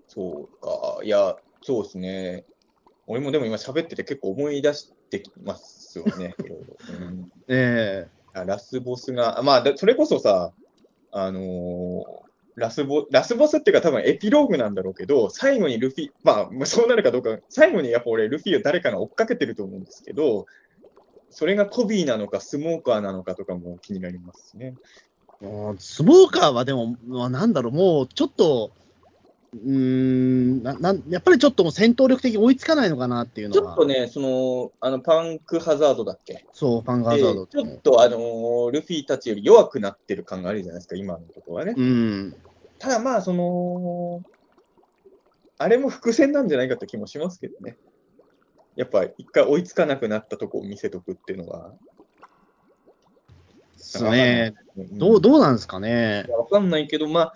[0.10, 1.00] そうか。
[1.02, 2.44] いや、そうですね。
[3.08, 6.78] 俺もでも今喋ってて結構思い出してきますよね、 いろいろ。
[7.00, 10.52] うんえあラスボスが、あまあ、だそれこそさ、
[11.12, 12.29] あのー
[12.60, 20.46] ラスボ、ラスボスっていうか多分エピローグなんだろうけど、最後にルフィ、まあ、そうなるかどうか、最後にやっぱ俺、ルフィを誰かが追っかけてると思うんですけど、
[21.30, 24.76] それがコビーなのか、スモーカーなのかとかも気になりますね。
[25.42, 28.72] もうスモーカーはでも、まあ、なんだろう、もうちょっと、
[29.52, 36.46] うーんななんやっぱりちょっと戦闘力的に追いつかないのかなっていうのは、ちょっとね、その、あの、パンクハザードだっけ？
[36.54, 41.74] そう、ファンガーザードでちょっと、あのールフィたちより弱くなってる感があるじゃないですか、今のところはね。
[41.76, 42.36] うん、
[42.78, 44.22] ただまあ、その、
[45.58, 47.78] あれも伏線なんじゃないかって気もしますけどね。
[48.76, 51.74] やっぱ一回追いつかなくなったとこを見せとくっていうのは。
[53.76, 54.98] そうね、うん。
[54.98, 56.26] どうどうなんですかね。
[56.30, 57.34] わかんないけど、まあ、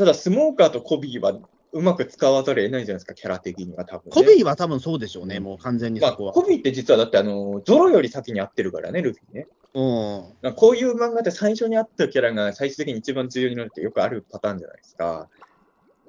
[0.00, 1.38] ただスモーカーとコビーは
[1.72, 4.10] うまく使わざるを得ないじゃないですか、キャラ的には多分、ね。
[4.14, 6.32] コビーは多分そうでしょうね、うんもう完全にまあ、そこは。
[6.32, 9.46] コビーって実はだってあの、ゾロより先に会ってるからね、ルフィね。
[9.74, 15.28] うん、こういう漫画って最初に会ったキャラが最終的に一番重要になるってよくあるパターンじゃないですか。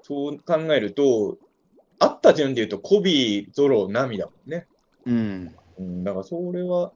[0.03, 1.37] そう考えると、
[1.99, 4.67] 会った順で言うと、コビー、ゾロ、ナミだもんね。
[5.05, 6.93] うん、うん、だからそれは、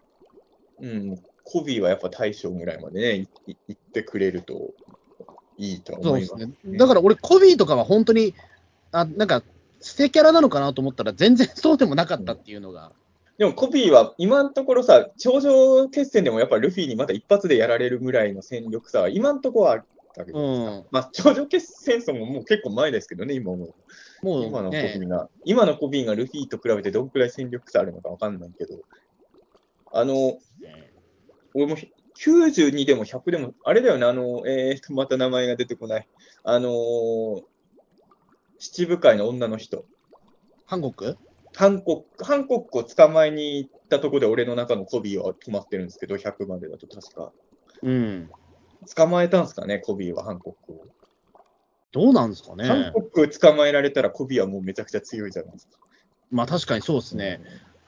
[0.80, 4.72] うん、コビーはやっぱ大将ぐらいまでね、いい行ってくれると
[5.58, 6.36] いいとはそう思います。
[6.36, 6.78] ですね。
[6.78, 8.34] だから俺、コビーとかは本当に、
[8.92, 9.44] あなんか、
[9.82, 12.92] 捨てキャラなのかなと思ったら、全然そうでもなかったっていうのが。
[13.38, 19.86] でもコビーは今のところさ、頂上決戦でもやっぱルフィにまた一発でやられるぐらいの戦力さは今のところはあっ
[20.16, 23.74] たけど、うん、まあ頂上決戦争ももう結構前ですけどね、今思う。
[24.26, 28.80] も今のう、コビーね、が、今のコビーがルフィと比べてどんくらい戦力差あるのかわかんないけど、
[29.92, 30.38] あの、
[31.54, 31.76] 俺も
[32.18, 36.08] 92でも100でも、あれだよね、あの、えーと、また名前が出てこない。
[36.44, 37.42] あのー
[38.58, 39.86] 七部会の女の人。
[40.68, 41.18] 韓国？
[41.56, 47.32] ハンコック、ハンコックを捕まえに行ったところで俺の中のコビーは止まってるんですけど、100までだと確か。
[47.82, 48.30] うん。
[48.96, 50.86] 捕まえたんですかね、コビーはハンコックを。
[51.92, 52.92] どうなんですかハンね。
[52.94, 55.78] コックを捕まえられたらコビーはもうめちゃくちゃ強いじゃないですか。
[56.30, 57.42] まあ確かにそうですね。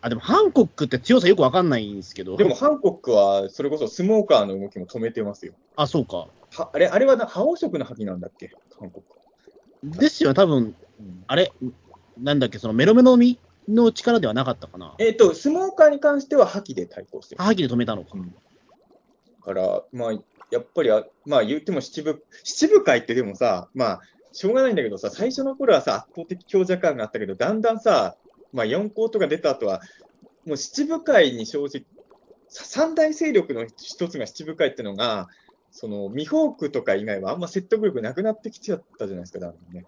[0.08, 2.36] あ、でもハンコックって強さよくわかんないんですけど。
[2.36, 5.54] でも、ハンコックはそれこそスモーカーの動きも止めてますよ。
[5.76, 6.28] あ、そうか。
[6.52, 9.20] はあれ、あれはな覇王色の覇気なんだっけ、ハンコック
[9.92, 10.00] は。
[10.00, 11.52] ですよ、多分うんあれ、
[12.18, 14.96] なんだっけ、そのメロメロミの力ではなかったかな。
[14.98, 17.44] えっ、と、スモーカーに関しては覇気で対抗してる。
[17.44, 18.12] ハギで止めたのか。
[18.16, 18.24] だ
[19.42, 20.12] から、まあ、
[20.52, 24.02] やっぱりあ、まあ言っても七部、七部会ってでもさ、まあ、
[24.32, 28.18] しょうがないんだけどさ、最初の頃はさ、圧倒的強弱感があったけど、だんだんさ、
[28.54, 29.82] まあ4校とか出た後は、
[30.46, 31.84] もう七部会に正直、
[32.50, 35.28] さ三大勢力の一つが七部会ってのが、
[35.72, 39.86] その、ミホークとか以外はあんま説得力なくなってきちゃったじゃないですか、だんだんね。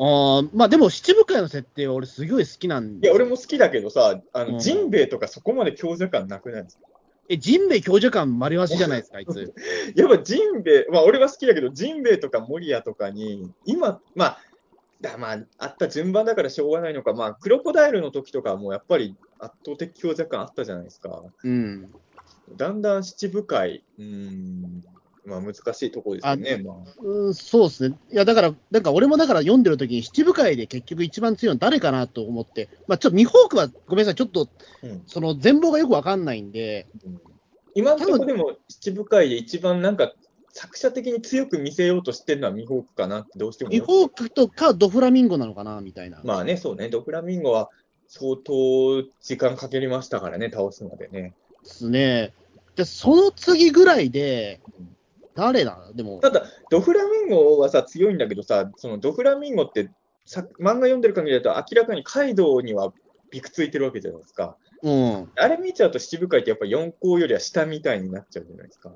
[0.00, 3.10] ーまあでも七部会の設定は俺すごい好きなんいや、で。
[3.10, 6.84] 俺も好きだけどさ、あの、うんジンベエとかそこまで強弱感なくないですか？
[7.28, 9.52] え、ジンベエ強者感丸わしじゃないですか、あいつ。
[9.96, 14.40] やっぱジンベエ、まあ俺は好きだけど、ジンベエとかモリアとかに、今、まあ、
[15.00, 21.22] だまあ、あった順番だからしょうがないのか、まあ、クロコダイルの時とかはもうやっぱり圧倒的強弱感あったじゃないですか。
[21.44, 21.88] うん。
[22.56, 24.84] だんだん七部会、うーん、
[25.24, 26.62] まあ難しいところですよね。
[26.64, 27.96] まあ、うん、そうですね。
[28.10, 34.48] いや、だから、なんか俺もだから読んでる時に七部会で結局一番強いのは誰かなと思って、まあちょっとミホークはごめんなさい、ちょっと
[34.82, 37.20] うんその全貌がよくわかんないんで、うん
[37.74, 40.12] 今のところでも七部会で一番なんか
[40.58, 43.70] 作者的に強く見せようとしてるのはミホークかなってどうしても。
[43.70, 46.20] ミホークとかドフラミンゴなのかなみたいな。
[46.24, 47.70] まあね、そうね、ドフラミンゴは
[48.08, 51.36] 相当時間かけりましたからね、倒すまでね。
[51.62, 52.34] ですね。
[52.74, 54.60] で、その次ぐらいで、
[55.36, 55.92] 誰だ？
[55.94, 59.92] でも、ただ、ドフラミンゴはさ、強いんだけどさ、そのドフラミンゴって
[60.24, 62.92] さ、漫画読んでる限りだと、明らかにカイドウには
[63.30, 64.56] びくついてるわけじゃないですか。
[64.82, 65.30] うん。
[65.36, 68.90] あれ見ちゃうと七部会ってやっぱ4校よりは下みたいになっちゃうじゃないですか。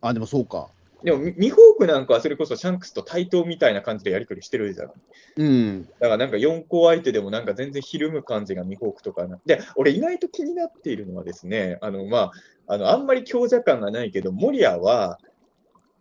[0.00, 0.68] あ、でもそうか。
[1.02, 4.86] でも、ミミホークなんかはそれこそシャンクスと対等みたいな感じでやり取りしてるじゃん。
[4.88, 4.98] だか
[5.36, 5.88] うん。
[5.98, 9.38] らなんか4校相手でもなんか全然ひるむ感じがミホークとかな。
[9.46, 12.32] で、俺意外と気になっているのはですね、あの、まあ、
[12.66, 15.18] あの、あんまり強者感がないけど、モリアは、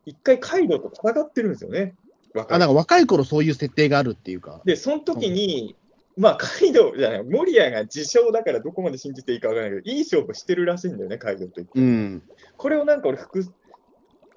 [0.06, 1.96] 一回カイドウと戦ってるんですよね。
[2.34, 4.62] 若いあ、なんか若い頃そういう設定があるっていうか。
[4.66, 5.76] で、その時に、
[6.18, 11.80] まあ、カイドウじゃない、モリアが自称だからどこまで信じていいかわからないけど、いい勝負してるらしいんだよね、カイドウと言って。
[11.80, 12.24] うん。
[12.58, 13.46] これをなんか俺、複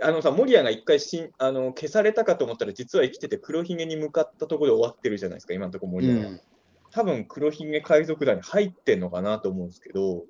[0.02, 6.30] あのさ、モリアが一回しんあの消されたかと思ったら、実は生きてて黒ひげに向かったところで終わってるじゃないですか、今のところモうリアは。
[6.32, 6.40] ん。
[6.90, 10.24] 多分黒ひげ海賊団に入ってんのかなと思うんですけど、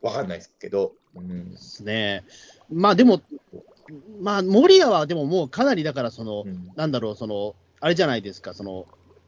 [0.00, 0.92] わかんないですけど。
[1.16, 2.24] うんですね。
[2.70, 3.20] まあでも、
[4.20, 8.86] まあ、モリアはでももうかなりだから、その、うんなんだろう、その、あれじゃないですか、その、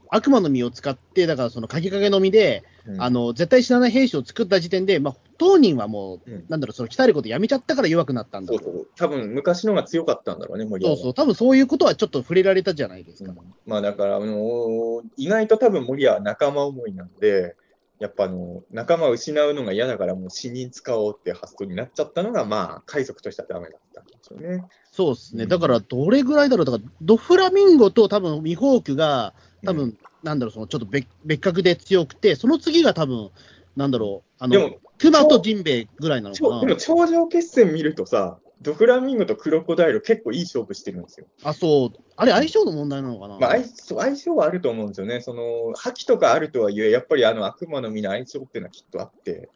[0.09, 8.87] 悪魔の実を使って、だからその鍵かけの実で、うんあの、絶対死なない兵士を作った時点で、まあ、当人はもう、うんなんだろう、その鍛えることやめちゃったから弱くなったんだそうそう。
[8.95, 10.97] 多分昔のが強かったんだろうね、森谷は。
[10.97, 13.31] そうそう、多分そういうことはちょっと触れられたじゃないですか。
[13.31, 17.55] うんまあだから、あの意外と多分森谷は仲間思いなんで、
[17.99, 24.65] やっぱあの仲間を失うのが嫌だから、もう死人使おうって発想になっちゃったのが、まあ、海賊としてはダメだったんですよね。
[24.91, 25.43] そうですね。
[25.43, 26.65] うんだから、どれぐらいだろう。
[26.65, 29.33] だから、ドフラミンゴと多分、ミホークが、
[29.65, 33.31] 多分、うんなんだろう、そのちょっと別別格で強くて、その次が多分、
[33.77, 36.59] なんだろう、あのクマとジンベエぐらいなのかな。
[36.61, 41.27] でも頂上決戦見るとさ、ドフラミンゴとクロコダイル結構いい勝負してるんですよ。
[41.43, 41.99] あ、そう。
[42.15, 43.37] あれ、相性の問題なのかな？
[43.37, 45.21] まあ、相相性はあると思うんですよね。
[45.21, 49.49] その、覇気とかあるとはいえ、やっぱりあの悪魔の実の相性っていうのはきっとあって。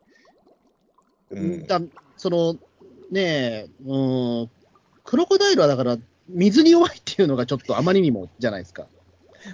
[1.32, 1.66] うん。
[1.66, 1.82] だ
[2.16, 2.54] その、
[3.10, 4.50] ねえ、うん、
[5.04, 5.98] クロコダイルはだから、
[6.30, 8.86] 水に弱いっていうのがちょっとあまりにもじゃないですか。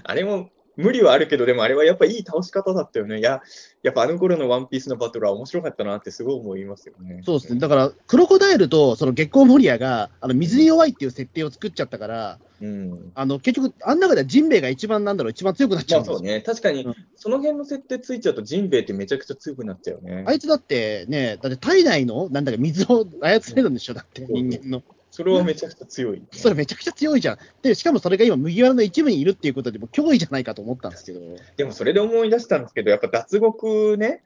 [0.03, 3.19] あれも無理はあるけど、でもあれはやっぱいい倒し方だったよね。
[3.19, 3.41] いや、
[3.81, 7.21] やっぱあの頃のワンピースのバトルは面白かったなってすごい思いますよね。
[7.25, 7.59] そうですね。
[7.59, 13.11] だから、クロコダイルとその月光モリアが、あの水に弱いっていう設定を作っちゃったから、うん。
[13.15, 16.13] あの結局、あん中ではジンベエが一番なんだろう、一番強くなっちゃうんですよ。
[16.13, 16.41] まあそうね。
[16.41, 20.25] 確かにうん、その辺の設定ついちゃうと、ジンベエってめちゃくちゃ強くなっちゃうよね。
[20.27, 24.83] あいつだってね、だって体内の、なんだか水を操れるんでしょ、だって、人間の。
[25.17, 27.37] それはめちゃくちゃ強い、それめちゃくちゃ強いじゃん。
[27.63, 31.19] で、しかもそれが今、麦わらの一部にいるっていうことで、もう脅威じゃないかと思ったんですけど。
[31.55, 34.23] でもそれで思い出したんですけど、やっぱ脱獄ね、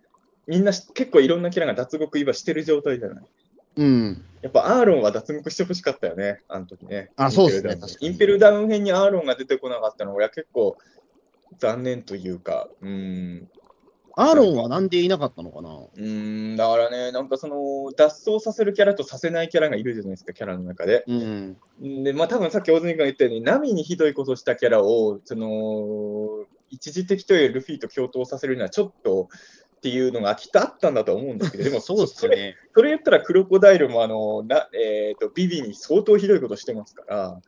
[0.47, 3.23] みんなし結構いろんなキャラが脱獄今してる状態じゃない。
[3.77, 4.25] うん。
[4.41, 7.11] やっぱアーロンは脱獄してほしかったよね、あの時ね。
[7.15, 10.75] あそうっすねインペルダウン確かにインペルダウン編にアーロンが出てこなかったのは、俺は結構
[11.57, 13.49] 残念というか、うん、
[14.21, 15.69] アーロンはなんでいなかったのかな？
[15.95, 21.03] うん、だからね、なんかその、脱走させるキャラとさせないキャラがいるじゃないですか、キャラの中で。
[21.07, 21.57] うん。
[22.03, 29.29] で、まあ多分さっき大泉君が言ったように、ナミにひどいことしたキャラを、その、一時的というルフィと共闘させるにはちょっと
[29.77, 32.55] っていうのがきっとあったんだと思うんですけど、でもそうですそれね。
[32.75, 37.41] それ言ったらクロコダイルもあの、なえー、とビビに相当ひどいことしてますから、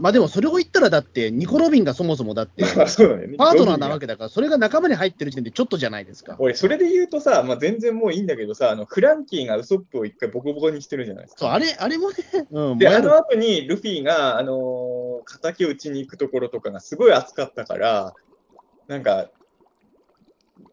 [0.00, 2.64] まあでもそれを言ったら、だって、ニコ・ロビンがそもそもだって。
[2.74, 6.34] パートナーなわけけだから、それが仲間に入ってる時点でちょっとじゃないですか。
[6.40, 11.40] 俺、それで言うとさ、まあ、全然もういいんだけどさ、あのフランキーがウソップを一回ボコボコにしてるじゃないですか。
[11.40, 12.16] そう、あれ、あれもね、
[12.50, 15.00] うん、で、あの後にルフィが、あのー
[15.42, 18.14] 敵を撃ちに行くところとかがすごい熱かったから、
[18.88, 19.30] なんか、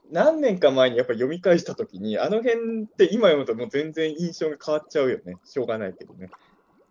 [0.09, 5.36] 何年か前にやっぱ読み返したときに、あの辺って今読むともう全然印象が変わっちゃうよね。
[5.43, 6.30] しょうがないけどね。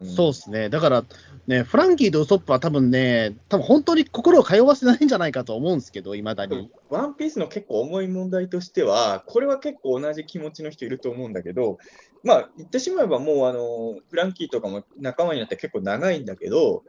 [0.04, 0.68] んそうですね。
[0.68, 1.04] だから、
[1.46, 6.70] ね、フランキーとウソップは多分ね、多分本当に心を通わせないんじゃないかと思うんですけど、いまだに。
[6.90, 11.78] ワンピースの結構重い問題としては、これは結構同じ気持ちの人いると思うんだけど、
[12.24, 16.82] まあ、言ってしまえばもう、あの、フランキーとかも仲間になって結構長いんだけど、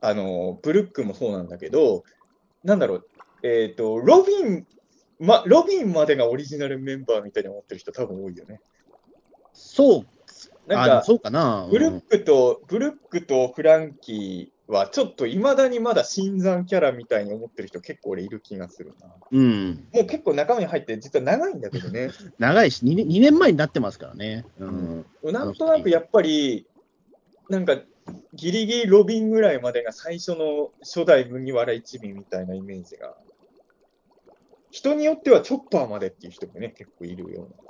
[0.00, 2.02] あの、ブルックもそうなんだけど、
[2.64, 3.08] なんだろう、
[3.42, 4.66] えっ、と、ロビン、
[5.20, 8.60] ま、ロビンまでがオリジナルメンバーみたいに思ってる人多分多いよね。
[9.52, 10.06] そう、
[10.66, 11.68] なんか、そうかな。
[11.70, 19.06] ブルックと、ブルックとフランキーはちょっといまだにまだ新参キャラみたいに思ってる人結構俺いる気がするな。
[19.30, 19.88] うん、うん。
[19.92, 22.10] もう結構仲間に入って、実は長いんだけどね。
[22.38, 24.44] 長いし2年、2年前になってますからね。
[24.58, 25.06] うん。
[25.22, 26.66] なんとなくやっぱり、
[27.48, 27.76] なんか、
[28.34, 33.16] ギリギリロビンぐらいまでが最初の初代麦わら一味みたいなイメージが。
[34.70, 37.66] 人によってはチョッパーまでっていう人もね、結構いるような。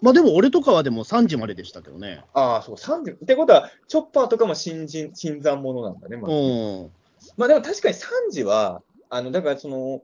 [0.00, 2.24] まあでも俺とかはでも3時まででしたけどね。
[2.34, 3.14] ああ、そう、30。
[3.14, 6.34] ってことは、チョッパーとかも新人、新参者なんだね、まうあ。
[6.34, 6.90] ん。
[7.36, 10.02] まあでも確かにサンジは、あの、だからその、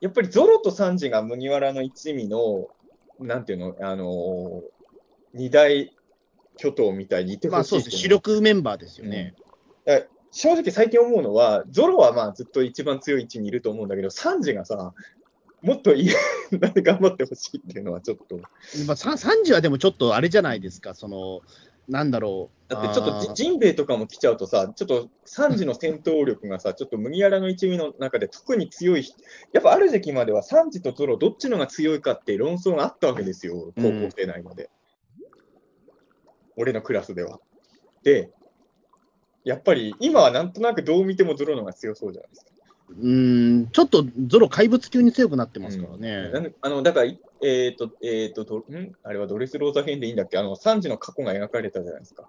[0.00, 2.68] やっぱりゾロとサンジが麦わらの一味の、
[3.18, 4.62] なんていうの、あの、
[5.34, 5.94] 二大
[6.56, 7.96] 巨頭みたいにいてほしいまあそうですね。
[7.96, 9.34] 主力メンバーですよね。
[9.84, 14.92] だから正直最近思うのは、ゾロはまあずっと一番強い位置にいると思うんだけど、サンジがさ、
[15.66, 16.10] もっといい
[16.52, 18.36] 頑張ってほしいっていうのはちょっと、
[18.86, 21.40] まあ、さ3時はでもちょっとあれじゃないですか、その、
[21.88, 22.72] なんだろう。
[22.72, 29.16] だってちょっとジジンベエとかも来ちゃうとさ、ちょっとサンジの戦闘力がさ、ちょっと麦わらの一味の中で特に強い人、
[29.52, 34.70] やっぱある時期まではサンジとゾロどっちのが強いかって論争があったわけですよ、高校生内まで。
[36.56, 37.40] 俺のクラスでは。
[38.04, 38.30] で、
[39.42, 42.55] やっぱり今はなんとなくどう見てもゾロのが強そうじゃないですか。
[42.88, 46.30] うーん、ちょっとゾロ怪物級に強くなってますからね。
[46.30, 47.12] なんであのだから、
[47.42, 50.38] えっ、と、えっ、とどん、あれはドレスローザ編でいいんだっけ？
[50.38, 52.28] あの、サンジの過去が描かれたじゃないですか。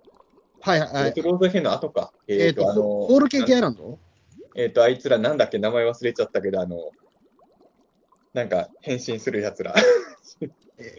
[0.59, 1.21] はいはいはいドレ。
[1.21, 2.11] スローザ編の後か。
[2.27, 3.99] えっ、えっ、と、と、あの、ホールケーキアイランド？
[4.55, 5.59] えっ、と、あいつらなんだっけ？
[5.59, 6.89] 名前忘れちゃったけど、あの、
[8.33, 9.75] なんか変身するやつら。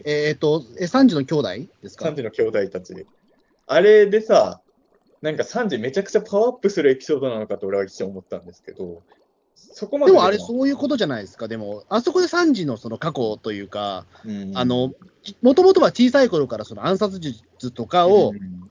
[0.05, 2.05] えっ、と、え、3時の兄弟ですか？
[2.05, 3.05] サンジの兄弟たち。
[3.67, 4.61] あれでさ、
[5.21, 9.03] なんかサンジめちゃくちゃパワーアップするエピソードなのかと俺は一瞬思ったんですけど、
[9.73, 14.05] そこまででもあれ、そういうことじゃないですか、でも、あそこでサンジのその過去というか、
[15.41, 18.69] もともとは小さい頃からその暗殺術とかを、うん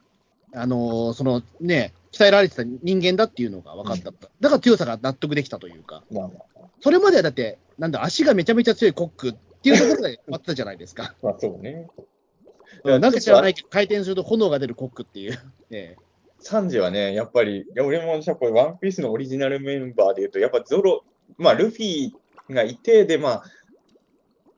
[0.54, 4.10] あのそのね、鍛えられてた人間だっていうのが分かった。
[4.40, 11.14] だから強さが納得できたというか、まあまあ、それまではだって、なんだ、足がめちゃめちゃ強いコックっていうところで終わってたじゃないですか。
[11.22, 11.88] まあそうね。
[12.84, 15.38] うんなんか知らないけど、回転すると炎が出るコックっていう。
[15.70, 15.96] ね
[16.40, 21.04] サンジはね、やっぱり、いや俺もさ、これ、ワンピースのオリジナルメンバーでいうと、やっぱゾロ、
[21.36, 22.12] まあ、ルフィ
[22.50, 23.44] がいて、で、まあ、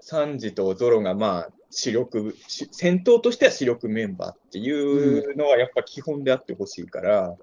[0.00, 7.36] サンジとゾロが、まあ、主力、し戦闘としては主力メンバーっていうのは、やっぱ基本であってほしいから、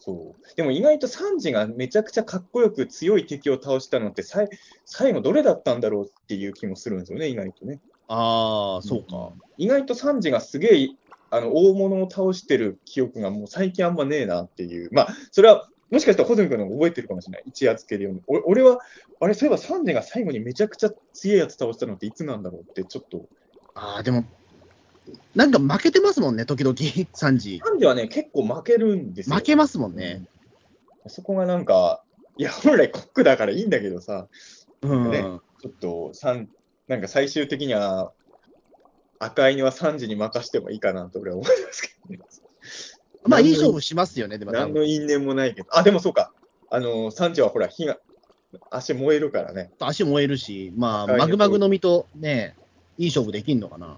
[0.00, 0.56] そう。
[0.56, 4.48] でも意外とサンジがめちゃくちゃかっこよく強い敵を倒したのって、さい
[4.84, 7.80] 最後どれだったんだろうっていう気もするんですよね、意外とね。
[8.08, 9.32] ああ、そうか。
[9.56, 10.90] 意外とサンジがすげえ
[11.34, 18.22] あの大物を倒してる記憶がもう最近あんまねえなっていう、まあ、それはもしかしたらホズミ君の方が覚えてるかもしれない、一夜つけるように。
[18.26, 18.78] お俺は、
[19.20, 23.26] あれ、そういえばサンジが最後にめちゃくちゃ強いやつ倒したのっていつなんだろうって、ちょっと、
[23.74, 24.24] ああ、でも、
[25.34, 26.74] なんか負けてますもんね、時々、
[27.14, 27.60] サンジ。
[27.64, 29.36] サンジはね、結構負けるんですよ。
[29.36, 30.16] 負けますもんね。
[30.18, 30.28] うん
[31.06, 32.02] そこがなんか、
[32.38, 34.28] いや、本来コックだからいいんだけどさ、
[34.80, 35.10] うん。
[35.10, 35.20] ね
[35.60, 36.48] ちょっと、サン
[36.88, 38.12] なんか最終的には、
[39.24, 42.20] 赤いにはサンジに任してもいいかなと俺は思いますけどね。
[43.26, 44.52] まあ、いい勝負しますよね、でも。
[44.52, 45.68] 何の因縁もないけど。
[45.70, 46.32] あ、でもそうか。
[46.70, 47.98] あの、サンジはほら、火が、
[48.70, 49.72] 足燃えるからね。
[49.80, 52.54] 足燃えるし、まあ、マグマグの実とね、
[52.98, 53.96] いい勝負できんのかな。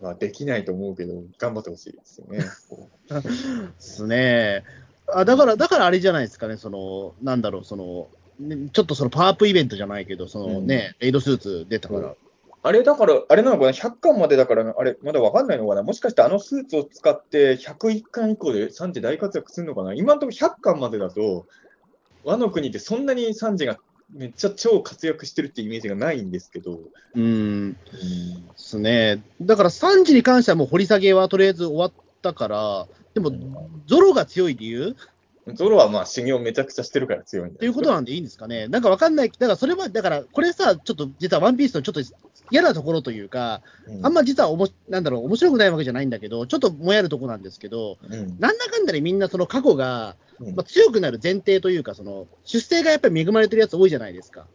[0.00, 2.44] まあ、できないと思うけど、頑張ってほしいですよね。
[2.68, 3.30] こで
[3.78, 4.64] すね。
[5.12, 8.08] あだから、だからあれじゃないですかね、その、なんだろう、その、
[8.38, 12.14] ねちょっとそのパワーアップイベントじゃないけど、そのね、レイドスーツ出たから。
[12.68, 21.46] うあれだから、あれなのかな、100巻までだから、あれ、まだわかんないのかな、もしかしてあのスーツを使って101巻以降でサンジ大活躍するのかな、今のところ100巻までだと、
[22.24, 23.78] 和の国でそんなにサンジが
[24.12, 26.78] めっちゃ超活躍してるってイメージがないんですけど、
[27.14, 27.78] うん、で
[28.56, 29.22] すね。
[29.40, 31.92] だから3時に関してはもう掘り下げはとりあえず終わっ
[32.22, 33.32] たから、でも、
[33.86, 34.96] ゾロが強い理由？
[35.54, 38.68] ゾロはまあ修行めちゃくちゃしてるから強いんだっていうことなんでいいんですかね。
[38.68, 39.30] なんかわかんない。
[39.30, 42.00] だからそれは、だからこれさ、ちょっと実はワンピースのちょっと
[42.50, 44.06] 嫌なところというか、うん。
[44.06, 48.38] あんま実はおも、なんだろう、面白くないわけじゃないんだけど、ちょっともやるところなんですけど、うん。
[48.38, 50.54] なんだかんだでみんなその過去が、うん。
[50.54, 54.46] まあ、強くなる前提というか、その出世がやっぱり恵まれてるやつ多いじゃないですか。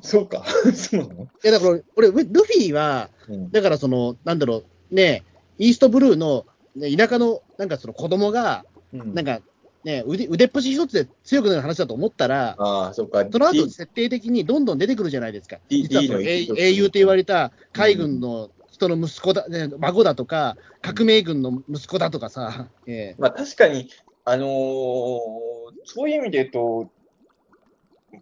[0.00, 0.44] そうか、
[0.74, 3.50] そうなの、いやだから俺、ルフィは、うん。
[3.50, 5.24] だからその、なんだろう、ね、
[5.58, 6.44] イーストブルーの、
[6.74, 9.14] ね、田舎のなんかその子供が、うん。
[9.14, 9.40] なんか
[9.84, 15.58] ね、腕腕っぷし一つで強くなる話だと思ったら、ああ、そうか、その後設定的にどんどん出てくるじゃないですか。
[15.68, 23.16] 実はその英雄と言われた海軍の人の息子だ、ね、孫だとか、革命軍の息子だとかさ、ええ。
[23.18, 23.88] まあ確かに、
[24.24, 25.52] あのー
[25.84, 26.90] そういう意味で言うと、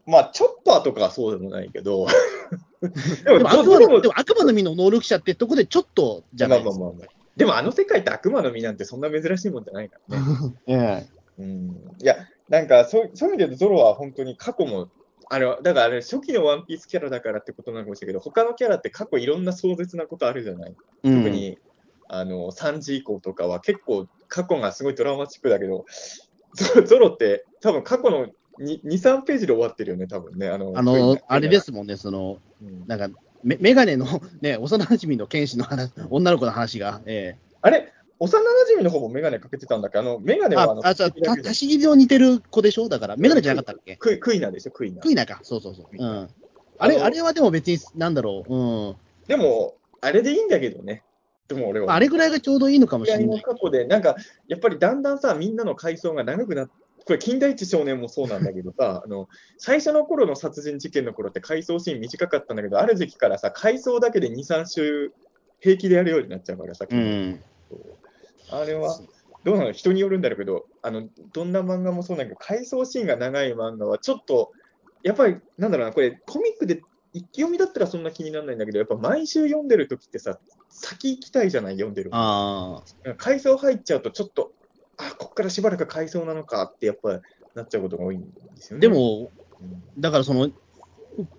[0.06, 2.06] まあ、チョッパーとかはそうでもないけど、
[2.80, 6.80] ででも悪魔のでも悪魔の実の能力者ってとこでちょっとじゃないですか。
[6.80, 7.20] まあまあまあまあ。
[7.36, 10.24] でもあの世界って悪魔の実なんてそんな珍しいもんじゃないからね。
[10.66, 11.68] ええうん、
[12.00, 12.16] いや、
[12.48, 14.88] なんかそうそういう意味で言うと、ゾロは本当に過去も、
[15.28, 20.74] あれはだからあれ、初期のワンピースキャラだからってことなのかもしれないけど、他のキャラって過去いろんな壮絶なことあるじゃない？
[21.04, 21.58] うん特に、
[22.08, 25.86] あの3時以降とかは結構過去がすごいドラマチックだけど、
[26.54, 28.26] ゾゾロって多分過去の
[28.58, 30.48] 2、3ページで終わってるよね、多分ね。
[30.48, 31.60] あの、あの、あれで。
[31.60, 33.08] すもんね、その、うんなんか、
[33.42, 34.06] メメガネの
[34.42, 37.89] ね、幼馴染の剣士の話、女の子の話が、えあれ？
[38.20, 39.98] 幼馴染の方もメガネかけてたんだっけ？
[39.98, 42.88] あの、メガえネはあの、ああ、た足し切りの似てる子でしょ？
[42.88, 43.96] だから、メガネじゃなかったっけ？
[43.96, 45.00] クイクイナでしょ、クイナ。
[45.00, 45.86] クイナか、そうそうそう。
[45.92, 46.28] うん。
[46.78, 48.96] あれ、あれはでも別に、なんだろう、うん。
[49.26, 51.02] でも、あれでいいんだけどね。
[51.48, 51.94] でも俺は。
[51.94, 53.42] あれぐらいがちょうどいいのかもしれない。
[53.42, 54.16] 過去で、なんか、
[54.48, 56.70] やっぱりだんだんさ、みんなの回想が長くなっ
[57.06, 65.12] これ、金田一少年もそうなんだけどさ、あの最初の頃の殺人事件の頃って回想シーン短かったんだけど、ある時期からさ、回想だけで2、3週
[65.60, 67.42] 平気でやるようになっちゃうからさ、うん。
[68.52, 68.98] あれは、
[69.44, 69.72] どうなの？
[69.72, 74.52] 人によるんだろうけど、あの、どんな漫画もそうなんだけど、回想シーンが長い漫画はちょっと、
[75.02, 76.82] やっぱり、なんだろうな、これ、コミックで
[77.12, 80.38] 一気読みだったらそんな気にならないんだけど、やっぱ毎週読んでる時ってさ、
[80.68, 82.10] 先行きたいじゃない、読んでる。
[82.12, 83.14] ああ。
[83.16, 84.52] 回想入っちゃうと、ちょっと、
[84.98, 87.20] あ、こっからしばらく回想なのかって、やっぱ
[87.54, 88.26] なっちゃうことが多いんで
[88.58, 88.80] すよね。
[88.80, 89.30] で、も、
[89.60, 90.50] うんだからその、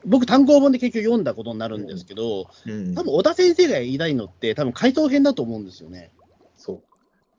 [0.05, 6.11] 僕、単行本で結局読んだことになるんですけど、うん多分小田先生が言いたいのって、多分回答編だと思うんですよね。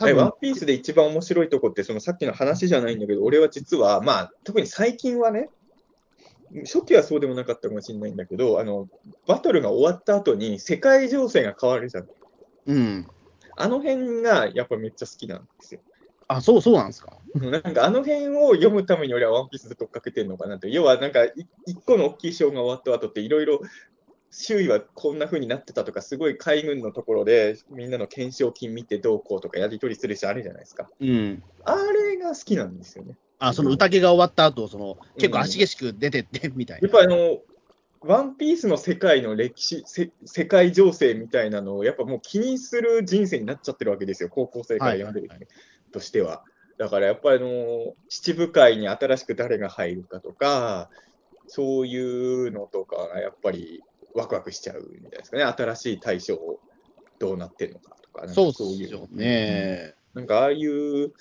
[0.03, 5.49] 多はい、ワン分ピースで一番面白いとこって、そのさっきの話じゃないんだけど、俺は実は、まあ、特に最近はね、
[6.65, 8.89] 初期はそうでもなかったかもしれないんだけど、あの、
[9.27, 12.09] バトルが終わった後に世界情勢が変わるじゃん。
[12.67, 13.07] うん。
[13.57, 15.81] あの辺がやっぱめっちゃ好きなんですよ。
[16.29, 17.19] あ、そうそうなんですか？
[17.35, 20.71] なんかあの辺を読むために俺はワンピースずっと追っかけてるのかなって。
[20.71, 21.33] 要はなんかい
[21.67, 23.61] 一個の大きい章が終わった後っていろいろ
[24.35, 30.89] 周囲はこんな風になってたとか、すごい海軍のところでみんなの懸賞金見てどうこうとかやり取りするしあるじゃないですか。
[31.01, 31.43] うん。
[31.65, 33.19] あれが好きなんですよね。
[33.39, 36.89] あ、その宴が終わった後、その、結構足げしく出てって、みたいな。
[36.89, 37.41] やっぱあの、
[38.01, 45.47] ワンピースの世界の歴史、せ世界情勢みたいなのをやっぱもう気にする人生になっちゃってるわけですよ、高校生から読んでる人はい
[45.93, 46.43] としては。
[46.79, 50.89] だからやっぱりあの、七部会に新しく誰が入るかとか、
[51.47, 53.83] そういうのとかがやっぱり
[54.15, 56.39] ワクワクしちゃうみたいですかね、新しい対象
[57.19, 59.95] どうなってるのかとか、そうっすいうよね。
[60.15, 61.13] なんかああいう、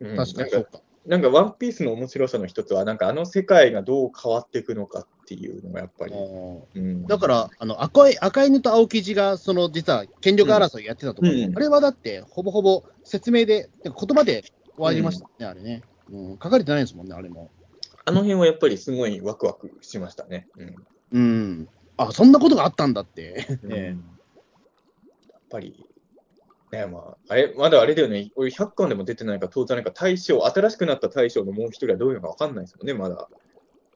[0.00, 0.80] うん確かになんそうか。
[1.06, 6.14] なんかワンピースの面白さの一つは、なんかあの世界がどう変わっていくのかっていうのがやっぱり。
[6.14, 14.44] うんだから、あの赤い赤犬と青生地が、その実は権力争いやってたところ、うんあれはだって、ほぼほぼ説明で、言葉で
[14.76, 16.30] 終わりましたね、あれね、うん。
[16.32, 17.50] 書かれてないですもんね、あれも。
[18.04, 20.48] あの辺はやっぱりすごいワクワクしましたね。
[20.58, 20.74] うん
[21.12, 21.68] うん。
[21.96, 23.46] あ、そんなことがあったんだって。
[23.68, 23.96] え
[25.32, 25.84] やっぱり、
[26.72, 33.28] ねまあ、あれ、まだあれだよね、俺100巻でも出てないから、当然なんか大将、新しくなった大将のもう一人はどういうのか分かんないですもんね、まだ。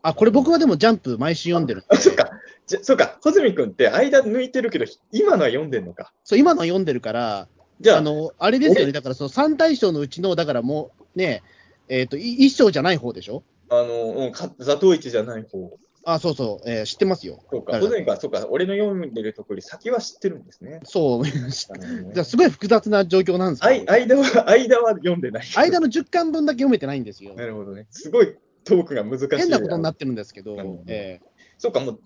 [0.02, 2.30] あ、これ僕はでもジャンプ毎週読んでるあ、そっか、
[2.66, 6.12] じゃそうか、穂積君って間抜いてるけど、今のは読んでんのか。
[6.24, 7.48] そう、今の読んでるから、
[7.80, 11.42] じゃあ、あの、あれですよ俺ね、だからその3大将のうちの、だからもうね、
[11.88, 13.42] えっ、と、い一章じゃない方でしょ？
[13.70, 15.78] あの、うんか座頭市じゃない方。
[16.06, 17.40] あ、そうそう、えー知ってますよ。
[17.50, 20.80] そうか、誰だ穂積君は、そうか、俺の読んでるところより先は知ってるんですね。
[20.84, 21.32] そう、ね
[22.12, 25.44] じゃあすごい複雑な状況なんですけど、あい間は、間は読んでない。
[25.56, 27.34] 間の10巻分だけ読めてないんですよ。
[27.34, 27.86] なるほどね。
[27.90, 29.28] すごいトークが難しい。
[29.36, 31.20] 変なことになってるんですけど、うんえ
[31.58, 32.00] そうか、もう、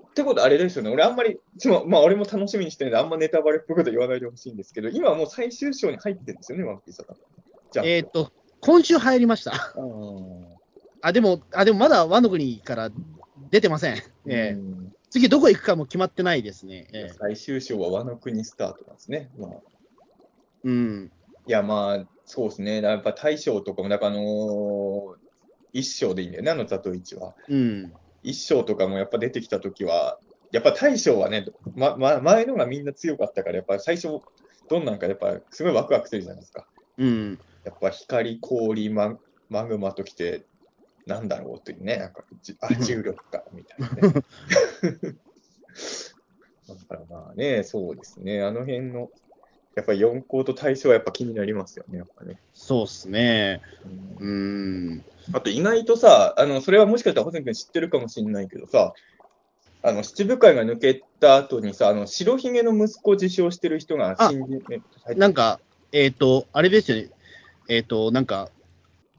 [0.00, 0.90] ってことあれですよね。
[0.90, 7.16] 俺あんまり、ちもまあ俺も楽しみにしてるんで、あんまネタバレっぽいこと言わないでほしいんですけど、今はもう最終章に入ってるんですよね、ワンピースは。
[7.72, 9.74] じゃえーっと、今週入りました。
[11.02, 12.90] あ、でも、あ、でもまだワノ国から
[13.54, 14.02] 出てません。
[14.26, 16.88] えーうん次どこ行くかも決まってないですね。
[16.92, 19.30] えー最終章は和の国スタートなんですね。
[19.38, 19.50] まあ、
[20.64, 21.12] うん。
[21.46, 22.82] いや、まあ、そうですね。
[22.82, 25.14] やっぱ大将とかも、だからあのー
[25.72, 27.36] 一章でいいんだよね、あの座頭市は。
[27.48, 27.92] うん。
[28.24, 30.18] 一章とかもやっぱ出てきたときは、
[30.50, 34.20] やっぱ大将はね、まま、前のがみんな強かったから、やっぱ最初、
[34.68, 36.66] どんなんかやっぱすごいワクワクするじゃないですか。
[36.98, 37.38] うん。
[37.64, 39.16] やっぱ光、氷、マ
[39.48, 40.44] マグマときて、
[41.06, 43.94] なんだろうというね、なんかじあ重力かみたいなね。
[46.66, 49.10] だからまあね、そうですね、あの辺の、
[49.74, 52.40] やっぱり四皇と大将はやっぱ気になりますよね、やっぱね。
[52.54, 53.60] そうっすね。
[54.20, 54.30] うんう
[54.96, 55.04] ん。
[55.32, 58.94] あと意外とさ、あのそれはもしかしたら、保全君知ってるかもしれないけどさ、
[59.82, 64.80] あの七部会が抜けた後にさ、あの白ひげの息子を自称してる人があ新人、ね
[65.16, 65.60] なんか、
[65.92, 67.10] えっ、と、あれですよね。
[67.68, 68.48] えっ、と、なんか、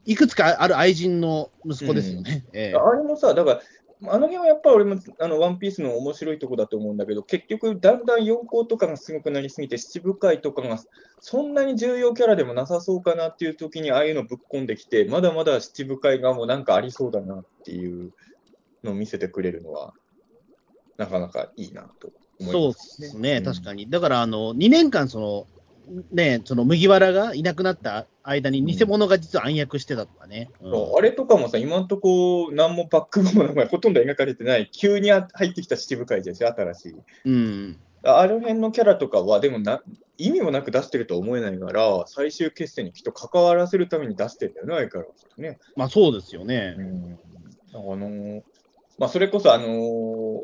[0.06, 2.44] いくつかある愛人の息子ですよね。
[2.52, 3.60] ええあれもさ、だから、
[4.04, 10.78] あの辺はやっぱり俺もあのワンピースの面白いとこだと思うんだけど、結局、だんだん四皇とかがすごくなりすぎて、七部会とかが
[11.20, 18.12] そんなに重要キャラでもなさそうかなっていう時に、ああいうのぶっ込んできて、まだまだ七部会がもうなんかありそうだなっていう
[18.84, 19.92] のを見せてくれるのは、
[20.98, 23.86] なかなかいいなと思いそうます、ですね、確かに。
[23.86, 23.90] に。
[23.90, 25.46] だから、あの、2年間、その、
[26.12, 30.50] ね、その麦わらがいなくなった間に偽物が実は暗躍してたとかね。
[30.60, 36.94] うんあれとかもさ、今んとこ、何もバックボーンもなんかほとんど描かれてない、急にあ入ってきた七部会じゃんし、新しい。
[37.24, 37.78] うん。
[38.02, 39.82] あの辺のキャラとかは、でもな、
[40.18, 45.58] 意味もなく出してるとは思えないから、最終決戦にきっと関わらせるために出してるんだよね、相変わらずね。
[45.76, 46.74] まあ、そうですよね。
[46.78, 47.18] うん。
[47.74, 48.42] あのー
[48.98, 50.40] まあ、それこそ、あのー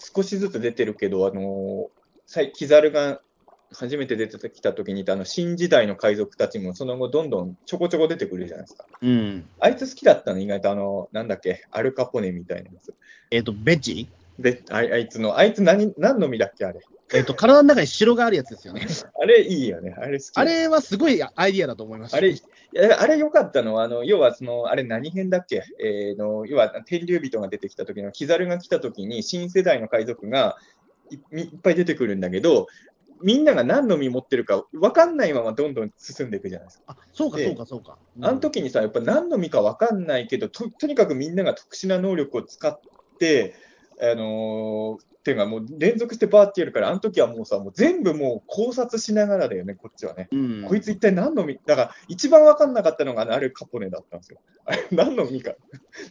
[0.00, 3.20] 少しずつ出てるけど、あのーキザルが
[3.72, 8.86] 初めて出てきた時にいたあの新時代の海賊たちもその後どんどんちょこちょこ出てくるじゃないですか。
[9.00, 9.48] うん。
[9.60, 12.94] あいつ好きだったの、意外とあの、なんだっけ、アルカポネみたいなやつ。
[13.30, 14.08] えっ、と、ベッジ？
[14.38, 16.80] で、あいあいつの、あいつ何、何の実だっけ、あれ？
[17.14, 18.86] えっ、と、体の中に城があるやつですよね。
[19.20, 20.30] あれいいよね、あれ好き。
[20.34, 22.18] あれはすごいアイディアだと思いました。
[22.18, 22.34] あれ、
[22.98, 30.56] あれ良かったのは、あの要はその、あれ何編だっけ、えーの要は天竜人が出てきた時の、キザルが来た時に、新世代の海賊が
[31.32, 32.66] いいっぱい出てくるんだけど、
[33.22, 36.84] みんなが何の実持ってるか分かんないままどんどん進んでいくじゃないですか。
[36.88, 37.98] あ、そうか、でそうか、そうか。
[38.16, 42.78] うんあの時にさ、やっぱ何の実か分かんないけど、ととにかくみんなが特殊な能力を使っ
[43.18, 43.54] て、
[44.00, 50.28] あのーっていうかもう連続してバーってやるから、あの時はもうさ、もう全部もう考察しながらだよね、こっちはね。
[50.32, 50.64] うん。
[50.66, 54.40] こいつ一体何の実だから、一番分かんなかったのが、あれカポネだったんですよ。
[54.64, 55.52] あれ、何の実か。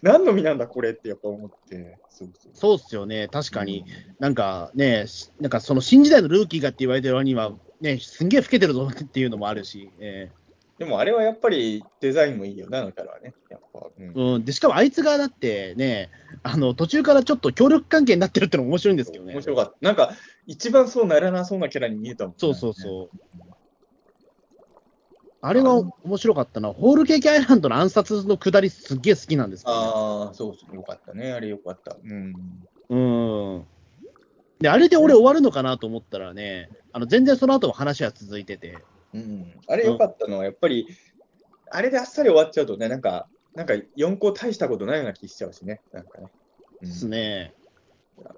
[0.04, 1.98] 何の実なんだ、これってやっぱ思って。
[2.10, 3.86] そうそうっすよね、確かに。
[4.20, 10.30] なんかね、しなんかその新時代のルーキーがって言われてる割には、ね、すんげえ老けてるぞっていうのもあるし、え
[10.78, 13.34] でもあれはやっぱりデザインもいいよな、だからね。
[13.50, 14.36] やっぱ、うん。
[14.36, 16.12] うん、でしかもあいつがだってね、
[16.44, 19.34] あの途中からちょっと協力関係になってるってのも面白いんですけどね。
[19.34, 19.74] 面白かった。
[19.82, 20.14] なんか、
[20.46, 22.36] 一番そうならなそうなキャラに見えたもん、ね。
[22.38, 23.18] そうそうそう。
[25.42, 26.72] あれは面白かったな。
[26.74, 31.32] ホールケーキアイランドの暗殺のくだりすっげえ好きなんですけど、ああ、そうそう、よかったね。
[31.32, 31.96] あれよかった。
[32.04, 32.34] うん。
[32.90, 32.96] う
[33.60, 33.66] ん。
[34.60, 38.78] で、あれで俺終わるのかなと思ったらね、あの全然その後も話は続いてて。
[39.14, 39.54] うん。
[39.68, 40.88] あれよかったのは、やっぱり、
[41.70, 45.82] あれであっさり終わっちゃうとね、なんか、なんか4個大したことないような気しちゃうしね。
[45.92, 46.28] なんかね。
[46.82, 47.54] うんですね。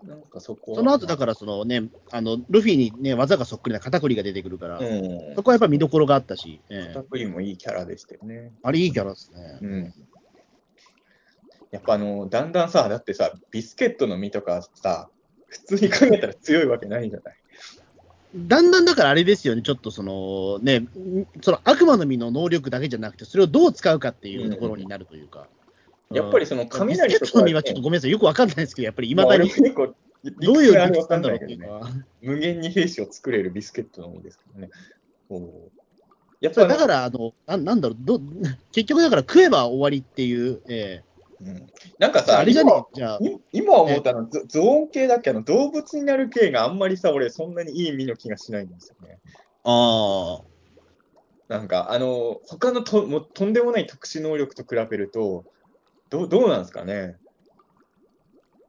[0.03, 5.35] なんかそこはその後だから、そのね、あの、ルフィにね、技がそっくりな肩こりが出てくるから、うん。
[5.35, 8.51] そこはやっぱ見どころがあったし、ええタクリもいいキャラでしたよね。
[8.61, 9.59] あれいいキャラですね。
[9.61, 9.93] うん。
[11.71, 15.09] やっぱあの、だんだんさ、だってさ、ビスケットの実とかさ、
[15.47, 17.35] 普通に考えたら強いわけないじゃない。
[18.35, 20.85] だんだんだからあれですよね、ちょっとそのね、
[21.41, 25.47] その悪魔の実の能力だけじゃなくて、それをどう使うかっていうところになるというか。
[26.11, 31.37] やっぱりその雷とかビスケットの実はちょっとごめんなさい、よくわかんないですけど、やっぱりいままあだにどういう理屈なんんだろう。
[31.37, 31.89] っていうか。
[32.21, 34.69] 無限に兵士を作れるビスケットの実ですけどね。
[36.41, 38.21] やっそぱだから、あのななんだろうど、
[38.71, 41.03] 結局だから食えば終わりっていう、え
[41.41, 41.67] うん
[41.99, 42.71] なんかえさ、あれじゃね？
[42.93, 43.17] じゃ
[43.53, 49.19] 今思ったの、ゾゾーン系だっけあの動物になる系があんまりさ、俺そんなにいい身の気がしないんですよね。
[49.63, 50.41] あ
[51.47, 55.45] なんか、あの、他のともうとんでもない特殊能力と比べると、
[56.09, 57.17] どうどうなんですかね？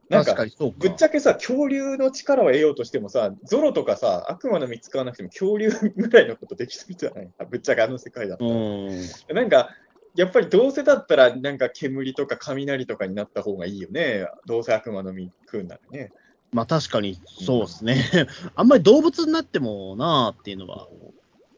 [0.09, 0.35] あ、なんか。
[0.77, 7.29] ぶっちゃけさ、恐竜の力を得ようとしてもさ、ゾロとかさ、悪魔の実使わなくても恐竜ぐらいのことできそうじゃない？
[7.49, 8.55] ぶっちゃけあの世界だったうら。
[8.55, 8.89] ん。
[9.35, 9.69] なんか、
[10.15, 14.27] やっぱりどうせだったら、なんか煙とか雷とかになった方がいいよね。
[14.45, 16.11] どうせ悪魔の実食うんならね。
[16.51, 17.95] まあ確かにそうですね。
[18.55, 20.87] あんまり動物になってもなあっていうのは。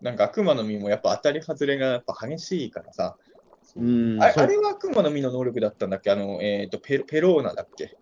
[0.01, 3.17] なんか悪魔の実もやっぱ当たり外れがやっぱ激しいからさ。
[3.75, 6.11] うんあれあれは悪魔の実の能力だったんだっけ？
[6.11, 7.97] あの、えっ、とペロ、ペローナだっけ？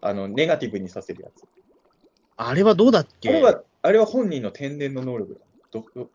[0.00, 1.44] あの、ネガティブにさせるやつ。
[2.36, 3.28] あれはどうだっけ？
[3.28, 5.40] あれは、あれは本人の天然の能力だ。
[5.72, 6.10] どど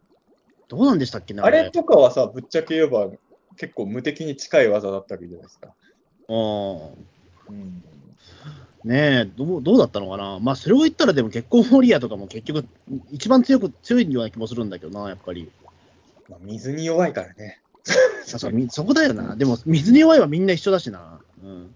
[0.69, 3.09] どうなんでしたっけねあれとかはさ、ぶっちゃけ言えば
[3.59, 5.75] 結構無敵に近い技だったわけじゃないですか。
[6.29, 6.91] うん。
[7.49, 7.83] うん。
[8.85, 10.39] ねえ、どうどうだったのかな？
[10.39, 12.65] まあ、それを言ったら、でも結婚フォリアとかも結局、
[13.11, 15.51] 一番強く、強いような気もするんだけどな、やっぱり。
[16.29, 17.59] まあ、水に弱いからね。
[17.87, 17.91] あ
[18.39, 19.35] そそこだよな。
[19.35, 21.19] でも、水に弱いはみんな一緒だしな。
[21.43, 21.75] うん。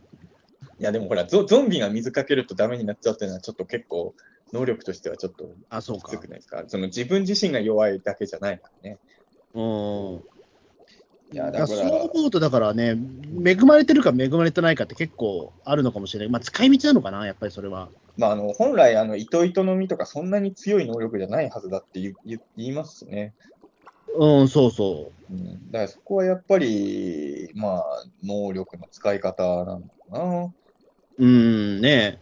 [0.79, 4.15] いや、でもほらゾ、ゾンビが水かけるとダメになっちゃうっていうのは、ちょっと結構、
[4.53, 5.45] 能力としてはちょっと
[5.81, 6.17] きつ。
[6.19, 6.63] くないですか？
[6.67, 8.99] その自分自身が弱いだけじゃないからね。
[9.55, 10.23] うん。
[11.33, 12.95] いや、だからだから、そう思うと、だからね、
[13.43, 16.29] 恵まれてるか恵まれてないかって結構あるのかもしれない。
[16.29, 17.89] まあ、使い道なのかな、やっぱりそれは。
[18.17, 23.33] まあ、あの本来、あの糸糸の実とかそんなに強い能力じゃないはずだって言言言いますしね。
[24.15, 27.83] うん、そうそうん、だからそこはやっぱり、まあ、
[28.23, 30.43] 能力の使い方なのかな。
[30.43, 30.53] う。
[31.17, 32.19] うん、ね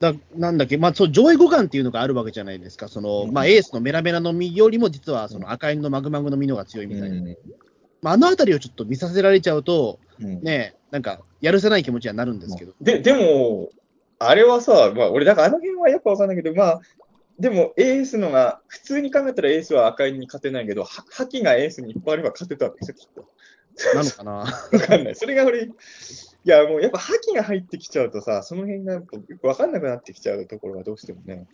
[0.00, 7.36] だなんだっけ、まあ、そう上位互換っていうのがあるわけじゃないですか、そのうんまあ、エースのメラメラの実よりも、実はその赤いのマグマグの実のが強いみたいな、うん
[8.02, 13.70] まあ、あのあたりをちょっと見させられちゃうと、うんね、なんか、やるせない気持ちにはなるんですけど、で、でも、
[14.18, 16.80] あれはさ、まあ、俺、だからあの辺はよくわかんないけど、まあ、
[17.38, 23.28] でもエースのが、普通に考えたらエースは赤いに勝てないけど、は覇気がエースにいっぱいあれば勝てたわけですよ、きっと。
[23.94, 24.32] なのかな。
[24.72, 25.14] わかんない。
[25.14, 25.70] それが俺、い
[26.44, 31.46] や、もうやっぱ覇気が入ってきちゃうとさ、その辺がよくわかんなくなってきちゃうところがどうしてもね。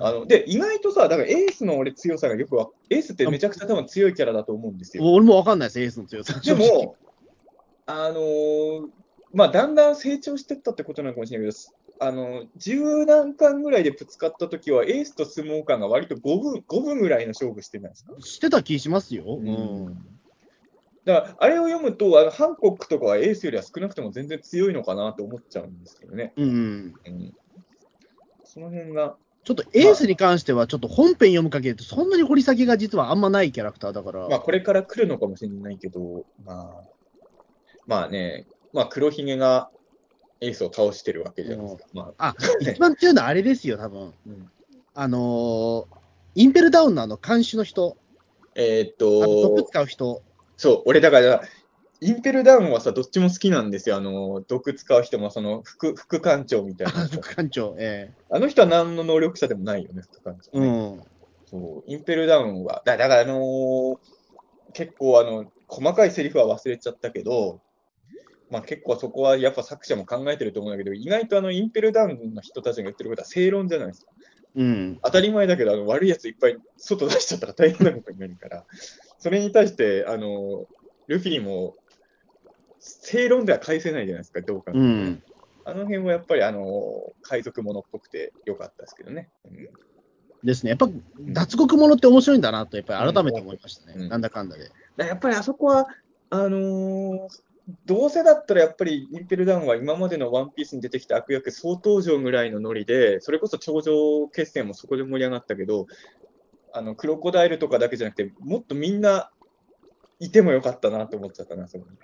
[0.00, 5.04] あので、意外とさ、だからエースの俺強さがよくわ、エースってめちゃくちゃ多分強いキャラだと思うんですよ。
[5.04, 6.40] 俺もわかんないです、エースの強さ。
[6.40, 6.96] でも、
[7.86, 8.86] あのー
[9.32, 18.14] まあ、だんだん成長してったってことなのかもしれないけど、あの十何巻ぐらいでぶつかったときは、エースと相撲感が割と5分 ,5 分ぐらいの勝負してないですか？
[18.20, 19.24] してた気しますよ。
[19.26, 19.86] うん。
[21.04, 26.32] だから、あれを読むと、あのハンコックとかはエースよりは少なくとも全然強いのかなと思っちゃうんですけどね。
[26.36, 26.94] うん。
[27.06, 27.34] うん、
[28.44, 34.28] その辺が、ちょっとエースに関しては、ちょっと本編読む限りと、そんなに掘り先が実はあんまないキャラクターだから。
[34.28, 36.88] まあ、これから来るのかもしれないけど、まあ、
[37.86, 39.70] まあね、まあ、黒ひげが
[40.40, 41.84] エースを倒してるわけじゃないですか。
[41.92, 44.12] まあ、あ、一番強いのはあれですよ、多分。
[44.26, 44.50] うん
[44.96, 46.04] あのー
[46.36, 47.96] インペルダウンのあの監視の人、
[48.56, 50.22] えーっと、使う人、
[50.56, 51.42] そう、俺だから、
[52.04, 53.96] インペルダウンはさ、どっちも好きなんですよ。
[53.96, 57.06] あの、毒使う人も、その、副、副艦長みたいなあ。
[57.08, 61.02] 副艦長、えあの人は何の能力者でもないよね、副艦長えね、うん。
[61.46, 63.96] そう、インペルダウンは、だだから、あのー
[64.74, 67.60] 結構、あの、細かいセリフは忘れちゃったけど、
[68.50, 74.12] まあ結構そこはやっぱ作者も考えてると思うんだけど、意外とあの、インペルダウンの人たちが言ってることは正論じゃないですか。
[74.56, 74.98] うん。
[75.02, 78.66] 当たり前だけど、あの悪いやついっぱい外出しちゃったら大変なことになるから、
[79.18, 80.66] それに対して、あの、
[81.06, 81.74] ルフィも、
[82.84, 84.72] 正論では返せないじゃないですか、どうか。
[84.72, 85.22] うん。
[85.64, 89.30] あの辺はやっぱり、あの、海賊ものっぽくてよかったですけどね。
[89.44, 89.68] うん
[90.44, 90.70] ですね。
[90.70, 90.90] やっぱ、
[91.20, 93.94] 脱獄ものって面白いんだなと、やっぱり改めて思いましたね。
[93.96, 94.70] うんなんだかんだで。
[94.94, 95.88] だやっぱりあそこは、
[96.28, 97.28] あのー
[97.86, 105.86] どうせだったらやっぱりインペルダウンは今までのワンピースに出てきた悪役総登場ぐらいのノリで、それこそ頂上決戦もそこで盛り上がったけど、
[106.74, 109.30] あのクロコダイルとかだけじゃなくて、もっとみんな
[110.20, 111.96] いてもよかったなと思っちゃったな、そこに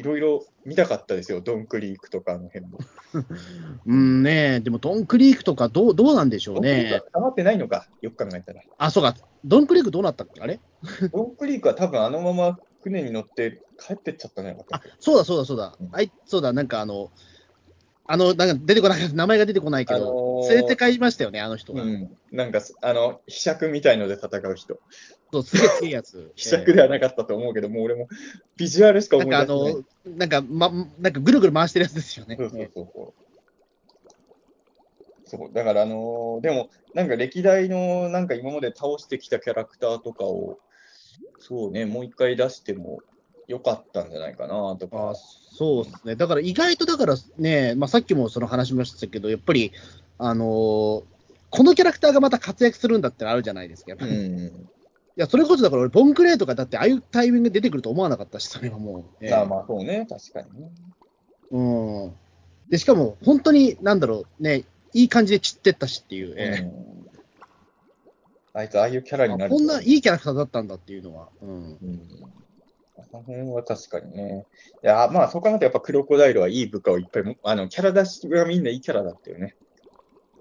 [0.00, 2.78] いろいろ見たかったですよ、ドンクリークとかあの辺も。
[3.86, 7.00] うんねでもドンクリークとかどう、どうなんでしょうねは。
[7.12, 8.62] 溜まってないのか、よく考えたら。
[8.78, 9.14] あ、そうか。
[9.44, 10.60] ドンクリークどうなったっけあれ？
[11.12, 14.56] ドンクリークは多分あのまま船に乗って帰ってっちゃったね。
[14.70, 15.88] あ、そうだそうだそうだうん。
[15.92, 17.10] あいそうだ、なんかあの、
[18.06, 21.82] あの、なんか出てこない、 名前が出てこないけあど、のー連れて帰りましたよね、あの人が。
[21.82, 24.78] うん、なんかす、あの、飛尺みたいので戦う人。
[25.32, 26.32] そう、すげえ強いやつ。
[26.36, 28.08] 飛尺ではなかったと思うけど、もう俺も
[28.56, 30.14] ビジュアルしかなんかあ思い出せない。
[30.14, 32.36] の、なんか、ま、なんかぐるぐる回してるやつですよね。
[32.36, 33.30] そうそうそうそう。
[35.24, 40.58] そう、だからあのーでも、なんか歴代の、なんか今まで倒してきたキャラクターとかを、
[41.38, 43.00] そうね、もう一回出しても
[43.46, 45.14] よかったんじゃないかなとあか。
[45.14, 46.16] そうですね。
[46.16, 49.72] だから意外とだからね、まあ、さっきもその話しましたけど、やっぱり、
[50.18, 51.04] あのー
[51.52, 53.90] このキャラクターがまた活躍するんだってのあるじゃないですか。
[53.90, 54.70] やっぱりいうん。
[55.20, 59.04] や、それこそだから俺、ボンクレーとかだって、ああいうタイミングで出てくると思わなかったし、それはもう。
[59.20, 60.70] ええまあまあ、そうね、確かにね。
[61.50, 61.62] う
[62.08, 62.12] ん。
[62.68, 67.00] で、しかも、本当に、なんだろう、ね、いい感じで散ってったしっていう、えうん
[68.52, 71.28] あいつ、ああいうキャラえになるこんないいキャラクターだったんだっていうのは。
[71.40, 71.50] うん。
[71.50, 71.52] う
[71.86, 72.00] ん
[72.96, 74.46] あの辺は確かにね。
[74.84, 79.56] いや、まあ、そう考えると、やっぱクロコダイルはいい部下をいっぱいも、あの、キャラ出しがみんないいキャラだったよね。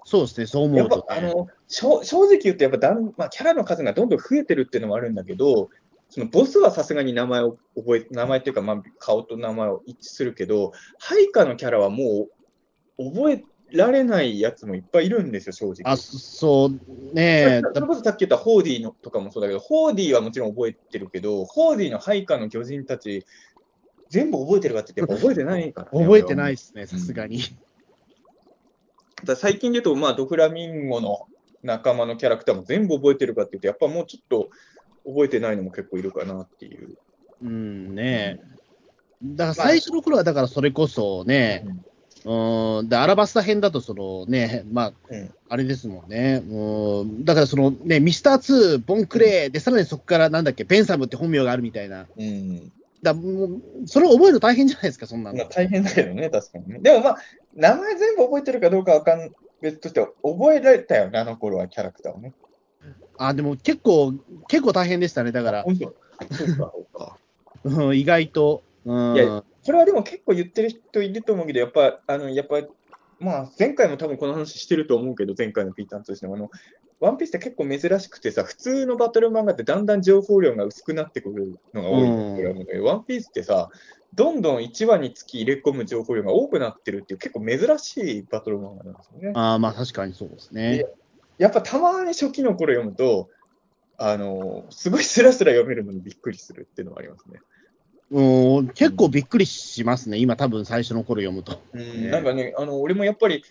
[0.03, 1.17] そうですね、そう思やっぱうと、、ね。
[1.17, 5.69] あの、正直言うと、やっぱだん、まあ、キャラの数がどんどん増えてるっていうのもあるんだけど、
[6.09, 12.27] そのボスはさすがに名前を覚え、名前っていうか、まあ、顔と名前を一致するけど、配下のキャラはも
[12.97, 15.93] う覚えられないやつもいっぱいいるんですよ、正直。
[15.93, 23.27] あ、そう、ねえ、それこそさっき言ったホーディーのとかもそうだけど、ホーディーはもちろん覚えてるけど、ホーディーの配下の巨人たち、
[24.09, 26.03] 全部覚えてるかって言って、覚えてないから、ね。
[26.03, 27.37] 覚えてないですね、さすがに。
[27.37, 27.53] だか
[29.27, 31.27] ら最近で言うと、まあ、ドフラミンゴの
[31.63, 34.49] 仲間のキャラクターも全部覚えてるかっていうと、やっぱもうちょっと
[35.05, 36.97] 覚えてないのも結構いるかなっていう。
[37.41, 38.59] うん、ねえ。
[39.23, 41.65] だから最初の頃は、だからそれこそね、
[42.25, 46.43] うん、で、アラバスタ編だと、そのね、まあ、うんあれですもんね。
[46.47, 52.05] うん、だからそのね、ミスター2、ボンクレーで、さらにそこからなんだっけ、ベンサムって本名があるみたいな。
[52.17, 52.71] うん。
[53.01, 55.37] だもうそれを覚えるの大変じゃないですか、そんなの。
[55.37, 56.79] まあ、大変だけどね、確かにね。
[56.79, 57.17] でもまあ、
[57.55, 59.31] 名前全部覚えてるかどうかわかん
[59.61, 62.33] 別としては、覚えられたよね、あの頃はキャラクターをね。
[63.17, 64.13] あ、でも結構、
[64.47, 65.95] 結構大変でしたね、だから、本当？
[66.33, 67.17] そうか、そうか。
[67.63, 68.63] うん、意外と。
[68.85, 72.61] うん、いやこれはでも結構言ってる人いると思うけど、やっぱ、あの、やっぱ、
[73.19, 76.49] まあ、前回も多分この話してると思うけど、前回のピーターンとしても、あの、
[76.99, 83.69] ワンピースって結構珍しくてさ、普通のバトル漫画ってだんだん情報量が薄くなってくるのが多いんだけど、ワンピースってさ、
[84.13, 89.31] どんどん1話につき入れ込む情報量が多くなってるっていう結構珍しいバトル漫画なんですよね。
[89.35, 90.85] あーまあ確かにそうですね。
[91.37, 93.29] やっぱたまに初期の頃読むと、
[93.97, 97.39] あの、すごいスラスラ読めるのにびっくりするっていうのはありますね。
[98.11, 101.61] うん、結構びっくりしますね、今、多分最初の頃読むと。
[101.73, 103.43] うんなんかね、あの俺もやっぱり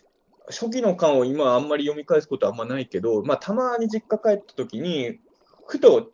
[0.51, 5.19] 初期の巻を今あんまり読み返すことはあんまないけど、まあ、たまに実家帰った時に、
[5.67, 6.11] ふと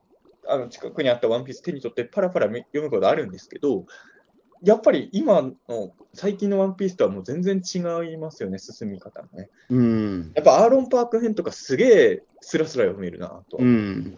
[0.46, 3.86] あの近くにあったワンピース手に取ってパラパラ読むことあるんですけど、
[4.62, 7.78] やっぱり今の最近のワンピースとはもう全然違
[8.12, 9.50] いますよね、進み方がね。
[9.68, 10.32] うん。
[10.34, 14.16] やっぱアーロンパーク編とかすげえスラスラ読めるなとうん。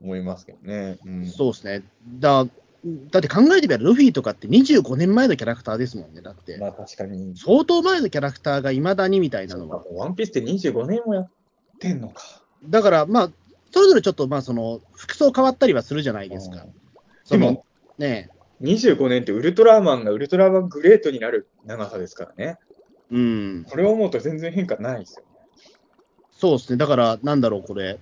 [0.00, 0.98] 思いますけどね。
[1.04, 1.82] うんそうですね。
[2.18, 2.46] だ
[2.84, 6.58] だって考えてみれば、ルフィとかって25年前のキャラクターですもんね、だって。
[6.58, 7.36] まあ確かに。
[7.36, 9.84] 相当前のキャラクターがいまだにみたいなのは。
[9.92, 11.30] ワンピースって25年もやっ
[11.80, 12.42] てんのか。
[12.64, 13.30] だから、まあ、
[13.72, 16.66] それぞれちょっと、まあ、その、服装変わったりはするじゃないですか。
[17.30, 17.64] でも、
[17.98, 18.30] ね
[18.62, 22.58] 25年ってウルトラマンがウルトラマングレートになる長さですからね。
[23.10, 23.64] うん。
[23.68, 25.28] それを思うと全然変化ないですよね。
[26.32, 26.76] そうですね。
[26.76, 27.98] だから、なんだろう、これ。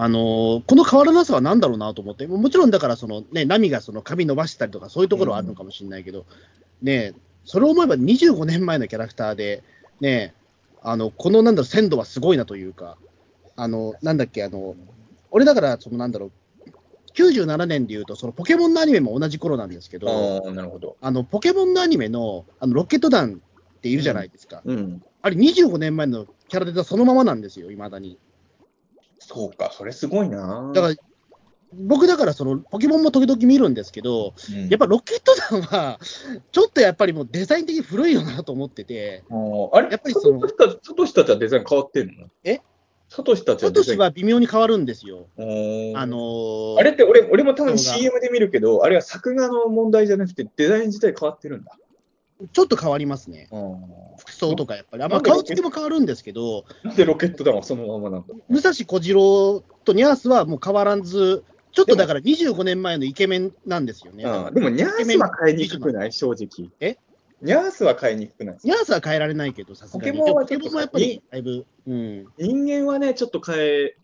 [0.00, 6.24] あのーこの変わらなさはなんだろうなと思って、ももちろんだから、そのね、ナミがその髪伸ばしたりとか、そういうところはあるのかもしれないけど、
[6.82, 7.14] ね、
[7.44, 9.64] それを思えば25年前のキャラクターで、
[10.00, 10.34] ね、
[10.82, 12.96] あの、このなんだろう、鮮度はすごいなというか、
[13.56, 14.76] あの、なんだっけ、あの、
[15.32, 16.30] 俺だから、そのなんだろう、
[17.14, 20.96] 97年でいうと、そのポケモンのアニメも同じ頃なんですけど、ああ、なるほど。
[21.00, 23.40] あの、ポケモンのアニメの、あの、ロケット団
[23.78, 24.62] っているじゃないですか。
[24.64, 25.02] うん。
[25.22, 28.16] あれ25年前のキャラデザそのままなんですよ、いまだに。
[29.30, 30.72] そうか、それすごいな。
[30.74, 30.94] だから、
[31.74, 35.98] 僕だからその、ポケモンも時々見るんですけど、うんやっぱロケット団は、
[36.50, 39.24] ちょっとやっぱりもうデザイン的に古いよなと思ってて、
[39.72, 39.90] あれ？
[39.90, 42.28] やっぱりそのサトシたちはデザイン変わってんの？
[42.42, 42.62] え？
[43.10, 43.84] サトシたちサはデザイン。
[43.84, 45.26] トシは微妙に変わるんですよ。
[45.36, 51.76] あのーあれって俺俺も多分 CM で見るけど、あれは作画の問題じゃなくて、デザイン自体変わってるんだ。
[52.52, 53.48] ちょっと変わりますね。
[54.18, 55.02] 服装とかやっぱり。
[55.02, 64.24] あまあ、顔つきも変わるんですけど、なんでロケット弾はそのままなんだ武蔵小次郎とニャースはもう変わらず、ちょっとだから25年前のイケメンなんですよね。
[64.24, 66.70] うんでも、ニャースは買いにくくない正直。
[66.80, 66.96] え？
[67.40, 70.18] ニャースは買いにくくないニャースは変えられないけど、さすがに。
[70.18, 73.96] ポケモンはやっぱりだいぶ、うん、人間はね、ちょっと変え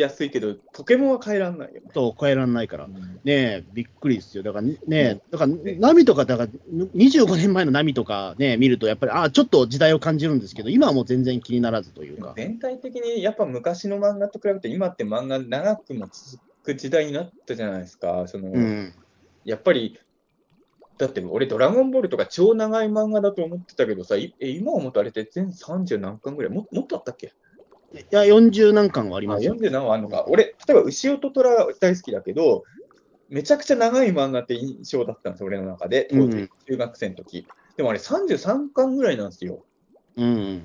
[0.00, 1.90] やすいけど、ポケモンは変えらんないよね。
[1.92, 2.88] と変えられないから。
[2.88, 2.94] ね
[3.24, 4.42] え、びっくりですよ。
[4.42, 6.48] だからね、ねだから、ナミとか、だから、
[6.94, 12.34] 25年前のナミとかね、見ると、やっぱり、ああ、ちょっと時代を感じるんですけど、今はもう全然気にならずというか。
[12.36, 18.24] 全体的にやっぱ昔の漫画と比べて、今って漫画長くも続く時代になったじゃないですか。
[18.26, 18.92] そのうん。
[19.44, 19.98] やっぱり、
[20.96, 27.32] だって俺、ドラゴンボールとか超長い漫画だと思ってたけどさ、いえ今思うとあれって全30何巻ぐらいももっとあったっけ？
[28.00, 29.54] いや、40何巻はありあますよ。
[29.54, 30.24] 40何はあるのか。
[30.28, 32.64] 俺、例えば、牛尾と虎大好きだけど、
[33.28, 37.46] めちゃくちゃ長い漫画って印象だったんですよ、俺の中で、当時、うん中学生の時。
[37.76, 39.64] でもあれ、33巻ぐらいなんですよ。
[40.16, 40.64] うん。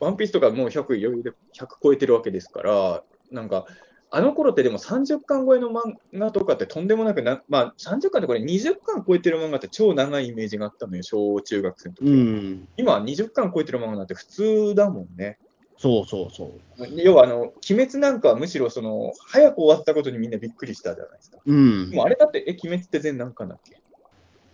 [0.00, 3.66] ワンピースとかもう100余裕で100超えてるわけですから、なんか、
[4.10, 12.10] あの頃ってでも30巻超えの漫画とかってとんでもなくな、まあ30巻ってこれ20巻超えてる漫画って超長いイメージがあったのよ、小中学生の時。
[12.10, 12.68] うん。
[12.76, 15.38] 今は20巻超えてる漫画なんて普通だもんね。
[15.78, 16.46] そうそうそ
[16.78, 16.88] う。
[16.96, 17.54] 要はあの、鬼
[17.86, 21.38] 滅なんかはむしろその、早く終わったことにみんなびっくりしたじゃないですか。
[21.44, 21.96] うんで。
[21.96, 23.76] もあれだって、え、鬼滅って全何巻だっけ？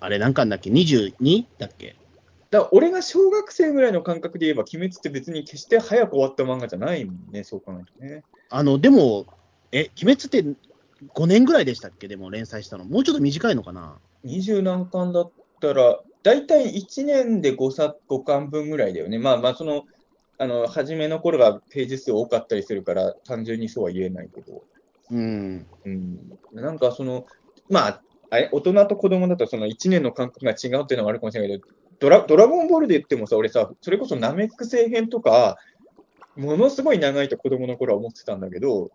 [0.00, 1.96] あれ、何巻だっけ ?22 だっけ？
[2.50, 8.24] だから俺が小学生ぐらいの感覚で言えば、鬼滅って別に決して早く終わった漫画じゃないもんね、そう考えるとね。
[8.50, 9.26] あの、でも、
[9.70, 10.44] え、鬼滅って
[11.14, 12.08] 5年ぐらいでしたっけ？
[12.08, 12.84] でも連載したの。
[12.84, 13.96] もうちょっと短いのかな？
[14.24, 15.30] 二十何巻だっ
[15.60, 19.18] たら、大体1年で 5, 冊5巻分ぐらいだよね。
[19.18, 19.84] まあまあ、その、
[20.42, 24.64] あの、初めの頃がページ数多かったりするから、単純にそうは言えないけど。
[25.12, 25.66] うん。
[25.84, 26.38] うん。
[26.52, 27.26] なんかその、
[27.70, 35.58] まあ、あれ大人と子供だとその1年の感覚が違うっていうのはあるかもしれないけど、ドラドラゴンボールで言ってもさ、俺さ、それこそナメック星編とか、
[36.34, 38.90] ものすごい長いと子供の頃は思ってたんだけど、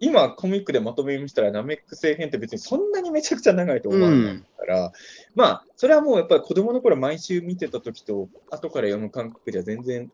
[0.00, 4.92] 今コミックでまとめ読みしたらナメック星編って別にそんなにめちゃくちゃ長いと思わないから、
[5.36, 10.10] まあ、それはもうやっぱり子供の頃毎週見てた時と、後から読む感覚じゃ全然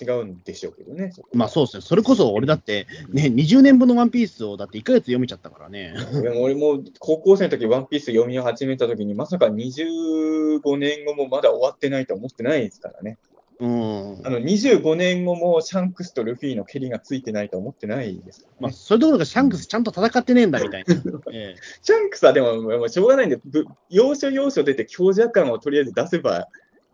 [0.00, 1.12] 違うんでしょうけどね。
[1.32, 1.80] まあそうですね。
[1.82, 5.94] それこそ俺だって、ね、20年分のワンピースをだって1ヶ月読めちゃったからね。
[6.22, 13.18] でも俺も高校生の時ワンピース読み始めた時に、まさか25年後もまだ終わってないとは思ってないですからね。
[13.58, 14.30] うんあ。
[14.30, 20.94] の25年後もシャンクスとルフィの蹴りがついてないとは思ってないですね、まあ、それどころかシャンクスちゃんと戦ってねえんだみたいな。
[21.32, 26.48] ええシャンクスはでももうしょうがないんで、ぶ要所要所出て強弱感をとりあえず出せば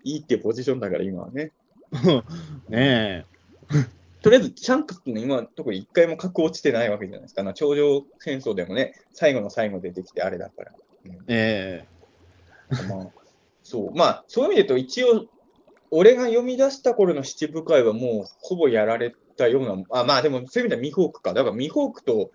[0.05, 1.53] いいっていうポジションだから、今はね。
[2.69, 3.27] ね
[4.23, 7.43] とりあえず、シャンクスって今、特に一回も格落ちてないわけじゃないですか。
[7.43, 10.73] な頂上戦争でもね、最後の最後出てきてあれだから。
[11.27, 11.85] え。
[12.71, 13.11] えまあ、
[13.65, 13.95] そう。
[13.95, 15.27] まあ、そういう意味で言うと、一応、
[15.91, 21.35] 俺が読み出した頃の七部会はもう、ほぼやられたような、あまあでも、そういう意味ではミホークか。
[21.35, 22.31] だからミホークと、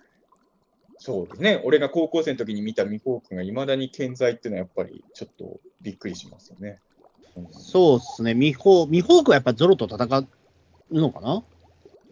[0.99, 6.81] そうですね、俺が高校生の時に見たミホークがいまだに健在っていうのは、やっぱりちょっとびっくりしますよね。
[7.51, 8.33] そうですね。
[8.33, 11.43] ミホミホークはやっぱゾロと戦うのかな？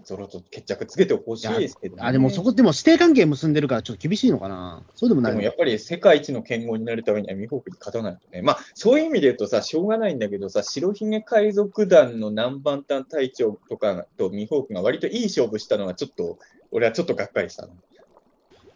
[0.04, 8.44] ゾロと決着つけてほしいですけど、ね、あ、でもそこ、でも指定関係結んでるからちょっと厳しいのかなそうでもないでもやっぱり世界一の剣豪になるためにはミホークに勝たないとね。
[8.44, 16.38] まあ、そういう意味で言うとさ、しょうがないんだけどさ、白ひげ海賊団の南蛮艦隊長とかとミホークが割といい勝負したのはちょっと、
[16.70, 17.74] 俺はちょっとがっかりしたの。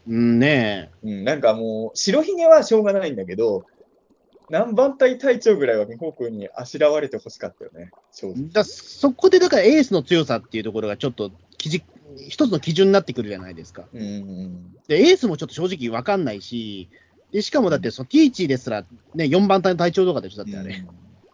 [0.07, 3.65] うんねうん、なんかもう、白ひげはしょうがないんだけど、
[4.49, 7.91] 南蛮隊隊長ぐらいはミホークにあしらわれてほしかったよね。
[8.51, 11.81] だそこでだからエースの強さっていうところがちょっと基準
[12.17, 13.85] 一つの基準になってくるじゃないですか。
[13.93, 16.89] うんうんで、エースもちょっと正直わかんないし、
[17.31, 20.75] でしかもだってそのティーチーですら、ね、4番隊の隊長とかでしょ、だってあれ。
[20.75, 20.87] うん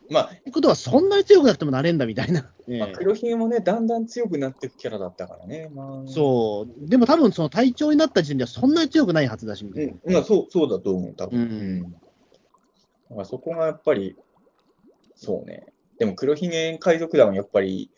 [0.10, 2.48] まあ、ってことは、そんなに強くなくてもなれんだみたいな。
[2.68, 5.70] ええまあ、黒ひげもね、だんだん強くなっていくキャラだったからね。
[5.74, 6.90] まあ、そう。
[6.90, 9.94] でも多分その隊長になった時点ではそんなに強くないはずだし、みたいな。
[10.04, 11.40] うん、まあ、そう、そうだと思う、多分。
[11.40, 11.96] うん
[13.10, 14.16] だからそこがやっぱり、
[15.16, 15.66] そうね。
[15.98, 17.90] でも黒ひげ海賊団はやっぱり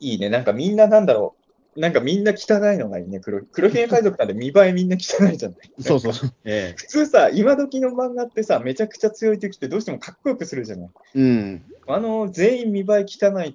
[0.00, 0.28] いいね。
[0.30, 1.34] なんかみんななんだろ
[1.76, 1.80] う。
[1.80, 3.20] なんかみんな汚いのがいいね。
[3.20, 5.58] 黒黒ひげ海賊団で見栄えみんな汚いじゃない。
[5.80, 6.32] そうそうそう。
[6.44, 10.90] ええ普通さ、今時の漫画ってさ、めちゃくちゃ強い時ってどうしてもかっこよくするじゃない。
[11.14, 11.64] うん。
[11.86, 13.54] あの、全員見栄え汚いっ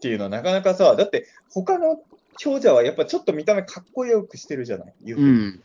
[0.00, 2.02] ていうのはなかなかさ、だって他の
[2.38, 4.94] 強者はやっぱちょっと見た目かっこよくしてるじゃない。
[5.12, 5.62] うん。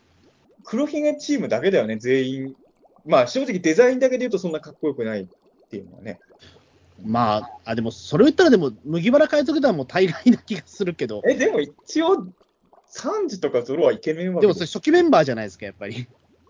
[0.64, 2.56] 黒ひげチームだけだよね、全員。
[3.06, 5.28] まあ正直デザインだけで言うとそんなかっこよくないっ
[5.70, 6.20] ていうのはね。
[7.04, 12.26] まあ、あ、でも、それを言ったらでも、麦わら海賊団も大概な気がするけど、え、でも一応、
[12.88, 16.08] サンジとかゾロはイケメンわけでもそれ初期メンバーじゃないですか、やっぱり。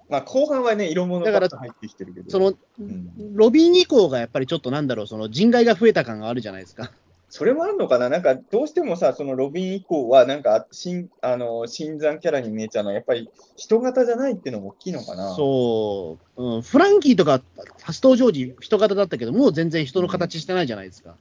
[0.07, 2.30] まあ後半はね、色物が入ってきてるけど。
[2.30, 6.91] その、うんロビン以降がやっぱりちょっとなんだろう、その人外が増えた感があるじゃないですか。
[7.37, 8.07] それもあるのかな？
[8.07, 15.35] なんか、どうしてもさ、そのロビン以降は、なんか、新、あの、新参キャラに見えちゃうのは、やっぱり人型じゃないっていうのも大きいのかな？
[15.35, 17.41] そう、うん、フランキーとか
[17.83, 21.17] 初登場時、人型だったけど、もう全然人の形してないじゃないですか。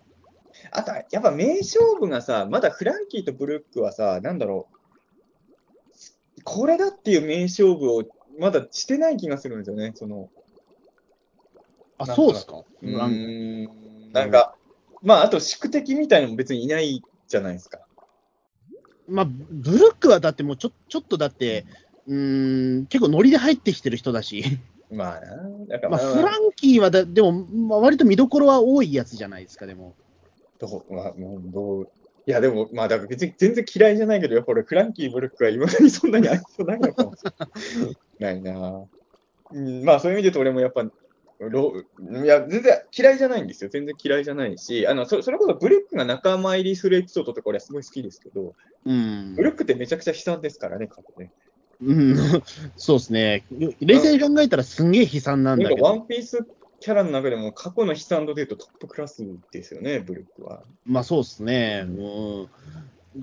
[0.70, 4.68] あと、やっぱ名勝負がさ、まだフランキーとブルックはさ、なんだろ
[6.38, 8.04] う、これだっていう名勝負を
[8.38, 10.30] まだしてない気がするんですよね、その、
[11.98, 12.58] あ、そうですか？
[12.58, 13.68] うフランー。
[14.10, 14.53] ん、なんか、
[15.04, 17.78] まあ、あと宿敵みたいのも別にいないじゃないですか。
[19.06, 21.66] まあ、ブルックはだってもうちょちょっとだって、
[22.06, 24.42] うーん、結構ノリで入ってきてる人だし、
[24.90, 29.94] まあな、だから、まあ、フランキーはだ、でも、まあ、割と見どころは多いやつじゃないですか、でも。
[30.58, 31.88] どう、まあ、もうどう、
[32.26, 37.24] いや、でも、まあ、だから別に全然嫌いじゃないけど、やっぱ俺、フランキー・ブルックは今までにそんなに愛想ないのかもし
[38.18, 38.84] れないな。
[39.50, 40.86] うん、まあ、そういう意味で言うと、俺もやっぱ、
[41.40, 41.74] ロ
[42.22, 43.70] いや、全然嫌いじゃないんですよ。
[43.70, 48.54] 全然嫌いじゃないし、あのそそれこそブルックが仲間入りするエピソードとか俺はすごい好きですけど、
[48.84, 49.42] うんブ。
[49.42, 51.32] ルックってめちゃくちゃ悲惨ですからね、過去ね。
[51.82, 52.16] うん、
[52.76, 53.44] そうですね。
[53.80, 56.46] 冷静に考えたらすんげえ悲惨なんだけど、ワンピース
[56.80, 60.62] キャラの中でも過去の悲惨度で言うとトップクラスですよね、ブルックは。
[60.84, 61.84] まあそうですね。
[61.86, 61.90] う
[62.42, 62.48] ん。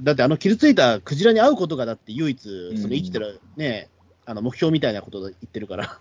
[0.03, 2.41] だってあの傷ついたクジラに会うことがだって唯一、
[2.77, 3.89] その生きてるね、
[4.25, 5.99] あの目標みたいなことを言ってるから。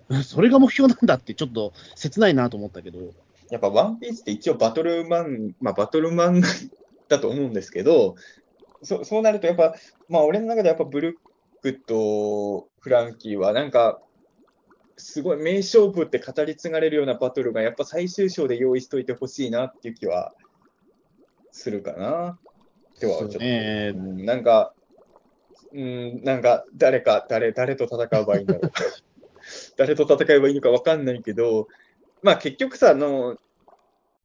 [0.24, 2.98] それが目標なんだってちょっと切ないなと思ったけど。
[3.50, 6.42] やっぱワンピースって一応バトルマン、まあバトルマン
[7.08, 8.16] だと思うんですけど、
[8.82, 9.74] そそうなるとやっぱ、
[10.08, 11.14] まあ俺の中でやっぱブルッ
[11.60, 14.00] クとフランキーはなんか、
[14.96, 20.32] すごい名勝負って語り継がれるようなバトルがやっぱ最終章で用意しといてほしいなっていう気は
[21.50, 22.38] するかな。
[23.00, 24.72] ではちょっと、なんか、
[25.72, 28.72] うん、なんか誰か、誰、誰と戦えばいいんだろう。
[29.76, 31.68] 誰と戦えばいいのか分かんないけど、
[32.22, 33.36] まあ結局さ、あの、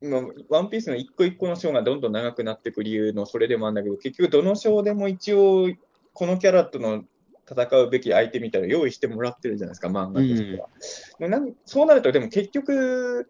[0.02, 5.70] まあワンピースの一個一個の章がどんどん長くなっていく理由のそれでもあるんだけど、結局どの章でも一応、
[6.14, 7.04] このキャラとの
[7.50, 10.70] 戦うべき相手みたいなの用意してもらってるじゃないですか、漫画としては。
[11.20, 13.28] でなんそうなると、でも結局、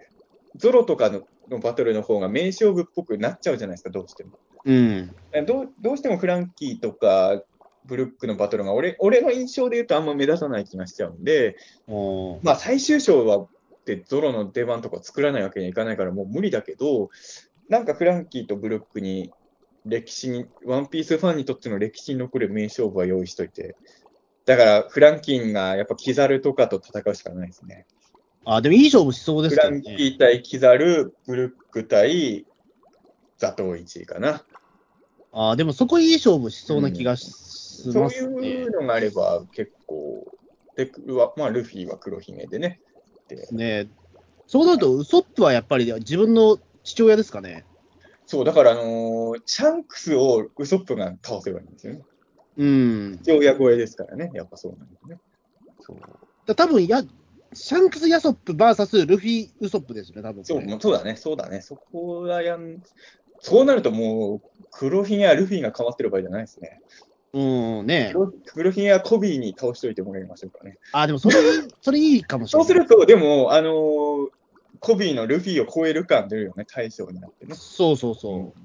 [0.56, 4.40] ゾロとかののバトルの方が名勝負っぽくなっちゃうじゃないですか、どうしても。
[4.65, 5.15] うん。
[5.45, 7.41] どうどうしてもフランキーとか
[7.88, 11.55] ブルックのバトルが俺俺の印象で言うとあんま目立たない気がしちゃうんで、
[12.43, 13.47] まあ、最終章は
[13.88, 17.09] でゾロの出番とか作らないわけにはいかないからもう無理だけど、
[17.69, 19.31] なんかフランキーとブルックに
[19.85, 23.77] 歴史に、ワンピースファンにとっての歴史に残る名勝負は用意しといて、
[24.45, 27.85] だからフランキーがやっぱキザルとかと戦うしかないですね。
[28.43, 29.91] あ、でもいい勝負しそうですフランキ。
[29.91, 32.45] ー対キザル、ブルック対
[33.38, 34.43] ザトウイチかな。
[35.32, 38.64] あ、でもそこいい勝負しそうな気がしそういますね。
[38.64, 40.26] うのがあれば結構、
[40.76, 42.82] ではまあ、ルフィは黒ひげでね。
[43.28, 43.88] でね
[44.48, 47.66] そうなると、ウソップはやっぱり自分の父親ですかね。
[48.26, 52.02] そう、だから、あのーシャンクスをウソップが倒せばいいんですよね。
[52.58, 53.20] うん。
[53.24, 55.18] 父親超えですからね、やっぱそうなんですね。
[55.82, 55.98] そう、
[56.45, 57.04] だ多分や、
[57.54, 61.62] シャンクス・ヤソップ VS ルフィ・ウソップですよね、多分こそうそうだね、そうだね。
[61.62, 62.82] そこはやん、
[63.39, 66.81] そうなるともう、黒ひげやルフィが変わってる場合じゃないですね。
[67.34, 70.77] うん、ね黒黒ひげやコビーに倒しといてもらいましょうかね。
[70.91, 71.35] あ、でもそれ、
[71.81, 72.68] それいいかもしれない。
[72.68, 74.27] そうすると、でも、あのー
[74.80, 77.55] コビーのルフィを超える感出るよね、大将になってね。
[77.55, 78.59] そうそうそう。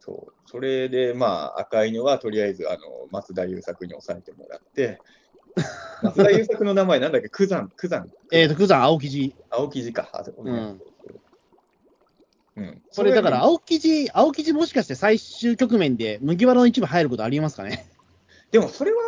[0.00, 0.32] そう。
[0.46, 2.78] それで、まあ、赤犬はとりあえず、あの、
[3.10, 5.00] 松田優作に抑えてもらって、
[6.02, 7.28] 松田優作の名前なんだっけ？
[7.30, 8.06] 九山、九山。
[8.30, 9.34] えっ、と、クザン、青生地。
[9.50, 10.10] 青生地か。
[10.12, 10.82] あそうねうん。
[12.56, 12.82] うん。
[12.90, 17.86] それだから、青生地、青生地もしかして最終局面で麦わらの一部入ることありえますかね？
[18.50, 18.98] でも、それは、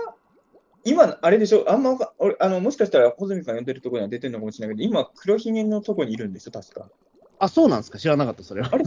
[0.85, 6.89] 今、あれでしょ、あんま俺、あの、もしかしたら、穂積さん呼んでるところには出てるのかもしれないけど、今、黒ひげのとこにいるんでしょ、確か。
[7.39, 7.99] あ、そうなんですか？
[7.99, 8.69] 知らなかった、それは。
[8.73, 8.85] あれ、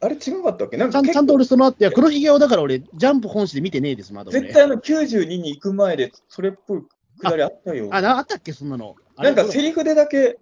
[0.00, 0.76] あれ違かったっけ？
[0.76, 4.40] なんちゃんちゃんと俺その後、いや、黒ひげをだから俺、ジャンプ本誌で見てねえです、まだ俺。
[4.40, 6.88] 絶対あの、92に行く前で、それっぽいく
[7.24, 7.88] だりあったよ。
[7.90, 8.94] あ、なあったっけ、そんなの。
[9.18, 10.38] なんか、セリフでだけ、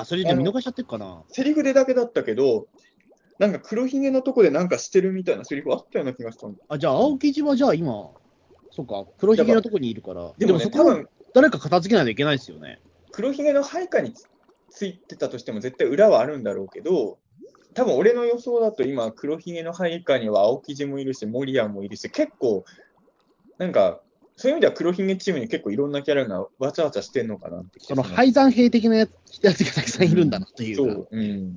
[0.00, 1.22] あ、それじゃ見逃しちゃってるかな。
[1.28, 2.66] セリフでだけだったけど、
[3.38, 6.58] なんか黒ひげのとこでなんかしてるみたいなセリフあったような気がしたんだ。
[6.68, 8.10] あ、じゃあ、青生地はじゃあ今、
[8.70, 10.32] そうか、黒ひげのとこにいるから。
[10.38, 12.80] でもね、そこは多分誰か片付けないといけないですよね。
[13.12, 14.26] 黒ひげの配下につ
[14.70, 17.18] ついてたとしても絶対裏はあるんだろうけど、
[17.74, 22.64] 多分俺の予想だと今、黒ひげの配下には青生地もいるし、モリアンもいるし、結構、
[23.58, 24.00] なんか、
[24.36, 29.10] そういう意味では黒ひげチームに結構いろんなキャラがわちゃわちゃしてんのかなって気その廃山兵的なやつ
[29.40, 30.82] やつがたくさんいるんだなというか。
[30.94, 31.56] そう、うん。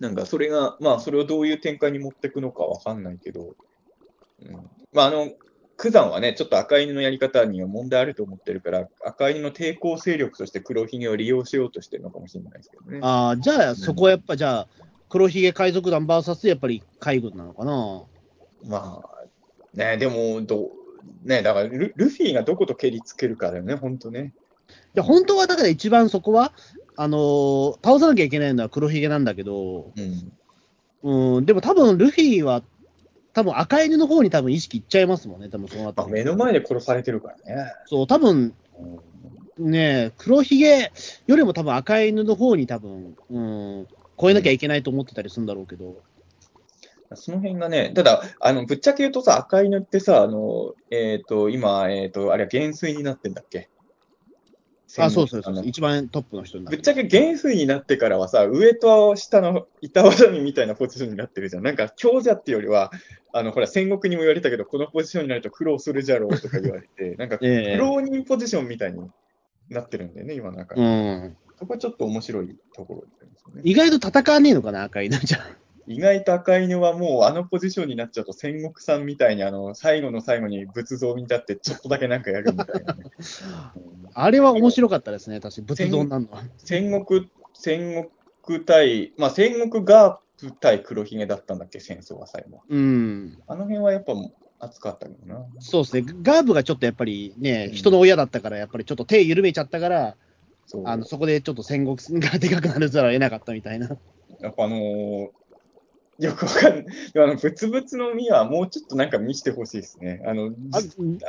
[0.00, 3.54] なんかそれが、まあそれをどういう展開に持っていくのかわかんないけど、
[4.42, 4.52] うん、
[4.92, 5.30] まああの、
[5.76, 12.98] 九山はね、ちょっと赤犬のやり方には問題あると思ってるから、赤犬の抵抗勢力として黒ひげを利用しようとしてるのかもしれないですけどね。
[13.00, 14.68] ああ、じゃあ、そこはやっぱ、じゃあ、
[15.08, 18.02] 黒ひげ海賊団 VS やっぱり海軍なのかな？
[18.66, 19.24] まあ、
[19.74, 20.72] ね、でも、ど
[21.24, 24.32] う、ね、だからル、ルフィがどこと蹴りつけるかだよね、本当ね。
[24.68, 26.52] いや、本当はだから一番そこは、
[26.96, 29.92] あのー倒さなきゃいけないのは黒ひげなんだけど、
[31.02, 31.36] うん。
[31.36, 32.62] うん、でも多分ルフィは、
[33.32, 37.72] 多分赤犬の方に多分意識いっちゃいますもんね、多分その目の前で殺されてるからね。
[37.86, 39.14] そう、多分うん
[39.58, 40.90] ね、黒ひげ
[41.26, 43.86] よりも多分赤犬の方に多分、うん、
[44.20, 46.02] 超えなきゃいけないと思ってたりするんだろうけど、
[47.16, 53.68] その辺がね、ただ、あの、ぶっちゃけ言うとさ、赤犬ってさ、あの、えっ、と、今、えっ、と、あれは減衰になってんだっけ？
[54.98, 61.62] あ、そうそうそう一番トップの人になるぶっちゃけ減衰になってからはさ、上と下の板挟みみたいなポジションになってるじゃん。
[61.64, 62.92] なんか強者っていうよりは、
[63.32, 69.00] あの、ほら、戦国にも言われたけど、このポジションになると苦労するじゃろうとか言われて、 なんかええ苦労人ポジションみたいに
[69.68, 70.76] なってるんだよね、今なんか。
[70.78, 73.62] うん、そこはちょっと面白いところですよね。
[73.64, 75.63] 意外と戦わねえのかな、赤犬じゃあ。
[75.86, 83.04] 意外と赤犬はもうあのポジションになっちゃうと戦国さんみたいにあの最後の最後に仏像に立ってちょっとだけなんかやるみたいなね。
[83.76, 86.42] う んあれは面白かったですね、確かに仏像になるのは。
[86.58, 88.08] 戦国、戦
[88.42, 92.62] 国対、まあ戦国ガープ対黒ひげだったんだっけ、戦争は最後。
[92.68, 94.12] うん、あの辺はやっぱ
[94.60, 95.44] 熱かったけどな。
[95.58, 100.16] そうですね、ガーブがちょっとやっぱりね、うん人の親だったから、やっぱりちょっと手緩めちゃったから、
[100.66, 103.96] そうあのそこでちょっと戦国がでかくなるざるを得なかったみたいな。
[104.40, 105.28] やっぱあのー
[106.18, 106.86] よくわかんない。
[107.16, 110.22] あの、ブツブツの実はもうちょっとなんか見せてほしいですね。
[110.26, 110.78] あの、あ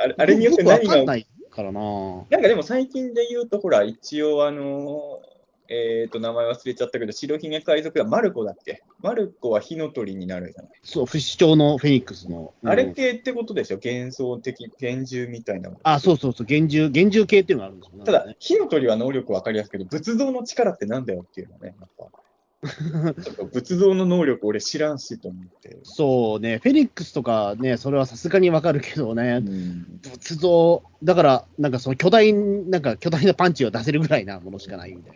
[0.02, 1.80] あれあれによって何が、かんないからな。
[2.30, 5.36] なんかでも最近で言うと、ほら、一応あのー
[5.68, 8.84] えっ、と、名前忘れちゃったけど、白ひげ海賊団、マルコだっけ？
[9.00, 10.70] マルコは火の鳥になるじゃない。
[10.84, 12.54] そう、不死鳥のフェニックスの。
[12.62, 13.80] うんあれ系ってことでしょ？
[13.84, 15.80] 幻想的、幻獣みたいなもの。
[15.82, 18.04] あ、そうそうそう、幻獣、幻獣系っていうのがあるんですよね。
[18.04, 22.06] ただ、火の鳥は能力わかりやすいけど、仏像の力ってなんだよっていうのはね、やっぱ。
[22.64, 25.78] ちょっと仏像の能力俺知らんしと思って。
[25.82, 35.12] そうね、フェニックスとかね、それはさすがにわかるけどね、うん仏像、だから、なんかその巨大、なんか巨大なパンチを出せるぐらいなものしかないみたい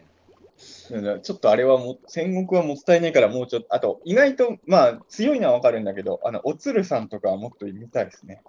[1.02, 1.20] な。
[1.20, 8.42] ちょっとあれはもう、戦国はもったいないから、もうちょっと、あと、意外と、まあ、強いのはわかるんだけど、あの、おつるさんとかはもっと見たいですね。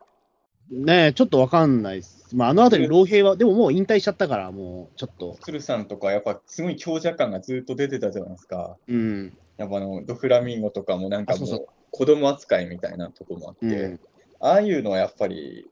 [0.72, 2.34] ねえちょっとわかんないです。
[2.34, 8.78] まあ、あのあたり、老兵は、でももう引退しちゃったから、もうちょっとお、つるさんとか、やっぱ、すごい強者感がずっと出てたじゃないですか。
[8.88, 14.00] うん、やっぱあの、ドフラミンゴとかもなんかもう子供扱いみたいなとこもあって、うん。
[14.40, 15.68] ああいうのはやっぱり、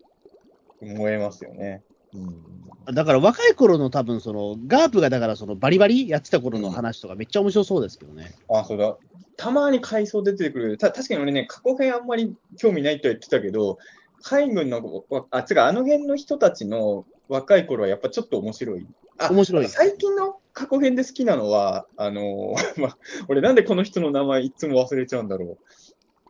[0.82, 1.82] 燃えますよね。
[2.14, 2.94] うん。
[2.94, 8.32] だから若い頃の多分その、ガープがだからそのバリバリやってた頃の話とかめっちゃ面白そうですけどね。
[8.50, 8.98] あ、そうだ。
[9.38, 10.78] たまに回想出てくる。
[10.78, 13.78] た確かに俺ね、過去編あんまり興味ないとは言ってたけど、
[14.22, 18.88] 海軍の、わあ、つうか、あの辺の人たちの若い頃はやっぱちょっと面白い。
[19.18, 22.98] あ面白い最近の過去編で好きなのは、あのー まあ、
[23.28, 25.58] 俺なんでこの人の名前いつも忘れちゃうんだろう。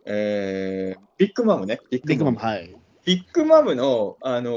[0.06, 1.80] えー、ビッグマムね。
[1.90, 2.76] ビッビッグマム、はい。
[3.10, 4.54] ビッグマムの、あのー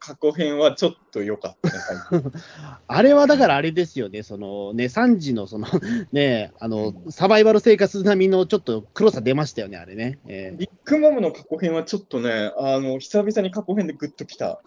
[0.00, 1.70] 過去編はちょっと良かった
[2.88, 5.68] あれはだからあれですよね、そのね、3時のその
[6.12, 10.18] ね、あの、サバイバル生活並みのちょっと黒さ出ましたよね、あれね。
[10.26, 14.60] えービッグマムの過去編はちょっとね、あの、久々に過去編でグッときた、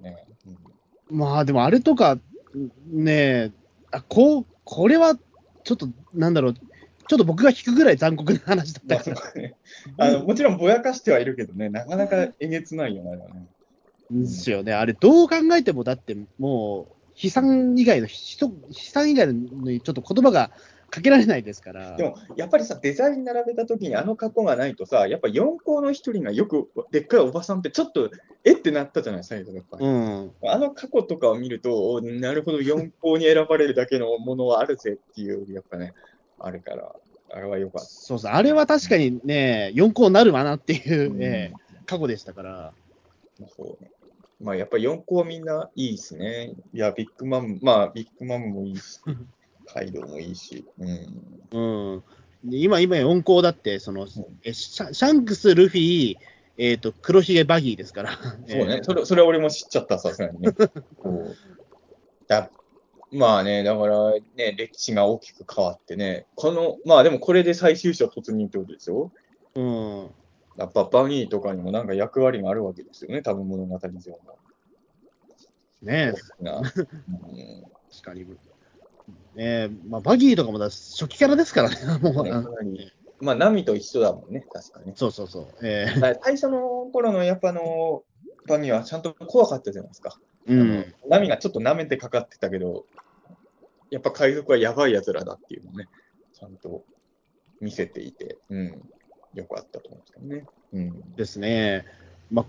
[0.00, 0.24] ね。
[1.10, 1.18] うん。
[1.18, 2.16] まあでもあれとか、
[2.86, 3.52] ね
[3.90, 5.16] あこう、これは
[5.64, 6.54] ちょっとなんだろう、
[7.10, 9.56] ちょっと僕が引くぐらい残酷な話だったまあからそうね
[9.98, 13.48] あのもちろんぼやかしてはいるけどね、なかなかえげつないよね、あれはね。
[14.12, 14.74] ですよね。
[14.74, 20.52] あれ、どう考えても、だってもう、悲惨以外の、人悲惨以外のにちょっと言葉が
[20.88, 21.96] かけられないですから。
[21.96, 28.08] でも、やっぱりさ、デザイン並べたときにあの過去がないとさ、やっぱ4校の一人がよく、でっかいおばさんってちょっと、
[28.44, 29.84] えってなったじゃない、最初やっぱり。
[29.84, 30.30] うん。
[30.44, 35.92] あの過去とかを見ると、おなるほど、4校に選ばれるだけのものはあるぜっていう、やっぱね、
[36.40, 36.94] あるから、
[37.32, 37.88] あれはよかった。
[37.88, 38.32] そうそう。
[38.32, 41.52] あれは確かにね、4校なるわなっていう、うんね
[41.86, 42.72] 過去でしたから。
[43.40, 43.90] まあそうね。
[44.40, 46.52] まあ、やっぱり4校みんないいですね。
[46.72, 49.00] いや、ビッグマム、まあ、ビッグマムもいいし、
[49.66, 50.64] カイドウもいいし。
[50.78, 51.92] うん。
[51.92, 52.50] うん。
[52.50, 54.06] で今、今、4校だって、その、
[54.42, 56.16] えシャシャンクス、ルフィ、
[56.56, 58.12] えっ、と、黒ひげバギーですから。
[58.12, 58.80] そうねえ。
[58.80, 60.52] ーそれ、それは俺も知っちゃった、さすがにね。
[61.02, 61.36] そう
[62.26, 62.50] だ
[63.12, 69.12] まあね、だからね、歴史が大きく変わってね、この、まあでもこれで最終章突入ってことですよ。
[69.54, 70.10] うん。
[70.56, 73.98] やっぱバギーとかにもなんか役割があるわけですよね、多分物語上の。
[75.82, 76.42] ねえ。
[76.44, 78.26] な うん、確かに。
[79.34, 81.76] ねまあ、バギーとかもだ初期からですからね、
[82.12, 82.24] もう。
[82.24, 84.92] ねまあ、ナミと一緒だもんね、確かに。
[84.96, 85.46] そうそうそう。
[85.62, 88.04] えー最初の頃のやっぱあの、
[88.46, 90.18] バギーはちゃんと怖かったじゃないですか。
[90.46, 90.94] うん。
[91.08, 92.86] ナミがちょっと舐めてかかってたけど、
[93.90, 95.88] やっぱ海賊はやばい奴らだっていうのをね、
[96.32, 96.84] ちゃんと
[97.60, 98.82] 見せていて、うん、
[99.34, 100.46] よくあったと思うんですけどね。
[100.72, 101.14] うん。
[101.16, 101.84] ですね。
[102.30, 102.46] ま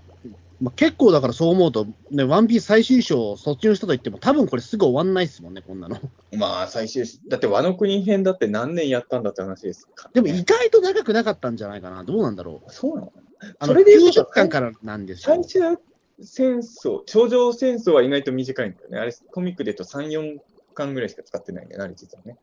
[0.62, 6.00] まあ、結構だからそう思うと、ね、ワンピース最終章卒業したと言っても、多分これすぐ終わんないですもんね、こんなの。
[6.38, 12.04] まあ、最終、だって和の国編だって何年やったんだって話ですから、でも意外と長くなかったんじゃないかな。
[12.04, 12.72] どうなんだろう。
[12.72, 13.12] そうなの
[13.64, 14.30] それで言うと
[15.16, 15.44] 最。
[15.44, 15.62] 終
[16.24, 19.00] 戦争、頂上戦争は意外と短いんだよね。
[19.00, 20.40] あれ、コミックで言うと3、4
[20.74, 22.38] 巻ぐらいしか使ってないんだよね、あれ実はね。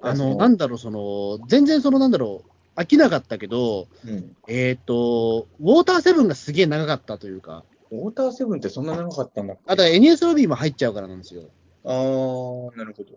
[0.00, 2.42] あの、そなんだろう、その、全然その、なんだろ
[2.76, 4.36] う、飽きなかったけど、うん。
[4.48, 9.62] えっ、と、ウォーターセブンがすげえ長かったというか、ウォーターセブンってそんな長かったんだっけ？
[9.66, 11.44] あとは NS ロビーも入っちゃうからなんですよ。
[11.84, 13.10] あー、なるほど。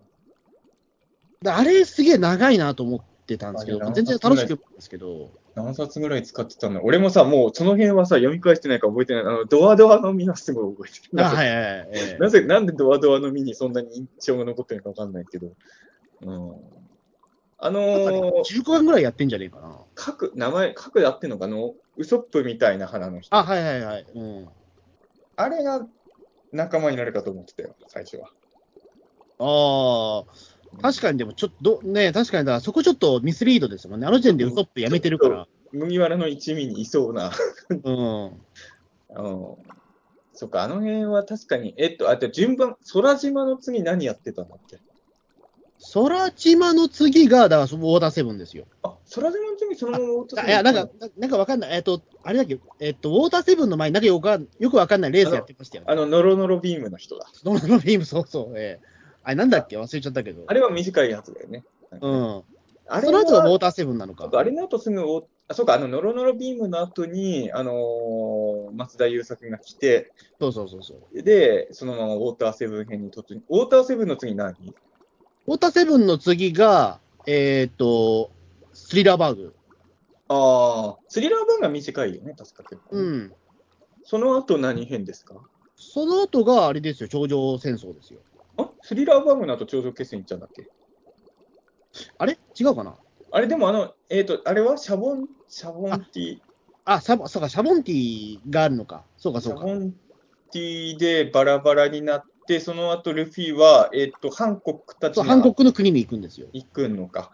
[1.42, 9.22] だあれすげえ長いなと思ってたんですけど、全然楽しく読んですけど、何冊ぐらい使ってたんだ俺もさ、もうその辺はさ、読み返してないから覚えてない。
[9.22, 11.24] あの、ドアドアの実はすごい覚えてる。
[11.24, 11.88] あはいはいはい。
[11.92, 15.48] ええなぜ、なんでドアドアの実にそんなに印象が残ってるのかわかんないけど。
[16.22, 16.80] うん。
[17.62, 19.78] あのー、15巻ぐらいやってんじゃねえかな。
[19.98, 23.36] 書く、名前、書くやってんのかあの、ウソップみたいな花の人。
[23.36, 24.06] あ、はいはいはい。
[24.14, 24.48] うん。
[25.36, 25.86] あれが
[26.52, 28.30] 仲間になるかと思ってたよ、最初は。
[29.40, 30.32] ああ、
[30.80, 34.06] 確かにでもちょっと、ね、確かにだからそこちょっとミスリードですもんね。
[34.06, 35.46] あの時点でウソップやめてるから。
[35.72, 37.30] 麦わらの一味にいそうな。
[37.84, 38.24] うん。
[38.26, 38.40] うん。
[40.32, 44.78] そっか、あの辺は確かに、えっと、あと順番、空島の次何やってたんだっけ？
[45.94, 48.66] 空島の次が、だからそのウォーターセブンですよ。
[48.82, 51.76] あ、空島の次そのまま落とすあいや、なんか、ななんかわかんない。
[51.76, 55.92] えっと、あれだっけ、えっと、ウォーターセブンの前になんかよくわかんよくわかんないレースやってましたよね。
[55.92, 57.26] あの、ノロノロビームの人だ。
[57.32, 58.58] そののビーム、そうそう。
[58.58, 59.76] ええあれなんだっけ？
[59.76, 60.44] 忘れちゃったけど。
[60.46, 61.64] あれは短いやつだよね。
[62.00, 62.42] うん。
[62.88, 64.28] あれその後がウォーは、ターセブンなのか。
[64.32, 71.22] あれの後すぐお、あ、そうか、あの、ノロノロビームの後に、あのー松田優作が来て、そうそうそうそう。
[71.22, 73.42] で、そのままウォーターセブン編に突入。
[73.48, 74.54] ウォーターセブンの次何？
[75.46, 78.30] ウォーターセブンの次が、えっと、
[78.72, 79.54] スリラーバーグ。
[80.28, 82.96] ああ、スリラー版が短いよね、確か結構。
[82.96, 83.32] うん。
[84.04, 85.34] その後何編ですか？
[85.76, 88.20] その後があれですよ、頂上戦争ですよ。
[88.60, 90.68] あスリラーバグの後頂上決戦行っちゃうんだっけ？
[92.18, 92.38] あれ？
[92.58, 92.94] 違うかな？
[93.32, 94.76] あれでもあの、えっ、と、あれは？
[94.76, 96.40] シャボン、シャボンティー、
[96.84, 99.04] あ、サボそうか、シャボンティがあるのか。
[99.16, 99.60] そうか、そうか。
[99.60, 99.92] シャボン
[100.50, 106.48] ティーでバラバラになって、その後ルフィは、えっ、と、ハンコックたちそう、が韓国の国に行くんですよ。
[106.52, 107.30] 行くのか。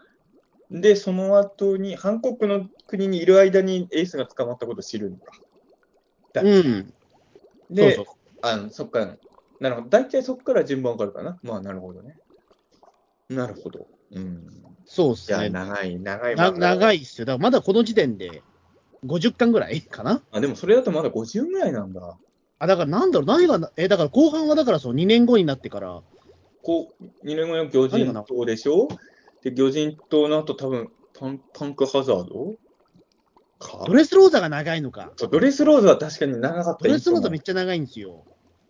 [0.69, 5.31] で、その後に、ハンコックの国にいる間にエースが捕まったことを知るのか。
[6.33, 6.93] だうん。
[7.71, 9.17] で、そうそうあのそっから、
[9.59, 9.89] なるほど。
[9.89, 11.37] 大体そっから順番わかるかな。
[11.43, 12.15] まあ、なるほどね。
[13.29, 13.87] なるほど。
[14.11, 14.47] うん。
[14.85, 15.49] そうっすじゃあ、ね。
[15.49, 16.35] 長い、長い。
[16.35, 16.99] な長い。
[16.99, 17.25] いっすよ。
[17.25, 18.41] だからまだこの時点で
[19.05, 22.17] 50巻ぐらいかなあ、でもそれだとまだ50ぐらいなんだ。
[22.59, 26.01] あ、だからなんだろう、何がな、え、だから後半はだからその2年後になってから、
[26.63, 28.87] こう、2年後の魚人島でしょ？
[29.43, 30.89] で、魚人島の後多分
[31.19, 32.55] パン、パンクハザード？
[33.59, 35.11] かドレスローザが長いのか。
[35.17, 38.23] そうドレスローザは確かに長かったドレスローザめいいっちゃ長いんですよ。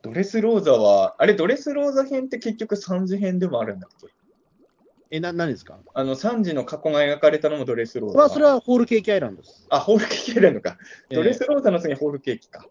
[0.07, 4.07] ドレスローザは、あれ、ドレスローザ編って結局サンジ編でもあるんだっけ？
[5.09, 5.79] え、な、何ですか？
[5.93, 8.17] あの、サンジの過去が描かれたのもドレスローザ。
[8.17, 9.65] まあ、それはホールケーキアイランドです。
[9.69, 10.77] あ、ホールケーキやるのか。
[11.09, 12.65] ドレえスローザの次ホールケーキか。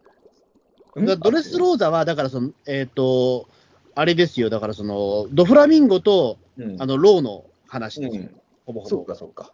[0.94, 3.48] ーだドレスローザは、だからその、えっ、と、
[3.94, 8.88] あれですよ、だからその、ドフラミンゴと、うん、あの、ローの話ですよ、うんほぼほぼ。
[8.90, 9.52] そうか、そうか。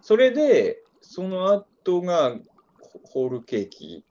[0.00, 2.36] それで、その後が
[2.80, 4.04] ホホールケーキ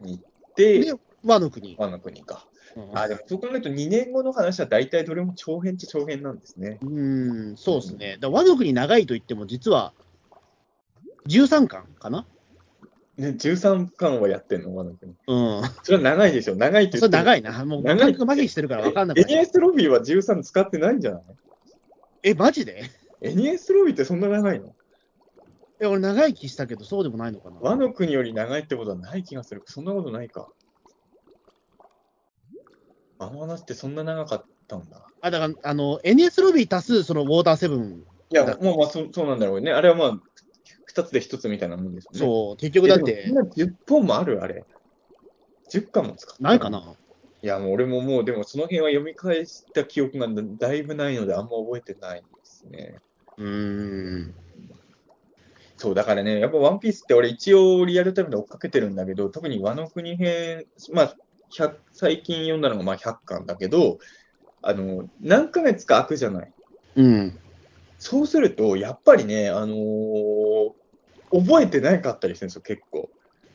[0.00, 0.92] に行ってで、、
[1.24, 1.76] 和の国。
[1.78, 2.46] 和の国か。
[2.76, 6.78] うんあ、でもそう考えると2年後の話は大体どれも長編っちゃ長編なんですね。
[6.80, 8.16] うーん、そうですね。
[8.18, 9.92] だ和の国長いと言っても、実は、
[11.28, 12.26] 13巻かな？
[13.18, 15.12] ね、13巻はやってんの和の国。
[15.26, 15.62] うん。
[15.82, 16.56] それは長いでしょ。
[16.56, 17.64] 長いってそれ言っても長いな。
[17.66, 19.44] もう、長い感覚麻痺してるから分かんなくない。
[19.44, 21.22] NS ロビーは13使ってないんじゃない？
[22.22, 22.84] え、マジで
[23.20, 24.74] ?NS ロビーってそんな長いの？
[25.78, 27.58] え、俺長い気したけど、そうでもないのかな。
[27.60, 29.62] 和の国より長いってことはない気がする。
[29.66, 30.48] そんなことないか。
[33.26, 35.06] あの話ってそんな長かったんだ。
[35.20, 38.02] あ、だから、あの、NS ロビー足す、その、ウォーターセブン。
[38.30, 39.72] いや、だもうまあそそうなんだろうね。
[39.72, 40.18] あれはまあ、
[40.86, 42.18] 2つで1つみたいなもんですよね。
[42.18, 44.42] そう、結局だってえで、もそんな10本もある？
[44.42, 44.64] あれ。
[45.68, 46.96] 10巻も使ってないかな？
[47.42, 50.28] いや、もう俺ももう、でもその辺は読み返した記憶が
[50.58, 52.98] だいぶないので、あんま覚えてないですね。
[53.36, 54.34] うーん。
[55.76, 61.16] そう、だからね、やっぱワンピースって俺一応リアルタイムで追っかけてるんだけど、特に和の国編、まあ、100
[61.92, 63.98] 最近読んだのがまあ100巻だけど、
[64.62, 66.52] あの、何ヶ月か空くじゃない。
[66.96, 67.38] うん。
[67.98, 70.72] そうすると、やっぱりね、あのー
[71.34, 73.08] 覚えてなかったりするんですよ、結構。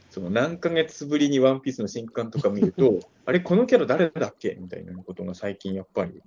[0.09, 4.57] その何ヶ月ぶりにワンピースの新刊とか見ると、 あれ、このキャラ誰だっけ？
[4.59, 6.19] みたいなことが最近やっぱり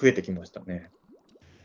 [0.00, 0.90] 増えてきましたね。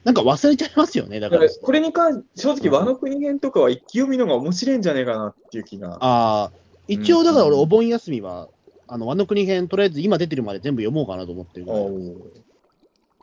[0.04, 1.66] なんか忘れちゃいますよね、だからだから。
[1.66, 5.98] これに関し正直、和の国編とかは一気読みのが面白いんじゃねえかなっていう気が。
[6.02, 6.52] ああ、
[6.90, 8.50] 一応だから俺、うんお盆休みは、
[8.88, 12.16] あの、和の国編、とりあえず今出てるまで全部読もうかなと思ってるぐらいおー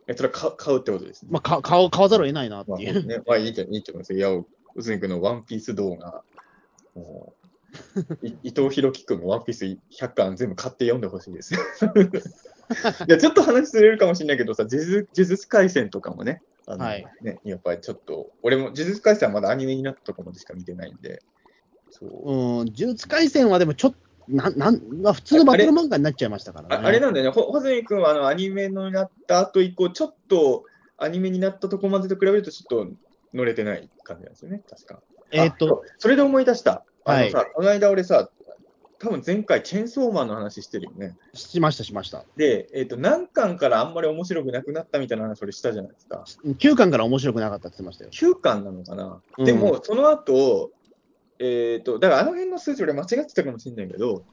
[0.07, 1.29] え、それは買買うってことですね。
[1.31, 3.07] まあ、か買買わざるを得ないなってまあ、いう。
[3.07, 4.19] ね、まあいいといいと思いますよ。
[4.19, 6.23] いや、うずに君のワンピース動画、
[6.95, 7.33] も
[8.23, 11.55] うい伊藤博樹君もワンピース100巻全部買って読んでほしいです。
[13.07, 21.23] いや、ちょっと話ずれるかもしれないけどさ、呪術廻戦とかもね、あのはいね、やっぱりちょっと、俺も呪術廻戦はまだアニメになったとこまでしか見てないんで、
[21.91, 23.99] そううん、呪術廻戦はでもちょっと、
[24.31, 26.85] なん、なん、まあ、普通のバトル漫画になっちゃいましたからね。
[26.85, 30.65] ああれなんだよね、ほ穂積君はあのアニメになった後以降、ちょっと
[30.97, 32.93] アニメになったとこまでと比べると、ちょっと
[33.35, 35.01] 乗れてない感じなんですよね、確か。
[35.31, 36.85] えっ、と、あそれで思い出した。
[37.05, 38.31] あのさ、はいこの間俺さ、
[39.01, 41.17] 多分前回、チェーンソーマンの話してるよね。
[41.33, 42.25] しました、しました。
[42.37, 46.25] で、えっ、と、何巻からあんまり面白くなくなったみたいな話、俺したじゃないですか。
[46.45, 48.11] 9巻から面白くなかったって言ってましたよ。
[48.11, 49.23] 9巻なのかな。
[49.39, 50.71] うんでも、その後、
[51.41, 54.25] えっ、と、だからあの辺の数字俺間違ってたかもしれないけど、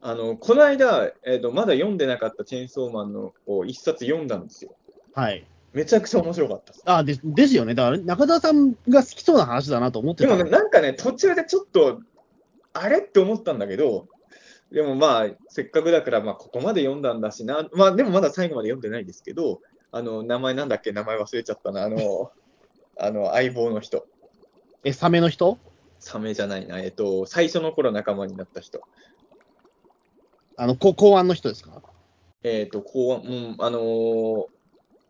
[0.00, 4.74] あの、この間、えっ、と、まだ読んでなかったチェーンソーマンのを一冊読んだんですよ。
[5.14, 5.46] はい。
[5.74, 6.82] めちゃくちゃ面白かったです。
[6.86, 7.74] あでですよね。
[7.74, 12.00] だから、中田さんが好きそうな話だなと思ってたでもね、なんかね、途中でちょっと、
[12.72, 14.08] あれって思ったんだけど、
[14.72, 19.60] でもまあ、せっかくだから、まあ、ここまで読んだんだしな、まあ、でもまだ最後まで読んでないですけど、
[19.92, 22.32] あの、名前なんだっけ、名前忘れちゃったな、あの、
[22.96, 24.06] あの、相棒の人、
[24.82, 25.58] え、サメの人？
[26.00, 28.80] サメじゃないな、えっと、最初の頃仲間になった人、
[30.56, 31.82] あの、こ公安の人ですか？
[32.42, 34.44] えっと、こう、うん、あのー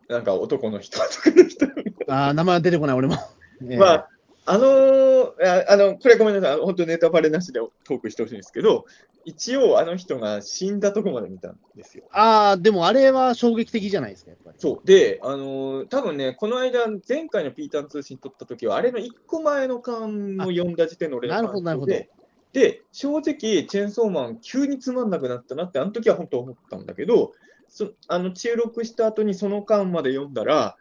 [0.09, 1.65] なんか男の人、男の人。
[2.09, 3.15] あー名前出てこない、俺も。
[3.63, 4.09] えーまあ、
[4.45, 8.85] あのーああの、これごめんなさい、本当ネタバレなしでトークしてほしいんですけど、
[9.23, 12.05] 一応あの人が死んだとこまで見たんですよ。
[12.11, 14.57] あーでもあれは衝撃的じゃないですか、やっぱり。
[14.59, 14.87] そう。
[14.87, 22.09] で、あのー多分ね、この間、前回のピーターン通信撮った時は、あれの1個前の巻を読んだ時点の俺のなるほどなるほどで、
[22.53, 27.31] で、正直、チェーンソーマン、急につまんなくなったなって、あの時は本当思ったんだけど、
[27.67, 30.75] そあの収録した後にその巻まで読んだら、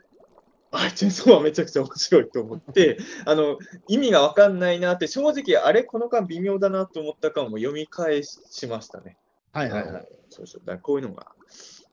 [0.72, 9.16] あ、チェーンソーマンめちゃくちゃ面白いと思って、あの意味が分かんないなって、正直、あれ、この巻微妙だなと思った巻も読み返しましたね。
[9.52, 10.08] はいはいはい。
[10.28, 10.60] そうそう。
[10.60, 11.26] だからこういうのが、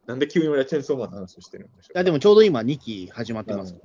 [0.05, 1.97] なんで急に俺はチェーンソーマンの話をしてるんでしょう。
[1.97, 3.75] や、でもちょうど今、2期始まってます。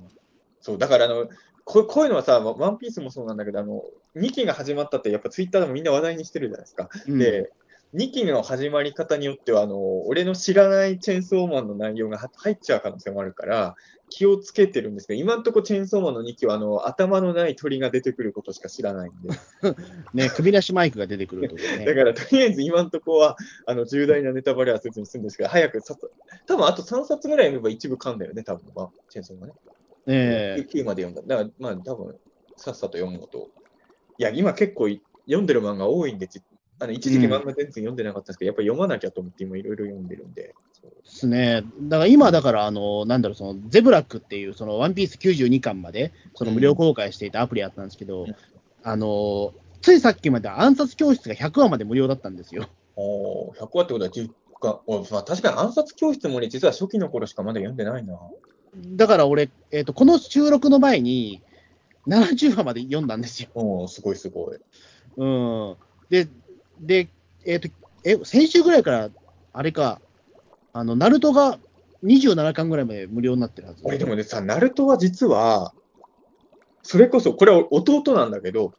[0.61, 1.27] そう、だからあの
[1.65, 3.83] こ、こういうのはさ、ワンピースもそうなんだけど、あの
[4.15, 6.89] 2期が始まったって、やっぱツイッターでもみんな話題にしてるじゃないですか。
[7.07, 7.51] うんで、
[7.93, 13.75] 2期の始まり方によってはあの、俺の知らないチェーンソーマンの内容がは入っちゃう可能性もあるから、
[14.15, 19.29] 気をつけてるんですけど、今のところチェーンソーマンの2期はあの頭のない鳥が出てくることしか知らないんで、
[20.13, 21.83] ね、首なしマイクが出てくるとね。
[21.83, 25.97] だからとりあえず今のところはあの重大なネタバレはせずに済むんですけど、早くさ
[26.45, 29.55] 多分あと3冊ぐらい読めば一部噛んだよね、多分まあ、チェーンソーマンね。
[30.05, 31.35] え9まで読んだ。
[31.35, 32.15] だから、まあ、多分
[32.55, 33.49] さっさと読むのと。
[34.19, 36.39] いや、今結構い読んでる漫画多いんで、じ
[36.83, 40.41] あの一時期漫画全然読んでなかったんですけど、やっぱり読まなきゃと思って今いろいろ読んでるんで。
[40.43, 40.53] で
[41.05, 41.63] すね。
[41.81, 48.35] だから今、だから、あの、なんだろう、その、ゼブラックっていう、その、ワンピース92巻まで、その無料公開していたアプリあったんですけど、うん
[48.83, 52.67] あの、ついさっきまで暗殺教室が100話まで無料だったんですよ。
[52.95, 54.29] おー100話ってことは10
[54.59, 54.79] 巻。
[54.87, 58.19] おまあ、確かに暗殺教室も俺、実は初期の頃しかまだ読んでないな。
[58.75, 61.41] だから俺、えっ、と、この収録の前に、
[62.07, 63.49] 70話まで読んだんですよ。
[63.55, 64.57] おーすごいすごい。
[65.17, 65.77] うん。
[66.09, 66.27] で、
[66.79, 67.09] で、
[67.45, 67.69] えっ、と、
[68.03, 69.09] え、先週ぐらいから、
[69.53, 70.01] あれか、
[70.73, 71.59] あの、ナルトが
[72.03, 73.81] 27巻ぐらいまで無料になってるはず。
[73.83, 75.73] 俺でもね、さ、ナルトは実は、
[76.81, 78.73] それこそ、これは弟なんだけど、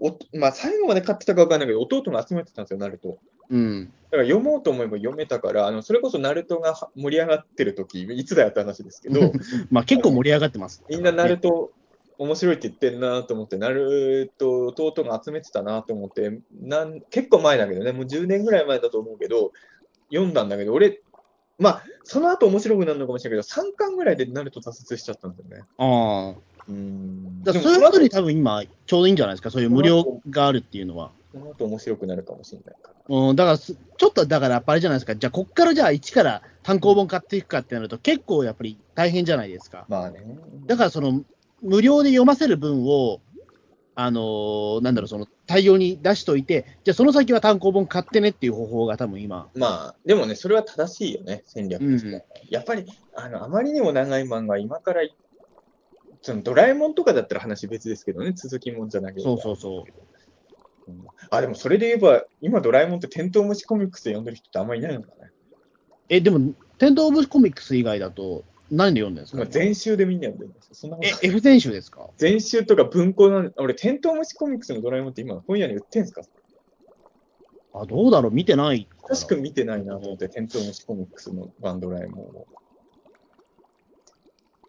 [0.00, 3.18] おまあ、最後まで買ってたか分かんないけど、弟が集めてたんですよ、ナルト。
[3.50, 3.92] うん。
[4.10, 9.32] だから読もうと思えば読めたから、あのそれこそナルトが盛り上がってる時いつだよって話ですけど、
[9.70, 10.82] まあ結構盛り上がってます。
[10.88, 11.72] みんなナルト
[12.18, 19.52] 面白いって言ってんなと思って、ナルト弟が集めてたなと思ってなん、結構前だけどね、もう10年ぐらい前だと思うけど、
[20.10, 21.00] 読んだんだけど、俺、
[21.58, 25.64] まあ、その後面白くなるのかもしれないけど、3巻ぐらいでナルト挫折しちゃったんだよね。
[25.78, 26.54] ああ。
[26.66, 31.10] うんだそういう人に多分今、ちょうどいいんじゃないですか、そういう無料があるっていうのは。
[31.32, 33.16] その後面白くなるかもしれないから。
[33.16, 39.84] うん、だからす、ちょっとだからあれじゃないですか、じゃあ、こっからじゃあ、一から単行本買っていくかってなると、結構やっぱり大変じゃないですか。
[39.88, 40.24] まあね。
[40.66, 41.22] だから、その、
[41.62, 43.20] 無料で読ませる分を、
[43.96, 52.24] あのーなんだろう、その対応に出しといて、じゃあその先は単行本買ってねっていう方法が多分今、まあ、でもね、それは正しいよね、戦略として。
[52.50, 55.02] やっぱり、あの、あまりにも長い漫画、今から、
[56.22, 59.30] そのドラえもんとかだったら話別ですけどね、続きもんじゃなければ。
[59.30, 60.90] そうそうそう。
[60.90, 65.30] うんあ、でもそれで言えば、今ドラえもんってテントウムシコミックスで読んでる人ってあんまりいないのかね。
[66.08, 69.42] え、でも、テントオブコミックス以外だと、何で読んでるんですか？
[69.42, 70.74] 今全集でみんな読んでるんですよ。
[70.74, 72.08] そんなことえ、F 選手ですか？
[72.16, 76.22] 全集とか文庫なん俺、テントウムシコミックスのドラえもんって今、本屋に売ってんすか？
[77.74, 78.32] あ、どうだろう？
[78.32, 82.46] 見てない確か見てないなと思って、テントウムシコミックスのバンドラえもんを。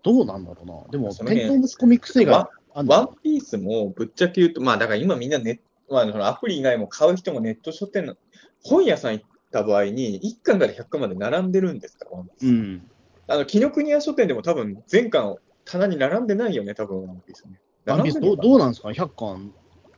[0.03, 0.73] どうなんだろうな。
[0.91, 5.55] でも、テントオブコミックス以外ワンピースもぶっちゃけ言うと、まあだから今みんなネッ
[5.87, 8.15] ト、まあ、そのアプリ以外も買う人もネット書店の、
[8.63, 12.05] 本屋さん行った場合に1巻から100巻まで並んでるんですか？
[12.05, 12.47] ら、ワンピース。
[12.47, 12.91] うん。
[13.27, 15.35] あの、紀ノ国屋書店でも多分全巻
[15.65, 17.59] 棚に並んでないよね、多分ワンピースね。
[17.85, 18.89] ワンピースどどうなんですか？
[18.89, 19.53] ね ?100 巻。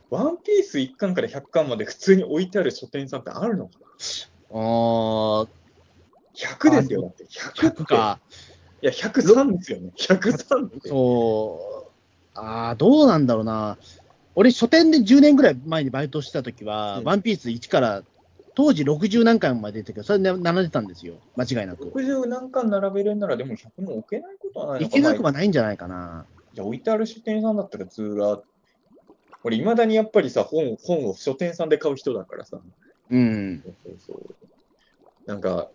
[0.09, 3.85] ワンピース1巻から100巻まで普通に置いてある書店さんってあるのかな？
[4.51, 5.47] あー、
[6.35, 7.25] ?100 ですよ、だって。
[7.25, 7.85] 100って100。
[7.85, 8.19] か。
[8.81, 9.91] いや、103ですよね。
[9.97, 10.89] 103って。
[10.89, 11.91] そう。
[12.35, 13.77] あー、どうなんだろうな。
[14.35, 18.03] 俺、書店で10年ぐらい前にバイトしてた時は、うんワンピース1から、
[18.57, 21.13] 当時60何巻まで出てたけど、それで並んでたんですよ。
[21.35, 21.91] 間違いなく。
[21.95, 26.25] 60何巻並べるんなら、でも100も置けないことはないのかいけなくまあはないんじゃないかな。
[26.55, 28.41] じゃあ置いてある書店さんだったらずらー
[29.43, 32.59] 俺、いまだにやっぱりさ、本本を書店さんで買う人だからさ。
[33.11, 33.63] うん。
[33.63, 35.69] そうそうなんか、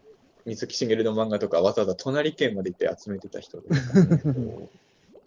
[0.45, 3.75] 水木しげるの漫画とかわざわざ隣県まで行って集めてた人で、こ
[4.67, 4.69] う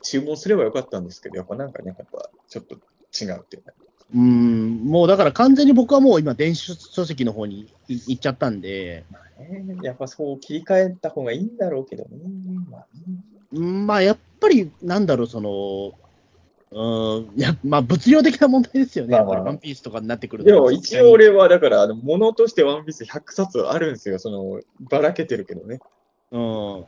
[0.02, 3.74] 注文すればよかったんですけど、やっぱなんかね、やっぱちょっと違うっていうね。
[4.14, 9.04] うん、もうだから完全に僕はもう今、電子書籍の方にい行っちゃったんで、
[9.40, 12.10] ねやっぱそう切り替えた方がいいんだろうけどね。
[12.70, 13.18] まあね
[13.54, 15.94] うんまあやっぱり、なんだろう、その、
[16.72, 20.50] うん、いや、まあ物量的な問題ですよね、まあまあワンピースとかになってくると。
[20.50, 24.20] でも一応俺は、だから、あの、物としてワンピース100冊あるんですよ。
[24.20, 25.80] その、ばらけてるけどね。
[26.32, 26.86] うん。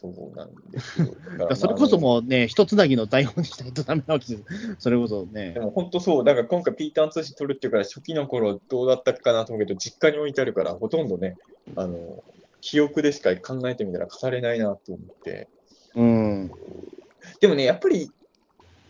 [0.00, 1.08] そうなんですよ。
[1.54, 2.00] それこそう。
[2.00, 4.76] もうね、一つなぎの台本にしないとダメなわけです。
[4.78, 5.60] それこそねで。
[5.60, 11.36] も本当そう、だから今回ピーターン通信撮るっていうから、初期の頃どうだったかなと思うけど、実家に置いてあるから、ほとんどね、
[11.76, 12.24] あの、
[12.62, 15.48] 記憶でしか考えてみたら語れないなと思って。
[15.94, 16.50] うん。
[17.40, 18.10] でもね、やっぱり、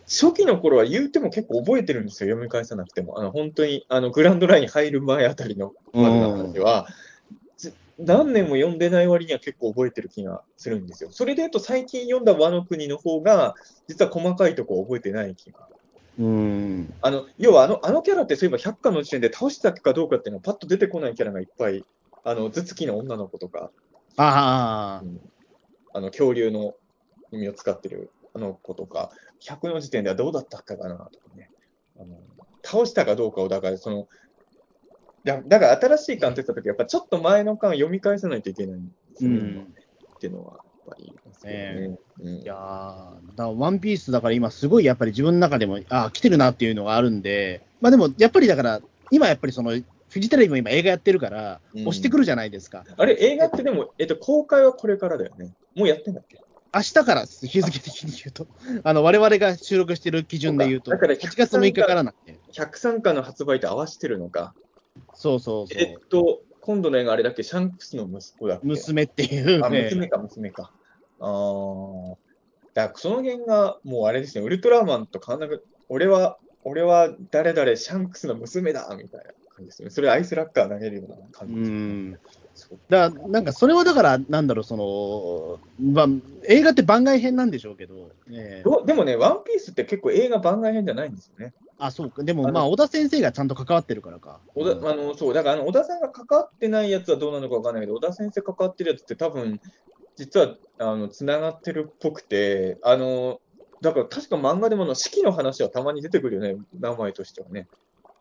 [0.05, 3.19] 初期の頃は言うても結構覚えてるんですよ、読み返さなくても。
[3.19, 6.93] あの、本当に、あの、グランドラインに入る前あたりのまでの話は、ず
[8.05, 11.09] 何年も読んでない割には結構覚えてる気がするんですよ。
[11.11, 13.55] それで言うと最近読んだ和の国の方が、
[13.87, 15.67] 実は細かいとこ覚えてない気が。
[16.19, 16.93] うん。
[17.01, 21.85] あの、要はあの、あのキャラってそういえば100巻の時点で倒したかどうかっていうのはパッと出てこないキャラがいっぱい、
[22.23, 23.71] あの、頭突きの女の子とか、
[24.17, 25.03] ああ、
[25.93, 26.73] あの、恐竜の
[27.31, 29.11] 耳を使ってるあの子とか、
[29.41, 31.49] 100の時点ではどうだったかなとかね。
[31.99, 32.17] あの
[32.63, 34.07] 倒したかどうかを、だからその、
[35.23, 38.79] だだから新しい巻出たとき、やっぱちょっと前の巻を読み返さないといけない
[39.21, 39.67] うん。
[40.15, 41.97] っていうのは、やっぱり言いますよね。
[42.19, 48.81] うんいやーだワンピースだから今、すごいやっぱり自分の中でも、ああ、来てるなっていうのがあるんで、まあでも、やっぱりだから、
[49.11, 49.71] 今やっぱりその、
[50.09, 52.83] フジテレビも今映画やってるから、うん押してくるじゃないですか。
[52.97, 55.53] あれ、映画ってでも、えっと、公開はこれからだよね。
[55.75, 56.41] もうやってんだっけ
[56.73, 58.47] 明日から日付的に言うと、
[58.83, 62.39] あの、我々が収録してる基準で言うと、そうかだから8月6日からなんで。
[62.53, 64.53] 103巻の発売と合わせてるのか。
[65.13, 65.99] そうそうそえっう。
[66.09, 68.67] と、今度の映画あれだっけ、シャンクスの息子だっけ？
[68.67, 69.83] 娘っていうあ、ね。
[69.83, 70.71] 娘か、娘か。
[71.19, 72.15] あー
[72.73, 79.89] だからその辺が、もうあれですね、ウルトラマンと変わんなく、俺は、俺は誰々シャンクスの娘だみたいな感じですね。
[79.89, 82.77] それアイスラッカー投げるような感うじですね。
[82.89, 86.07] だなんかそれはだから、なんだろう、その、まあ、
[86.47, 91.53] 映画って番外編なんでしょうけど、ね、どでもね、ワンピースって結構映画番外編じゃないんですよね。
[91.83, 94.39] あ、そうか、でもまあ、小田先生がちゃんと関わってるからか。
[94.53, 99.59] 小田あのそうだからあの小田さんが関わってないやつはどうなのかわかんないけど、小田先生関わってるやつって多分、
[100.15, 103.41] 実はあのつながってるっぽくて、あの
[103.81, 107.67] だから確か漫画でもあの四季の話はたまに出てくるよね、名前としてはね。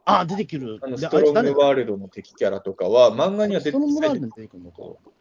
[0.06, 0.78] あ、出てくる。
[0.82, 4.32] あのでストロングワールドの敵キャラとかは、漫画には出てくる。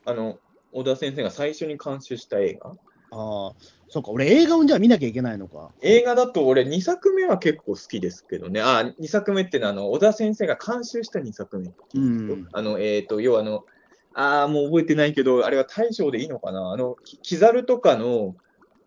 [0.05, 0.39] あの
[0.71, 2.69] 小田先生が最初に監修した映画。
[3.11, 3.53] ああ、
[3.89, 5.71] そうか、俺映画をじゃあ見なきゃいけないのか。
[5.81, 8.61] 映画だと俺2作目は結構好きですけどね。
[8.61, 11.71] あ、2作目っていうのはあの小田先生が監修した2作目。
[11.95, 12.47] うん。
[12.53, 13.65] あの、えっ、と、要はあの、
[14.13, 18.35] ああ、もう覚えてないけど、あれは大将でいいのかなあの、きキザルとかの、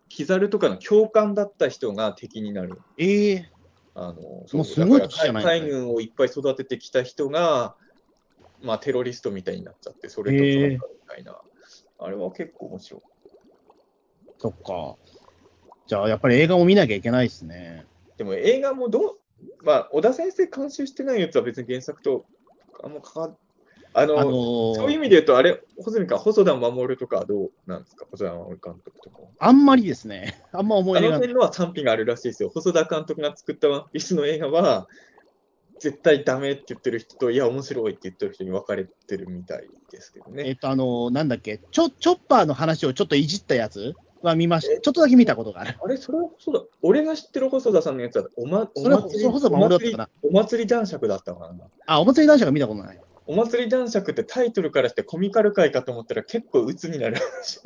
[0.07, 2.79] キザルとかの教官だった人が敵になる。
[2.97, 3.49] ええ
[3.95, 7.75] あの、もうすごい海海軍をいっぱい育ててきた人が、
[8.61, 11.39] まあ、テロリストみたいになっちゃって、それと戦うみたいな。
[11.99, 13.01] あれは結構面白い。
[14.43, 14.97] そっか。
[15.87, 17.85] じゃあ、やっぱり映画も見なきゃいけないですね。
[18.17, 19.19] でも映画もどう、
[19.63, 22.25] まあ、小田先生監修してないやつは別に原作と
[22.83, 23.37] あんま関わっ
[23.93, 29.27] あの、あのーそういう意味で言うと、あれ、穂積か、細田守とかはどうなんですか、細田守監督とかは。
[29.39, 31.09] あんまりですね、あんま思いない。
[31.09, 32.49] の辺のは賛否があるらしいですよ。
[32.53, 34.89] 細田監督が作ったワンピースの映画は、
[35.79, 40.43] 絶対ダメって言ってる人と、いや、面白いって言ってる人に分かれてるみたいですけどね。
[40.47, 41.59] えっと、あのーなんだっけ？
[41.71, 43.93] チョ、チョッパーの話をちょっといじったやつ？
[44.27, 44.79] は見ました。
[44.79, 45.77] ちょっとだけ見たことがある。
[45.81, 51.65] あれ、それは細田、俺が知ってる細田さんのやつは、おま、お祭り、お祭りお祭り男爵だったかな。
[51.85, 52.99] あ、お祭り男子が見たことない。
[53.25, 57.15] お祭り男爵ってタイトルからしてコミカル回かと思ったら結構鬱になる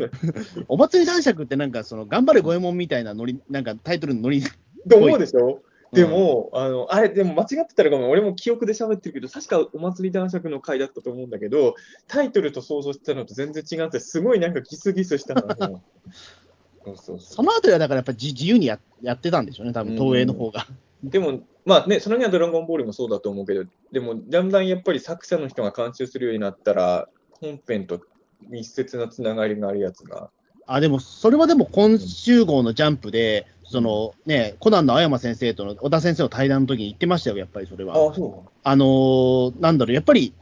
[0.69, 4.43] お祭り男爵ってなんか、その、頑張れ五右衛門みたいなノリ、なんかタイトルのノリ。
[4.89, 5.47] と思うでしょ？
[5.47, 11.75] うんでも、あの、あれ、でも間違ってたらごめん、俺も記憶で喋ってるけど、確かお祭り男爵の回だったと思うんだけど、
[12.07, 15.43] タイトルと想像してたのと全然違って、すごいなんかギスギスしたの。
[16.85, 20.65] そうそうそそのあたりはだからやっぱ自自由にややってたんでしょうね、多分東映の方が。
[21.03, 21.09] う。
[21.09, 27.07] でも、まあね、その辺はドラゴンボールもそうだと思うけど、でも、だんだんやっぱり作者の人が監修するようになったら、
[27.39, 28.01] 本編と
[28.49, 30.29] 密接なつながりがあるやつが。
[30.65, 37.95] あ、でも、それはでも今週号のジャンプで、そのね、コナンの青山先生との小田先生の対談の時に言ってましたよ、やっぱりそれは。
[37.95, 40.33] あ、そあのーなんだろう、やっぱり、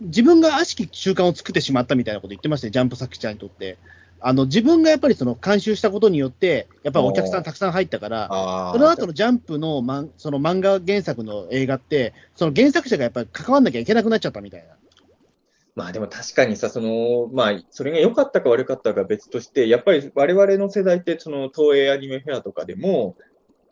[0.00, 3.78] 自分が悪しき習慣を作ってしまったみたいなこと言ってましたよ、ジャンプ作者にとって。
[4.24, 8.28] あの、自分がやっぱりその監修したことによって、やっぱりお客さんたくさん入ったから、
[8.72, 14.74] その後のジャンプの,、まん、その漫画原作の映画って、その原作者がやっぱり関わんなきゃいけなくなっちゃったみたいな。
[15.74, 23.16] まあでも確かにさ、その、まあ、それが良かったか悪かったかは別として、やっぱり我々の世代って、その東映アニメフェアとかでも、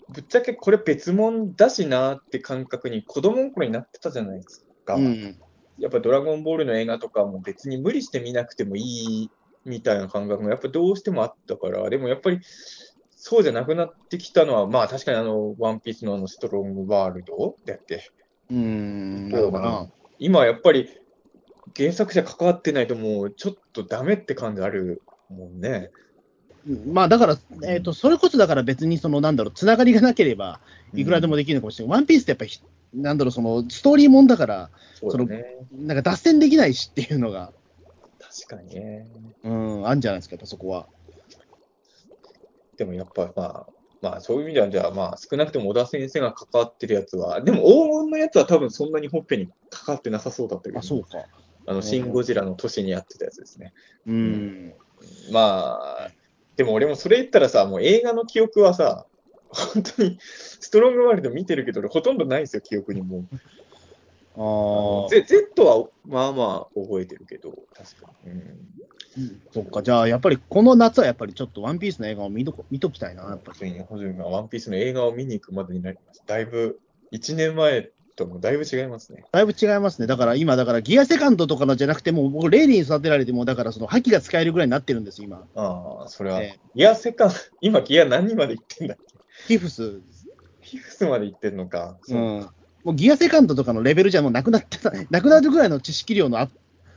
[0.09, 4.95] ぶっちゃけこれ別物だしなって感覚に子供の頃になってたじゃないですか。
[4.95, 5.37] うん。
[5.79, 9.31] やっぱドラゴンボールの映画とかも別に無理して見なくてもいい
[9.65, 12.41] みたいな感覚がやっぱどうしてもあったから、でもやっぱり
[13.11, 18.11] そうじゃなくなってきたのは、まあ確かにあの、ワンピースのあのストロングワールドだっけ？
[18.51, 19.89] うーん、なのかな。
[20.19, 20.89] 今やっぱり
[21.77, 25.91] 原作者関わってないともうちょっとダメって感じあるもんね。
[25.95, 30.61] うんまあだから、えっ、と、それこそだから別にその、なんだろう、つながりがなければ、
[30.93, 31.97] いくらでもできるのかもしれない。
[31.97, 32.51] ワンピースってやっぱり、
[32.93, 35.57] なんだろう、その、ストーリーもんだから、そね。
[35.73, 37.55] なんか脱線できないしっていうのが、
[38.21, 39.07] 確かにね。
[39.45, 40.87] うん、あるんじゃないですか、やっぱそこは。
[42.77, 43.67] でもやっぱまあ、
[44.01, 47.65] まあそういう意味では、じゃあまあ少なくとも小田先生が関わってるやつは、でも黄
[48.05, 51.27] 金のやつは多分そんなに本編に関わってなさそうだったけど、あ、そうか。
[51.67, 53.75] あの、シン・ゴジラの年にやってたやつですね。
[54.07, 54.75] うん。
[55.31, 56.11] まあ、
[56.57, 59.07] でも俺もそれ言ったらさ、もう映画の記憶はさ、
[59.51, 63.29] 本当にストロングワールド見てるけど、俺ほとんどないんですよ、記憶にもう。
[64.37, 68.31] ああ、ゼ Z はまあまあ覚えてるけど、確かに。
[68.33, 73.59] うんうんそっか、じゃあやっぱりこの夏はやっぱりちょっとワンピースの映画を見とこ見ときたいな、やっぱり。
[73.59, 76.23] ついにホジュンがワンピースの映画を見に行くまでになります。
[76.27, 76.79] だいぶ、
[77.13, 79.25] 1年前ともだいぶ違いますね。
[79.33, 80.07] だいぶ違いますね。
[80.07, 85.45] だから今、だからギアセカンドとかのじゃなくて、もう僕、レイリーに育てられて、もうだからその覇気が使えるぐらいになってるんです、今。
[85.57, 87.31] ああ、それは、えギアセカン、
[87.61, 88.99] 今ギア何まで行ってんだっ
[89.49, 89.59] け？
[89.59, 89.83] フィフス。
[89.83, 91.99] フィフスまで行ってんのか。
[92.09, 92.49] うん
[92.85, 96.49] もうギアセカンドとかのレベルじゃもうなくなってた、なくなるぐらいの知識量のア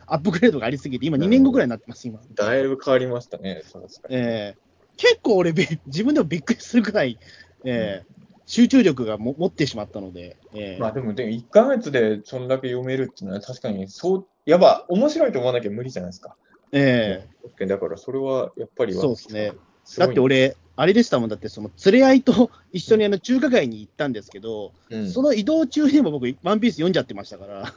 [0.08, 2.20] ップグレードがありすぎて、今2年後ぐらいになってます、今。
[2.36, 4.16] だいぶ変わりましたね、確かに。
[4.16, 4.64] えー
[4.96, 7.18] 結構俺び、自分でもびっくりするくらい、
[7.66, 8.14] えー
[8.46, 16.36] 集中力がも持ってしまったので、えーまあでも、でも1ヶ月でそんだけ読めるっていうのは確かに、そう、やば、面白いと思わなきゃ無理じゃないですか。
[16.74, 19.54] え確かにだからそれはやっぱりそうですね。
[19.98, 27.74] だって、俺、あれでしたもん、だってその連れ合いと一緒にあの中華街に行ったんですけど、うん、その移動中にも僕、ワンピース読んじゃってましたから、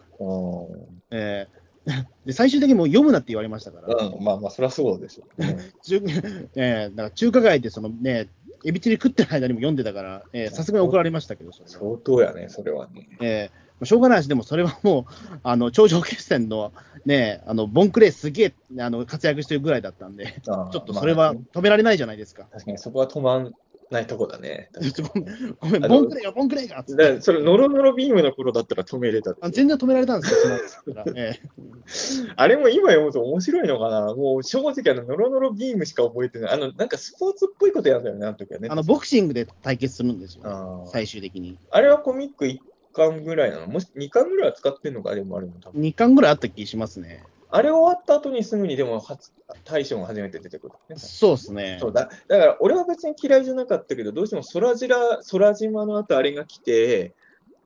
[1.11, 1.57] えー
[2.27, 5.71] で最終的にもう読むなって言われましたから、うん、まあまあ、そりゃそうでしょう、ね。
[5.85, 6.03] 中
[6.57, 8.29] えーだから中華街でそのね、
[8.65, 11.71] エビチリ食ってる間にも読んでたから、えーさすがに怒られましたけど、それは。
[11.71, 13.09] 相当やね、それはね。
[13.21, 15.05] えーまあしょうがないし、でもそれはもう、
[15.43, 16.73] あの頂上決戦の
[17.05, 22.47] ね、あのボンクレーすげえあの活躍してるぐらいだったんで、ちょっとそれは止められないじゃないですか。
[22.53, 23.55] 確かにそこは止まん
[23.91, 24.71] ないとこだね。
[25.61, 30.49] ごめん、ボンクレーが、ボンクレーがそれ、ノロノロビームの頃だったら止めれたあ全然止められたんです
[30.87, 31.39] よ、え
[32.35, 36.53] あれも今読むと面白いのかなもう正直あの、ノロノロビームしか覚えてない。
[36.53, 38.69] あの、なんかスポーツっぽいことやんだよね、あの時はね。
[38.69, 41.59] ーあのボクシングで対決するんですよ、最終的に。
[41.71, 42.59] あれはコミック1
[42.97, 43.67] 巻ぐらいなの？
[43.67, 45.81] もし2巻ぐらいは使ってんのか、でもあれも多分。
[45.81, 47.23] 2巻ぐらいあった気しますね。
[47.51, 49.33] あれ終わった後にすぐにでも初
[49.65, 50.97] 大将が初めて出てくる、ね。
[50.97, 51.79] そうですね。
[51.81, 54.97] そうだだから俺は別に嫌いじゃなかったけど、どうしても空島
[55.31, 57.15] 空島の後あれが来て、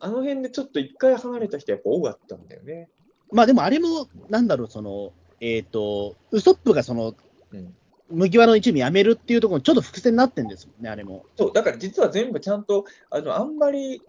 [0.01, 2.89] あの辺でちょっと一回離れた人やっぱ多かったんだよね。
[3.33, 7.15] まあでもあれも、なんだろう、その、えっ、と、ウソップがその、
[7.53, 7.75] うん
[8.13, 11.25] 麦わらの一味やめるっていうところにちょっと伏線になってんですもんね、あれも。
[11.39, 14.03] そう、だから実は全部ちゃんと、あの、あんまり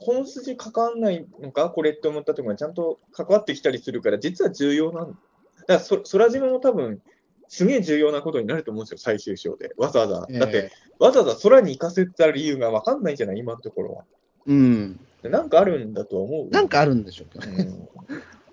[0.00, 5.16] 本筋関わんないのか、これって思ったところがちゃんと関わってきたりするから、実は重要なんだ。
[5.58, 7.00] だからそ、空島も多分、
[7.48, 9.72] すげえ重要なことになると思うんですよ、最終章で。
[9.76, 10.26] わざわざ。
[10.38, 14.04] だって、わざわざ空に行かせた理由が分かんないじゃない、今のところは。
[14.46, 15.00] うん。
[15.22, 16.48] でなんかあるんだとは思う。
[16.48, 17.68] なんかあるんでしょうけどね。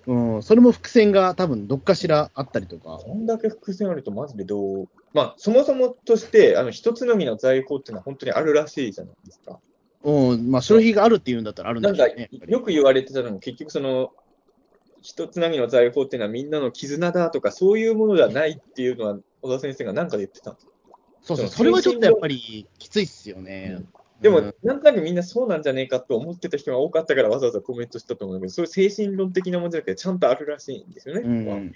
[0.06, 0.44] うん うん。
[0.44, 3.00] それも伏線が多分どっかしらあったりとか。
[3.04, 9.60] こんだけ伏線あると、マジでどう、まあ、そもそもとして、あの、一つのみの財宝っていうのは本当にあるらしいじゃないですか。
[10.04, 10.52] うん。
[10.52, 12.30] まあ、消費があるっていうんだったらあるんなんかでしょうね。
[12.32, 14.12] やっぱりよく言われてたのも、結局その、
[15.02, 20.58] 一つなぎの財宝っていうのはみんなの絆だとか、そういうものではないっていうのは、小田先生が何かで言ってた
[21.22, 21.48] そうそう。
[21.48, 23.84] それはちょっとやっぱりきついっすよね。
[24.22, 31.74] でもうん、なんとなくみんなそうなんじゃねえかと思ってた人が多かったから、わざわざコメントしたと思うんだけど、そういう精神論的なものじゃなくて、ちゃんとあるらしいんですよね、うん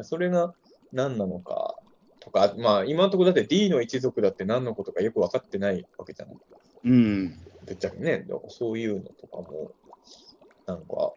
[0.00, 0.54] それが
[0.92, 1.74] 何なのか
[2.28, 6.36] とか、まあ、今のところだって D の一族だって何のことかよく分かってないわけじゃない。
[6.84, 7.38] うん。
[7.66, 9.72] ぶっちゃけね、そういうのとかも、
[10.66, 11.12] なんか、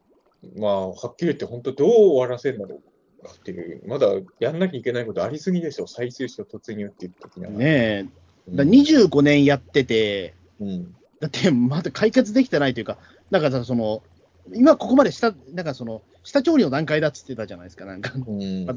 [0.57, 2.81] まあ、はっきり言って、本当、どう終わらせるんだろ
[3.21, 4.07] うかっていう、まだ
[4.39, 7.51] やんなきゃいけないことありすぎでしょ、最終章突入って言った時には。
[7.51, 7.99] ねえ。
[8.01, 8.11] うん
[8.49, 10.95] だから25年やってて、うん。
[11.19, 12.97] だってまだ解決できてないというか、
[13.29, 14.01] なんかさ、その、
[14.53, 18.11] 今ここまで下、なんかその、下調理の段階だっつってたじゃないですか、なんか。
[18.15, 18.76] うん、まあ。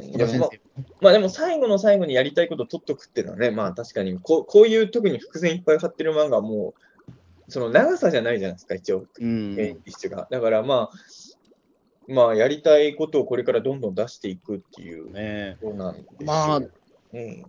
[1.00, 6.74] まあでも最後の最後にやりたいことを取っとくっていうのはね、まあ確かにこう、こういう特に伏線いっぱい張ってる漫画はも
[7.08, 7.12] う、
[7.48, 9.58] その長さじゃないじゃないですか、一応、うん。
[9.58, 10.28] 演出が。
[10.30, 10.98] だからまあ、
[12.06, 16.66] まあやりたいことをこれからどんどん出していくっていうねことなんでしょうまあうん、
[17.14, 17.44] え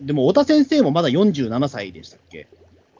[0.00, 2.48] でも、太田先生もまだ47歳でしたっけ？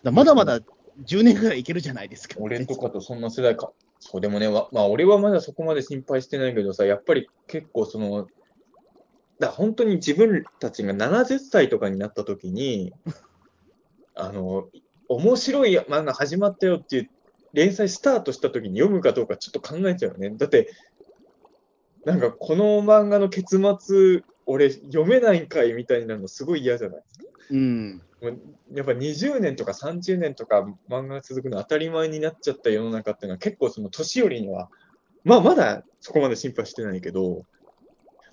[0.03, 0.61] だまだまだ
[1.05, 2.37] 10年ぐらいいけるじゃないですか。
[2.41, 3.73] 俺とかとそんな世代か。
[4.01, 8.27] そうでもね、わまあ俺はまだそこまで心配してないけどさ、やっぱり結構その、
[9.39, 12.93] だ本当に自分たちが70歳とかになった時に、
[14.15, 14.69] あの、
[15.09, 17.11] 面白い漫画始まったよっていう
[17.53, 20.31] 連載スタートした時に読むかどうかちょっと考えちゃうよね。
[20.31, 20.71] だって、
[22.05, 27.03] なんかこの漫画の結末、俺読めないんかいみたいになるのすごい嫌じゃない
[27.51, 27.91] うん。
[27.91, 34.71] もうやっぱ20年とか30年とか漫画が続くの当たり前になっちゃった世の中っていうのは結構その年寄りには、
[35.25, 37.45] まあまだそこまで心配してないけど、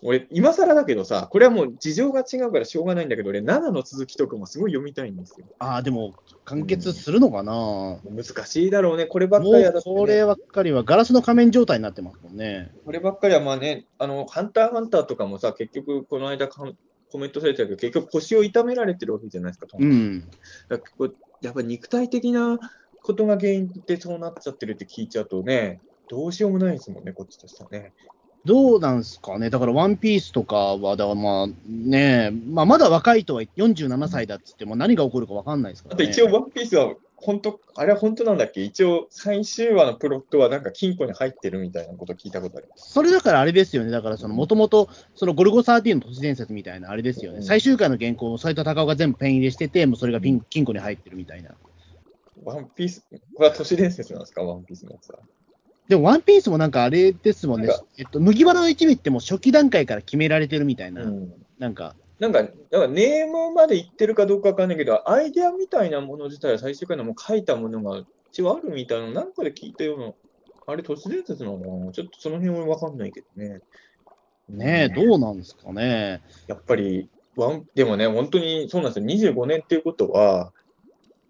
[0.02, 5.48] 俺今更だけどさ、これはもう事情が違うからしょうがないんだけど、俺7の続きとかもすごい読みたいんですよ。
[5.60, 6.14] ああ、でも、
[6.44, 12.72] 完結するのかな、も難しいだろうね、こればっかりはね、こればっかりはガラスの仮面状態になってますもんね。
[12.86, 16.78] こればっかりはまあね、あの、ハンターハンターとかもさ、結局この間かん
[17.16, 20.28] コメントされてたけど、結局腰を痛められてるわけじゃないですか、うん。
[20.68, 20.84] だか
[21.42, 22.60] やっぱり肉体的な
[23.02, 25.80] ことが原因でそうなっちゃってるって聞いちゃうとね、
[26.10, 27.94] どうしようもないですもんね、こっちとしてはね。
[28.44, 36.04] どうなんすかね、だから、ワンピースとかは、だからまあね、まあ、まだ若いとは47歳だっつっても、何が起こるか分かんないですからね。
[36.04, 36.94] あと一応、ワンピースは
[37.26, 38.62] 本当、あれは本当なんだっけ？
[38.62, 42.92] 一応、最終話のプロットはなんか金庫に入ってるみたいなこと聞いたことあります。
[42.92, 47.44] それだからあれですよね、だからその、もともと、そのゴルゴ13の都市伝説みたいなあれですよね、うん。
[47.44, 51.50] 最終回の原稿を斎藤隆夫が全部ペン入れしてて、もうそれがピン金庫に入ってるみたいな。
[52.44, 53.04] ワンピース、
[53.36, 54.44] これは都市伝説なんですか？
[54.44, 55.20] ワンピースのやつは。
[55.88, 57.68] でも、ワンピースもなんかあれですもんね。
[57.68, 61.34] なんか、えっと、麦わらの一味ってもう初期段階から決められてるみたいな、うん。
[61.60, 70.14] なんか、なんか、だからネームまで言ってるかどうかわかんないけど、アイデアみたいなもの自体は最終回のもう書いたものが一応あるみたいなのなんかで聞いたような、
[70.68, 71.92] あれ都市伝説なのかな？
[71.92, 73.60] ちょっとその辺はわかんないけどね。
[74.48, 76.22] ねえ、どうなんですかね。
[76.48, 79.34] やっぱり、ワン、でもね、本当にそうなんですよ。
[79.34, 80.54] 25年っていうことは、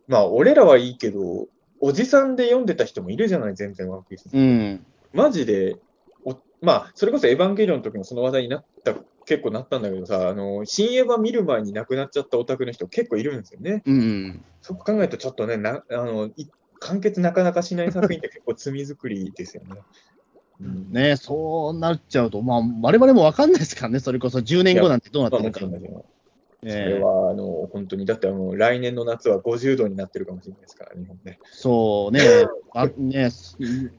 [0.07, 1.47] まあ、俺らはいいけど、
[1.79, 4.29] おじさんで読んでた人もいるじゃない、全然ワンピース。
[4.31, 4.85] うん。
[5.13, 5.79] マジで、お
[6.61, 8.95] まあ、それこそエヴァンゲリオンの時もその話題になった、
[9.25, 13.81] 結構なったんだけどさ、あの、新エヴァ見る前に亡くなっちゃったオタクの人結構いるんですよね。
[13.85, 14.45] うん。
[14.61, 16.47] そこ考えるとちょっとね、なあの、い
[16.79, 19.75] 完結なかなかしない作品って結構罪作りですよね。
[20.61, 25.59] うんねえ、そうなっちゃうと、まあ、我々も分かんないですからね、それこそ10年後なんてどうなってるか
[26.61, 31.39] それは、あの、本当に、だってあの、来年の夏は50度になってるかもしれないですから、日本ね。
[31.43, 32.21] そうね、
[32.73, 33.29] あね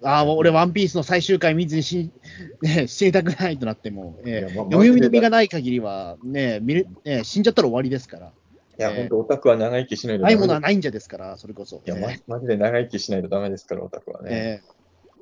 [0.02, 2.10] あ俺、ワンピースの最終回見ずに死,
[2.62, 8.32] ね、死にたくないとなっても、ええいやまあ読み読みがない限りは、ね見るね、死んじゃったら終わりですから、
[8.78, 11.82] いや、ええ本当、オタクは長生きしないとないものはないんじゃですから、それこそ。
[11.86, 14.62] いや、まえマジで長生きしないとダメですから、オタクはえね。
[14.64, 14.76] え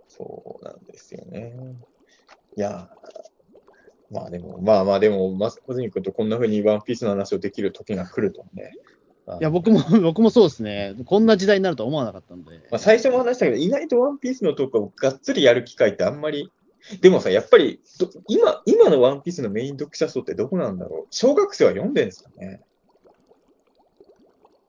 [0.08, 1.54] そうなんですよね。
[2.56, 2.88] いや、
[4.10, 8.72] まあでも、まあまあでも、ま小泉君とこんな風にワンピースの話をできる時が来るとね。
[9.40, 12.50] いや僕も 僕もそうですね、こんな時代になるとは思わなかったんで。
[12.70, 16.50] まあ、最初も話したけど、意外とワンピースのトークをがっつりやる機会ってあんまり。
[17.00, 22.60] でもさ、やっぱりど今、今のワンピースのメイン読者層ってどこなんだろう小学生は読んでるんですかね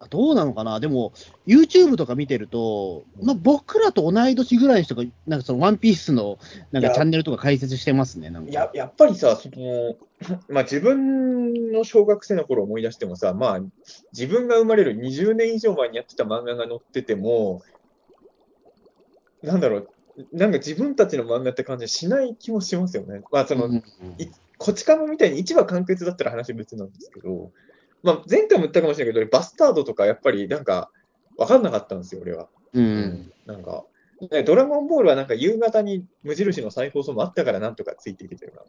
[0.09, 0.79] どうなのかな？
[0.79, 1.13] でも、
[1.47, 6.37] YouTube とか見てると、まあ、僕らと同い年ぐらいの人が、なんかそのワンピースの
[6.71, 8.29] なんかチャンネルとか解説してますね。
[8.29, 9.95] なんかややっぱりさ、その
[10.49, 13.61] まあ、自分の小学生の頃思い出してもさ、まあ、
[14.13, 17.63] 自分が生まれる20年以上前にやってた漫画が載ってても、
[19.43, 19.89] なんだろう、
[20.31, 23.21] なんか自分たちの漫画って感じしない気もしますよね。
[23.31, 23.83] まあ、その、うん
[24.17, 24.27] い
[24.57, 27.51] こち亀みたいに1話完結だったら話別なんですけど、
[28.05, 30.91] まあ、前回も言ったかもしれないけど、バスタードとかやっぱりなんか
[31.37, 32.47] 分かんなかったんですよ、俺は。
[32.73, 33.33] うん。
[33.47, 33.83] なんか、
[34.31, 38.61] ねドラゴンボールはなんか夕方に無印の再放送もあったからなんとかついていけてるな、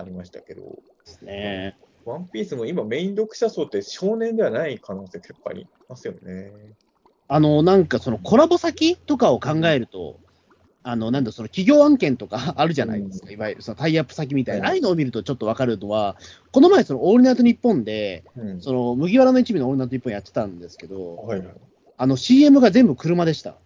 [0.00, 1.76] ありましたけど、ですね。
[2.04, 6.52] ワンピースも今メイン読者層って少年ではない可能性結構ありますよね。
[7.26, 10.20] あの、なんかそのコラボ先とかを考えると、
[10.82, 16.16] あの、なんだ、その企業案件とか あるじゃないですか、いわゆるそのタイアップ先みたいな、はいああいうのを見るとちょっとわかるのは、
[16.52, 18.60] この前、そのオールナイトニッポンで、うん。
[18.60, 21.48] その麦わらの一味のオールナイトニッポンやってたんですけど、はいはい。
[21.96, 23.56] あの CM が全部車でした。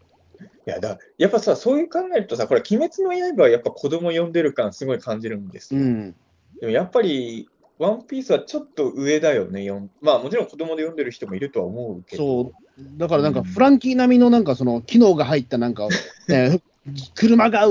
[0.67, 5.81] いやだ、やっぱさ、そういう考えるとさ、これ、鬼滅の刃はやっぱ子供呼んでる感すごい感じるんですよ。
[5.81, 6.15] うん。
[6.61, 9.69] でもやっぱり、ワンピースはちょっと上だよね、
[10.01, 12.45] まあもちろん子供で読んでる人もいるとは思うけど。
[12.45, 15.89] そう、だからなんか、うんフランキー並みのなんかその機能が入ったなんか、
[16.29, 16.61] ね、
[17.15, 17.67] 車が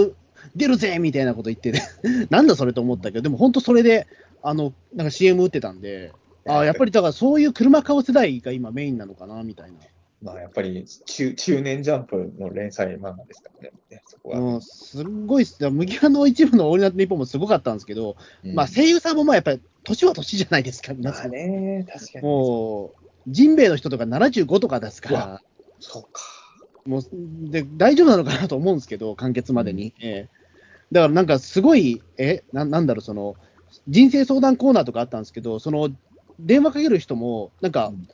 [0.56, 1.82] 出るぜみたいなこと言ってて、
[2.30, 4.08] なんだそれと思ったけど、でも本当それで、
[4.42, 6.12] あの、なんか CM 打ってたんで、
[6.46, 9.78] ああ、やっぱりだからそういう車買う世代が今メインなのかな、みたいな。
[10.22, 14.40] まあやっぱり中中年ジャンプの連載漫画ですからね、そこは。
[14.40, 15.70] うん、すごいっす。
[15.70, 21.32] 麦わの一部のオールナイトニッポンもすごかったんですけど、うんまあ声優さんもまあやっぱり年は年じゃないですか、皆まあさん。
[21.32, 22.26] ね、確かに。
[22.26, 25.42] もう、ジンベエの人とか75とかですかうら、
[25.80, 26.43] そうか。
[26.86, 29.94] もうで大丈夫なのかなと思うんですけど、完結までに。
[30.02, 30.44] ええ
[30.92, 33.36] だからなんかすごい、えな、なんだろう、その、
[33.88, 35.90] 人生相談コーナーとかあったんですけど、その、
[36.40, 38.08] 電話かける人も、なんか、うん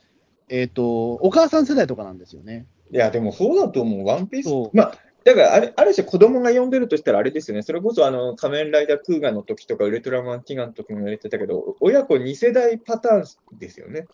[0.48, 2.66] えっ、と、お母さん世代とかなんですよね。
[2.90, 7.62] いや、でもそうだと思う、ワンピースまあ、だからある、ある種子供が読んでるとしたらあれですよね。
[7.62, 13.18] それこそ、あの、仮面ライダークーガの時とか、ウルトラマンティガの時も言われてたけど、親子2世代パター
[13.54, 14.06] ンですよね。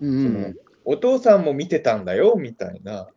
[0.00, 0.56] うんうん
[0.90, 3.08] お父さんも見てたんだよ、みたいな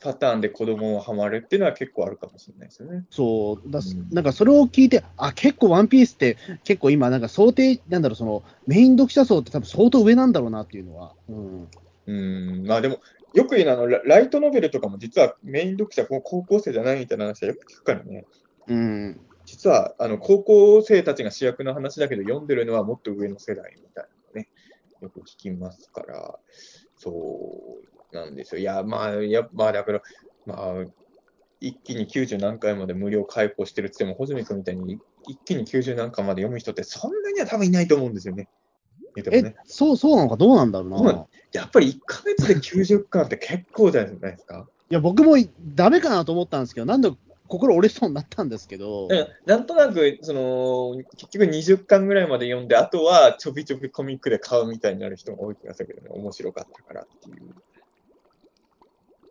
[0.00, 3.04] パターンで子供がハマるっていうのは結構あるかもしれないですよね。
[3.10, 3.70] そう。
[3.70, 11.68] だなんかそれを聞いて、あ結構、ワンピースって、結構今、なんか想定、なんだろう、そのメイン読者層って多分相当上なんだろうなっていうのは、うん、
[12.06, 13.00] うん、まあでも、
[13.34, 18.24] よく言うのはあのラ、ライトノベルとかも実はメイン読者、こう高校生じゃないみたいな話はよく聞くからね。
[18.68, 24.04] うん、実はあの高校生たちが主役の話だけど、読んでるのはもっと上の世代みたい
[24.34, 24.48] なね、
[25.02, 26.38] よく聞きますから、
[26.96, 28.60] そうなんですよ。
[28.60, 30.02] いや、まあ、やまあ、だから、
[30.46, 30.84] まあ、
[31.60, 38.48] 一気に90何回まで無料開放してるって言っても、穂積君みたいに一気に90何回まで読む人ってそんなには多分いないと思うんですよね。
[39.16, 41.26] えね、そうそうなのか、どうなんだろうな。
[41.52, 44.68] やっぱり1ヶ月で90巻って結構じゃないですか？
[44.88, 45.36] いや、僕も
[45.74, 47.10] ダメかなと思ったんですけど、なんで
[47.48, 57.54] 心折れそうになったんですけど、うんなんとなく、その、結局20巻ぐらいまで読んで、あとはちょびちょびコミックで買うみたいになる人が多い気がするけどね、面白かったからっていう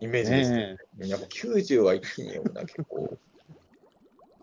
[0.01, 0.77] イメージですね。
[0.97, 3.17] ねやっぱ90は一気に読むな、結構。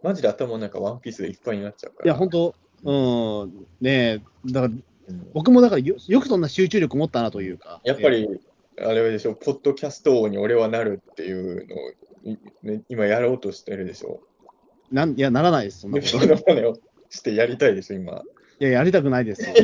[0.02, 2.04] マジで頭の中ワンピースでいっぱいになっちゃうから。
[2.04, 2.54] いや、本当、
[2.84, 4.72] うん、ねえ、だから
[5.08, 8.40] うん僕もだからよよくそんな集中力持ったなというか、やっぱり、
[8.78, 11.90] あれでしょ、ポッドキャスト王に俺はなるっていうのを、
[12.24, 14.20] いね、今やろうとしてるでしょ。
[14.90, 16.18] なんいや、ならないです、そんなこと。
[16.70, 16.78] を
[17.08, 18.22] してやりたいでしょ、今。
[18.58, 19.54] いや、やりたくないですよ。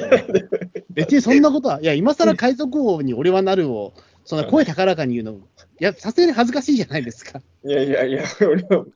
[0.91, 3.95] 別にそんなことは、いや、今更海賊王に俺はなるを、
[4.25, 5.41] そんな声高らかに言うの、
[5.83, 7.41] いや、さすがに恥ずかしいじゃないですか。
[7.65, 8.87] いやいやいや、 俺は、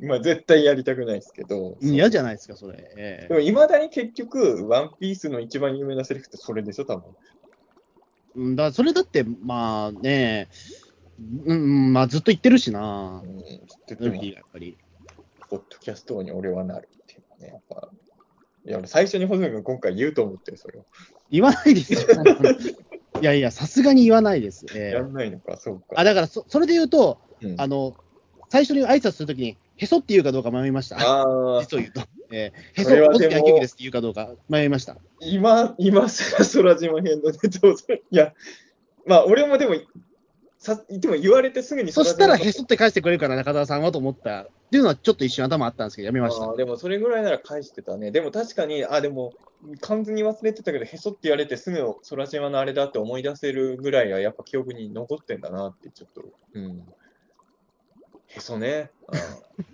[0.00, 1.78] まあ絶対やりたくないですけど。
[1.80, 2.92] うん嫌じゃないですか、それ。
[2.98, 7.04] ええでも、いまだに結局、ワンピースの一番有名なセリフってそれでしょ、多分。
[8.34, 10.50] うん、だそれだって、まあね、
[11.46, 13.42] うん、まあずっと言ってるしなう、ん、っ
[13.86, 14.76] て言ってやっぱり。
[15.48, 17.88] ポッドキャスト王に俺はなるっていうね、やっぱ。
[18.66, 20.84] いや、俺最初にホズミ君今回言うと思ってる、それを。
[21.30, 22.00] 言わないですよ。
[23.24, 24.66] いやいや、さすがに言わないです。
[24.74, 25.86] ええやんないのか、そうか。
[25.96, 27.96] あ、だからそ、それで言うと、うんあの、
[28.50, 30.98] 最初に挨拶するときに、へそって言うかどうか迷いました。
[30.98, 32.02] あー実を言うと。
[32.30, 34.98] えー、へそ、小月ですって言うかどうか迷いました。
[35.20, 38.34] 今、今空島編のネタを、いや、
[39.06, 39.74] まあ、俺もでも、
[40.64, 46.56] さでも言われてすぐにそしたら、へへそって返してくれるかな、中澤さんはと思ったっていうのは、ちょっと一瞬頭あったんですけど、やめました。
[46.56, 48.10] でもそれぐらいなら返してたね。
[48.10, 49.34] でも確かに、あ、でも
[49.80, 56.22] 完全に忘れてたけど、へそって言われてすぐ空島のあれだって思い出せるぐらいはやっぱ記憶に残ってんだなってちょっと、
[56.54, 56.84] うん。
[58.28, 58.90] へそね。
[59.08, 59.64] うん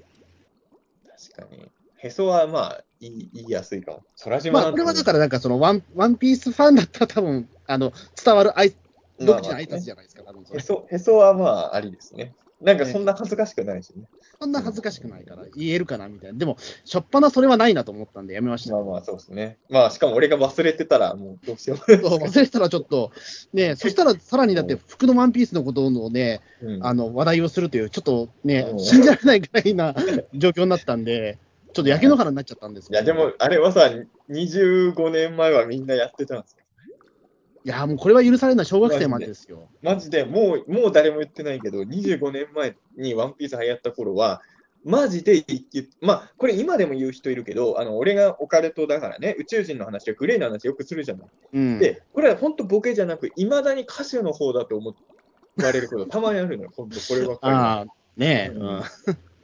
[1.32, 1.70] 確かに。
[1.98, 4.02] へそはまあ言い言いやすいかも。
[4.22, 7.92] 空島まあ、これはだから、なんかそのワン、ワンピースファンだったら多分、あの、
[8.22, 8.74] 伝わるあい
[9.24, 10.58] 独自の挨拶じゃないですか、多分それ。
[10.58, 12.34] へそ、へそはまあ、ありですね。
[12.60, 14.04] なんかそんな恥ずかしくないしね。
[14.38, 16.38] そんな恥ずかしくないから、言えるかなみたいな。
[16.38, 18.74] でも、しょっぱなそれはないなと思ったんで、やめました。
[18.74, 19.56] まあまあ、そうですね。
[19.70, 23.12] まあ、しかも俺が忘れてたら、もうどうしよう忘れてたらちょっと、
[23.54, 29.94] ね、そしたらさらにだって、服のワンピースのことのね、うんあの話題をするという、ちょっとねう、ん信じられないぐらいな
[30.34, 31.38] 状況になったんで、
[31.72, 33.90] ちょっと焼け野原になっちゃったんですいや、でも、あれはさ、
[34.28, 36.59] 25年前はみんなやってたんですよ。
[37.64, 39.68] いや、もうこれは許されない小学生までですよ。
[39.82, 44.40] マジで、もう、もう誰も言ってないけど、25年前にワンピース流行った頃は、
[44.82, 51.28] マジで言って、まあ、これ今でも言う人いるけど、あの、俺がオカルトだからね、宇宙人の話やグレーの話よくするじゃない。
[51.52, 51.78] うん。
[51.78, 54.94] で、これは本当ボケじゃなく、いまだに歌手の方だと思
[55.62, 57.60] われること、たまにあるのよ、本当こればっかりは。
[57.60, 58.82] ああ、ねえ、ううんん。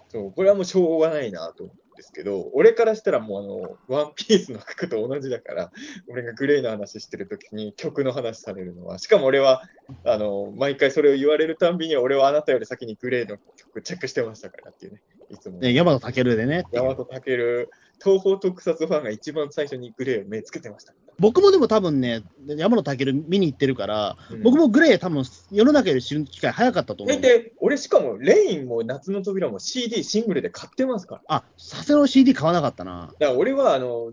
[0.08, 5.72] そう、これはもうしょうがないなと思うんですけど、俺からしたらもうあの、ワンピースの服と同じだから、
[6.08, 9.62] 俺がグレーの話してるときに曲の話されるのは、しかも俺は、
[10.04, 15.58] あの、毎回それを言われるたんびに、俺はあなたより先にグレーの曲チェックしてましたからっていうね、いつも。
[15.58, 16.64] ね、山田健でね。
[16.72, 17.68] 大和健、
[18.02, 20.94] 東方特撮ファンが一番最初にグレーを目つけてました。
[21.18, 27.16] 僕もでも多分ね、山田健見に行ってるから、うん僕もグレー多分世の中より知る機会早かったと思う。
[27.16, 31.22] えで、俺しかも、レインも夏の扉も CD、シングルで買ってますから。
[31.28, 33.12] あ、さすがの CD 買わなかったな。
[33.18, 34.12] だから俺はあの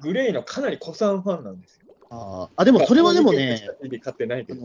[0.00, 1.94] グレーのかなり古参ファンなんですよ。
[2.10, 3.62] あーあ、でもそれはでもね、
[4.02, 4.60] 買ってないけど。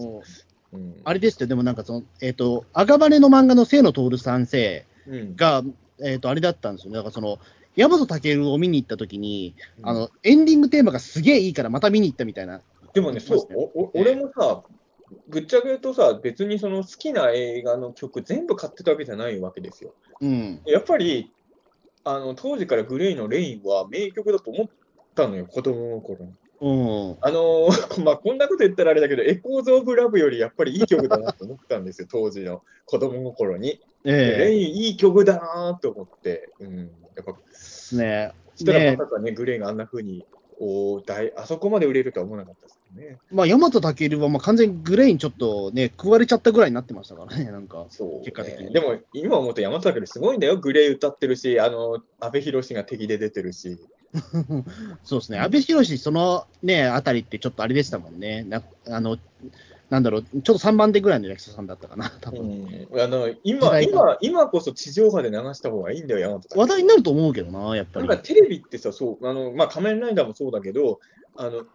[0.73, 5.64] うんあれですよ、でもなんかその、えっ、と、赤羽の漫画の清野徹先生うんが、
[6.02, 6.98] えっ、と、あれだったんですよね。
[6.98, 7.39] だからその、
[7.76, 12.61] 山本健を見に行った時に、うんあの、エンディングテーマがすげえいいからまた見に行ったみたいな。
[12.93, 14.64] でもね、そう、おお俺もさ、
[15.27, 19.93] ぶっちゃけ言うとさ、別にその好きな映画の曲全部買ってたわけじゃないわけですよ。
[20.19, 20.61] うん。
[20.65, 21.31] やっぱり、
[22.03, 24.68] あの当時からグレイの Rain は名曲だと思っ
[25.15, 26.34] たのよ、子供の頃に。
[26.61, 26.72] う
[27.14, 27.18] ん。
[27.22, 33.80] あのー まあ、こんなこと言ったらあれだけど、 Echoes of Love よりやっぱりいい曲だなと思ったんですよ、当時の子供の頃に。
[34.03, 36.78] Rain いい曲だなと思って、うん、
[37.15, 37.36] やっぱ、
[37.94, 40.26] えねしたらねまさかね、グレイがあんな風に、
[40.60, 43.18] おー大あそこまで売れるとは思わなかったですよね。
[43.32, 47.86] まあ、山本健はまあ完全にグレーにちょっとね、食われちゃったぐらいになってましたからね、なんか。
[47.90, 50.57] そう、結果的にでも、今思うと山崎すごいんだよ。
[50.57, 53.80] グレー歌ってるし、あの、阿部寛が敵で出てるし。
[55.03, 58.44] そうですね、阿部寛、そのね、あたりってちょっとあれでしたもんね。
[58.44, 59.18] なあの
[59.91, 66.57] なんだろう、ちょっと3番手ぐらいの役者さんだったかな、多分、うん、あの時今、今、今こそ地上波で流した方がいいんだよ、山崎。
[66.57, 68.07] 話題になると思うけどな、やっぱり。
[68.07, 71.01] なんかテレビってさ、そう、あの、まあ、仮面ライダーもそうだけど、
[71.35, 71.65] あの、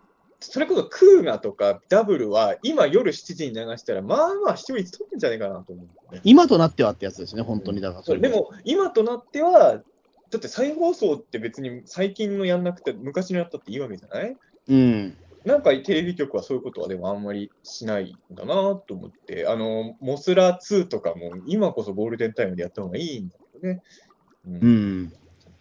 [0.41, 6.23] それこそクーガとかダブルは、今夜7時に流したら、まあまあ視聴率取ってんじゃないかなと思う、ね。
[6.25, 7.83] 今となってはってやつですね、本当に。
[7.83, 9.83] だからそれでも、今となっては、
[10.31, 14.37] だって再放送って別に最近のやんなくて、昔のやったっていいわけじゃない？
[14.69, 15.17] うん。
[15.47, 23.83] なんかテレビ局はそういうことはでもあんまりしないんだなと思って、あの、モスラ2とかも今こそゴールデンタイムでやった方がいいんだけどね。
[24.47, 25.13] うんうん。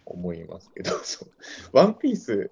[0.04, 1.28] 思いますけど、 そう。
[1.72, 2.50] ワンピース、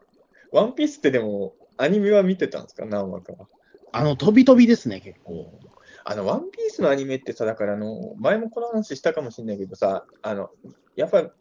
[0.52, 2.86] ワンピースってでも、アニメは見てたんですか？
[2.86, 3.48] 何話かは。
[3.92, 5.58] あの、飛び飛びですね、結構。
[6.04, 10.50] あの、ワンピースのアニメってさ、だからあの、前もこの話したかもしれないけどさ、あの、
[10.94, 11.32] やっぱ、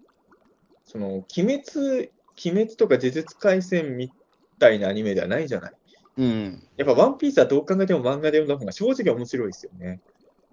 [0.85, 1.25] その、鬼
[1.63, 2.11] 滅、
[2.43, 4.11] 鬼滅とか呪術廻戦み
[4.59, 5.73] たいなアニメではないじゃない？
[6.17, 6.63] うん。
[6.77, 9.99] やっぱワンピースはどう考えても漫画で読んだ方が正直面白いですよね。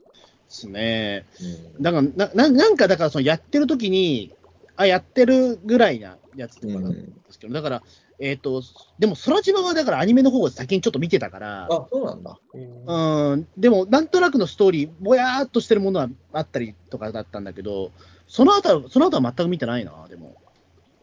[0.05, 0.11] で
[0.49, 1.27] すね。
[1.77, 4.35] うんだからな、ななんかだから、そのやってる時に、
[4.77, 7.83] あ、やってるぐらいなやつとかなんですけど、だから、
[8.19, 8.63] えっ、と、
[8.99, 12.39] でも、空島はだからアニメの方を先にちょっと見てたから、あ、そうなんだ。
[12.53, 17.93] うんうん、でも、なんとなくのストーリー、ぼやーっとしてるものはあったりとかだったんだけど、
[18.27, 20.37] その後は、その後は全く見てないな、でも。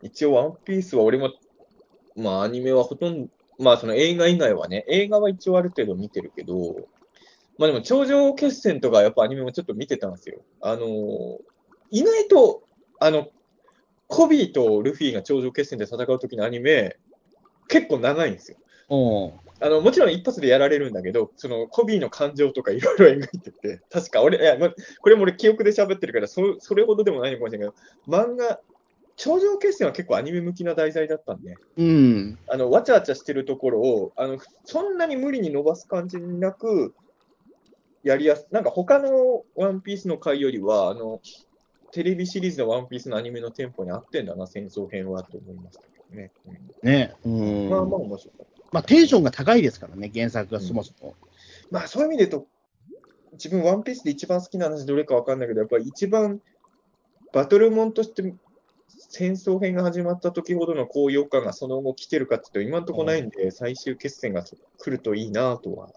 [0.04, 1.32] 一応、ワンピースは俺も、
[2.16, 3.30] まあ、アニメはほとんど、
[3.60, 6.88] まあ、その映画以外はね、映画は一応ある程度見てるけど、
[7.58, 10.42] まあでも、頂上決戦とかやっぱアニメもちょっと見てたんですよ。
[10.62, 11.38] あのー
[11.90, 12.64] 意外と、
[13.00, 13.30] あの、
[14.08, 16.98] コビーとルフィが頂上決戦で戦う時のアニメ、
[17.68, 18.58] 結構長いんですよ。
[18.90, 24.70] おあの、もちろん一発でやられるんだけど、そのコビーの感情とかいろいろ描いてて、確か俺、いや、ま、
[25.02, 27.76] これも俺記憶で喋ってるから、そそれほどでもないのかもしれないけ
[28.12, 28.62] ど、漫画、
[29.18, 32.40] 頂上決戦は結構アニメ向きな題材だったんで、うん。
[32.48, 36.94] あの、わちゃわちゃしてるところを、あの、そんなに無理に伸ばす感じなく、
[38.04, 41.20] やりやす、なんか他のワンピースの回よりは、あの、
[41.92, 46.32] テレビシリーズのワンピースのアニメのテンポに合ってんだな、戦争編はと思いましたけどね。
[46.84, 47.16] ね。
[47.26, 47.70] ううんん。
[47.70, 48.62] まあまあ面白かった。
[48.72, 51.16] まあ、テンションが高いですからね、原作がそもそも。
[51.72, 52.48] まあそういう意味で言うと、
[53.34, 56.40] 自分、ワンピースで一番好きな話どれかわかんないけど、やっぱり一番
[57.34, 58.36] バトルモンとして
[59.10, 64.56] 戦争編が始まった時ほどの高揚感がその後来てるかっていうと、今のところないんで、最終決戦が来
[64.90, 65.90] るといいなとは。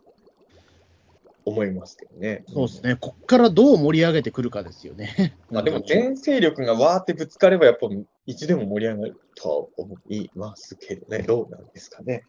[1.44, 2.44] 思いますけどね。
[2.48, 2.96] そうですね。
[3.00, 5.34] こっからどう盛り上げてくるかですよね。
[5.50, 7.88] まあでも全勢力がわーってぶつかれば、やっぱ
[8.30, 11.24] いつでも盛り上がると思いますけどね。
[11.24, 12.22] どうなんですかね。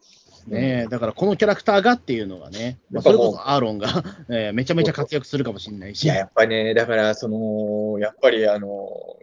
[0.48, 3.86] ねだからこのキャラクターがっていうのがね、まあ、それこそアーロンが、
[4.28, 6.02] えー、めちゃめちゃ活躍するかもしれないし。
[6.02, 8.68] いや、やっぱりね、だからその、やっぱりあの、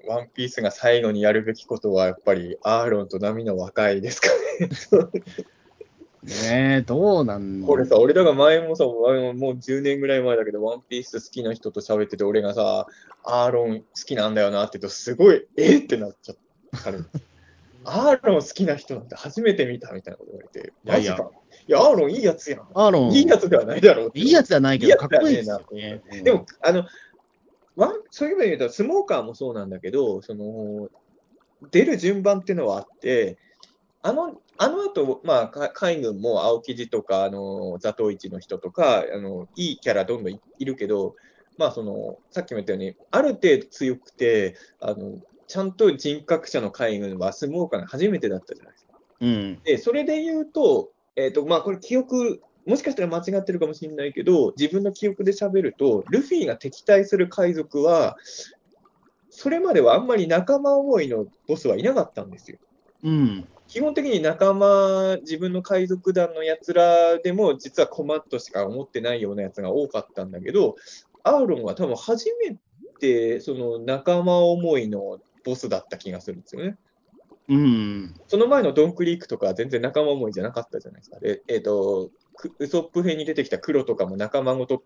[0.07, 4.30] ワンピースが最後にやるべきことは、やっぱりアーロンと波の和解ですか
[4.61, 4.69] ね。
[6.23, 12.88] ねえ、どうなんこれさ、俺らが前もさ、もう10年ぐらい前だけど、ワンピース好きな人と喋ってて、俺がさ、
[13.23, 16.38] アーロン好きなんだよなって言うと、すごい、えってなっちゃっ
[16.72, 16.91] た。
[17.86, 21.32] アーロン好きな人なんて初めて見たみたいなこと言われて、マジか。
[21.68, 22.62] いや、アーロンいいやつやん。
[22.74, 23.12] アーロン。
[23.12, 24.12] いいやつではないだろう。
[24.14, 26.02] いいやつではないけど、かっこいいですよね。
[26.24, 26.86] でも、あの、
[27.76, 30.90] ワンそういう意味で言うと、スモーカーもそうなんだけど、その、
[31.72, 33.38] 出る順番っていうのはあって、
[34.02, 41.16] あの、あの後、まあ、海軍も青生地とか、あの、座頭市の人とか、あの、いいキャラどんどんいるけど、
[41.58, 45.18] まあ、その、さっきも言ったように、ある程度強くて、あの、
[45.50, 48.94] ちゃんと人格者の海軍はスモーカーが初めてだったじゃないですか。
[49.20, 49.60] うん。
[49.64, 58.16] で、それで言うと、えっ、ー、と、まあ、これ記憶、もしかしたら間違ってるかもしれないけど、自分の記憶で喋ると、ルフィが敵対する海賊は、
[59.32, 62.60] それまではあんまり仲間思いのボスはいなかったんですよ。
[63.04, 63.48] うん。
[63.68, 70.76] 基本的に仲間、自分の海賊団のやつらでも、実はコマットしか思ってないようなやつが多かったんだけど、
[71.24, 72.56] アーロンは多分初め
[73.00, 76.78] て、その仲間思いのボスだった気がするんですよね。
[77.49, 78.16] うん。
[78.28, 81.20] その前のドンクリークとか全然仲間思いじゃなかったじゃないですか。
[81.20, 82.11] で、えっ、ー、と、
[82.60, 84.84] ウソップ編に出てきた黒とかも仲間ごと、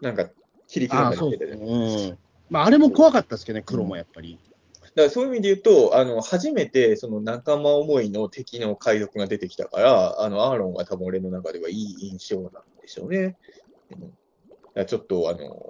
[0.00, 0.30] なんか、
[0.66, 1.52] 切り刻んだりしてて、ね。
[1.52, 2.18] うん。
[2.48, 4.38] まあ、あれも怖かったですけどね、黒もやっぱり。
[4.96, 13.36] だからそういう意味で言うと、あの、初めてその仲間思いの敵の海賊が出てきたから、あの、アーロンは多分俺の中ではいい印象なんでしょうね。
[14.74, 15.62] うん、ちょっと、あの、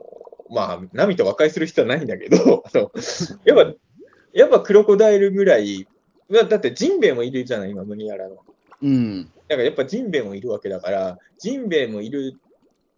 [0.48, 2.93] まあ、ナミと和解する必要はないんだけど、あの、
[3.44, 3.74] やっぱ、
[4.36, 5.88] やっぱクロコダイルぐらい、
[6.30, 8.36] だってジンベエもいるじゃない、今、麦わらの。
[8.82, 9.24] うん。
[9.48, 12.38] だからやっぱジンベエもいるわけだから、ジンベエもいる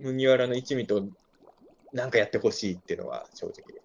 [0.00, 1.06] 麦わらの一味と、
[1.92, 3.80] なんかやってほしいっていうのは正直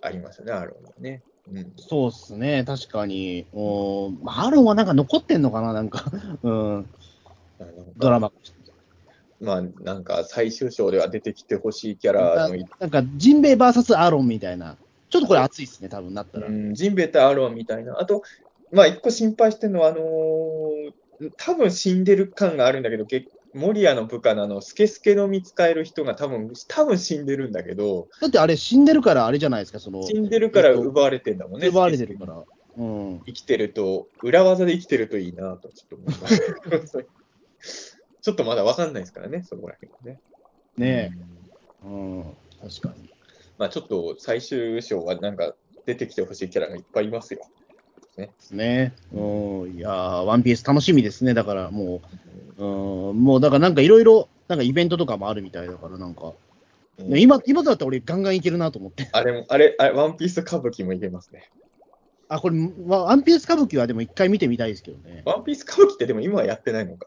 [0.00, 1.22] ありますよね、アーロンはね。
[1.52, 3.46] うん、そうっすね、確かに。
[3.52, 6.04] おアーロンはなんか残ってんのかな、なんか。
[6.42, 6.86] うん。
[7.98, 8.32] ドラマ。
[9.40, 14.76] まあ、なんか最終章では出てきてほしいキャラのなんか、ジンベエ VS アーロンみたいな。
[15.10, 16.48] ちょっとこれ熱いっすね、多分なったら。
[16.48, 17.98] うん、ジンベエとアーロンみたいな。
[17.98, 18.22] あと、
[18.72, 23.06] まあ、一個心配してるのは、あのー、多分死んでる感があるんだけど、
[23.54, 28.08] モリアの部下のあの、スケスケの見つかえる人が多分、多分死んでるんだけど。
[28.20, 30.02] だってあれ死んでるからあれじゃないですか、その。
[30.02, 31.68] 死んでるから奪われてんだもんね。
[31.68, 32.44] 奪われてるから。
[32.76, 33.20] うん。
[33.26, 36.28] 生きてると、裏技で生きてるといいなと、ちょっと思いま
[36.86, 37.06] す。
[38.20, 40.20] ちょっとまだわかんないですからね、そこら辺はね。
[40.76, 41.12] ね
[41.84, 41.86] え。
[41.86, 42.24] うん、
[42.60, 43.10] 確かに。
[43.58, 45.54] まあちょっと最終章はなんか
[45.84, 47.40] 出てきてほしいキャラがいっぱいいますよ。
[48.16, 48.30] ね。
[48.50, 48.94] ね。
[49.12, 51.34] うん、いやワンピース楽しみですね。
[51.34, 52.00] だからも
[52.58, 56.32] う、うん、もうだからなんかいろいろ、なんかイベントとかもあるみたいだから、なんか、
[56.98, 59.08] うん、今、今だったら俺ガンガンいけるなと思って。
[59.12, 61.50] あれも、あれ、あれ、ワンピース歌舞伎もいけますね。
[62.28, 62.56] あ、これ、
[62.86, 65.22] ワンピース歌舞伎はでも一回見てみたいですけどね。
[65.24, 67.06] ワンピース歌舞伎ってでも今はやってないのか。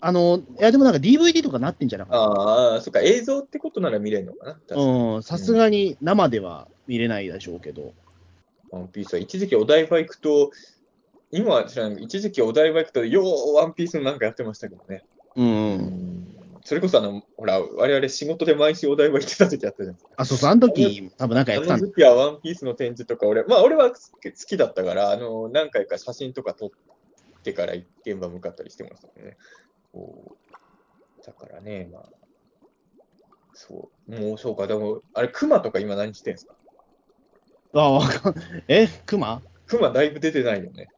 [0.00, 2.40] あの、いやでもなんか DVD とかなってんじゃなかった？
[2.40, 4.76] ああ、そっか、映像ってことなら見れるのかな？
[4.76, 7.94] うん、さすがに生では見れないでしょうけど。
[8.70, 10.50] ワンピースは一時期お台場行くと、
[11.30, 15.04] 今は知らない一時期お台場行くと、ようワンピースなんかやってましたけどね。
[15.36, 16.36] うん。
[16.64, 20.10] それこそあの、ほら、我々仕事で毎週お台場行ってた時あったじゃないですか。
[20.16, 23.96] あ、そうそう、あの時、多分なんかやってたんあの時はワンピースの展示とか、俺、まあ俺は好
[24.46, 26.70] きだったから、あの、何回か写真とか撮っ
[27.42, 29.38] てから現場向かったりしてましたね。
[31.24, 32.04] だからね、まあ、
[33.54, 36.54] そう、もうそうか、でも、あれ、熊とか今何してんすか？
[37.74, 38.34] あわかん
[38.68, 39.42] え、熊？
[39.66, 40.88] 熊だいぶ出てないよね。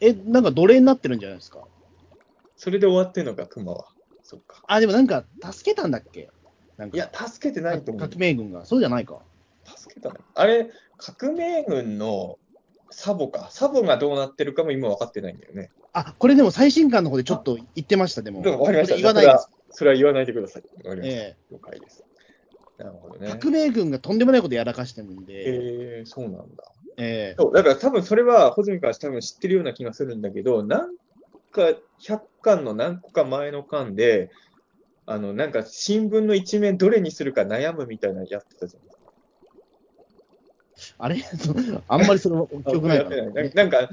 [0.00, 1.66] え、なんか奴隷になってるんじゃないですか？
[2.56, 3.86] それで終わってんのか、熊は。
[4.22, 4.62] そっか。
[4.66, 6.30] あ、でもなんか、助けたんだっけ？
[6.76, 8.08] なんかいや、助けてないと思う。
[8.08, 8.64] 革命軍が。
[8.64, 9.20] そうじゃないか。
[9.64, 10.16] 助けたね。
[10.34, 12.38] あれ、革命軍の
[12.90, 13.48] サボか。
[13.50, 15.70] サボがどうなってるかも今分かってないんだよね。
[15.96, 18.42] あ、これでも最新刊の方でちょっと言ってました、でも。
[18.42, 18.96] でも分かりました。
[18.96, 19.48] 言わないです。
[19.70, 20.62] それは言わないでください。
[20.82, 21.16] 分かりました。
[21.16, 22.04] えー、了解です。
[22.76, 23.38] なるほどね。
[23.40, 25.98] 革命軍がとんでもないことやらかしてるんで。
[25.98, 26.64] えー、そうなんだ。
[26.98, 30.94] えー、そうだから多分それは、穂積から多分知ってるような気がするんだけど、なん
[31.50, 31.62] か
[32.00, 34.30] 100巻の何個か前の巻で、
[35.06, 38.82] あの、なんか新聞の一面どれにするか悩むみたいなやってたじゃん。
[40.98, 41.16] あれ？
[41.88, 43.16] あんまりその記憶ないかな。
[43.54, 43.88] なんか、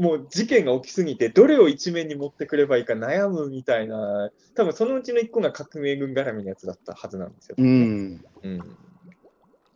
[0.00, 7.56] もう事件が起きすぎて、どれを一面に持ってくればいいか悩むみたいな、多分そのうちの一個が革命軍絡みのやつだったはずなんですよ。
[7.58, 8.24] うん。
[8.42, 8.60] うん。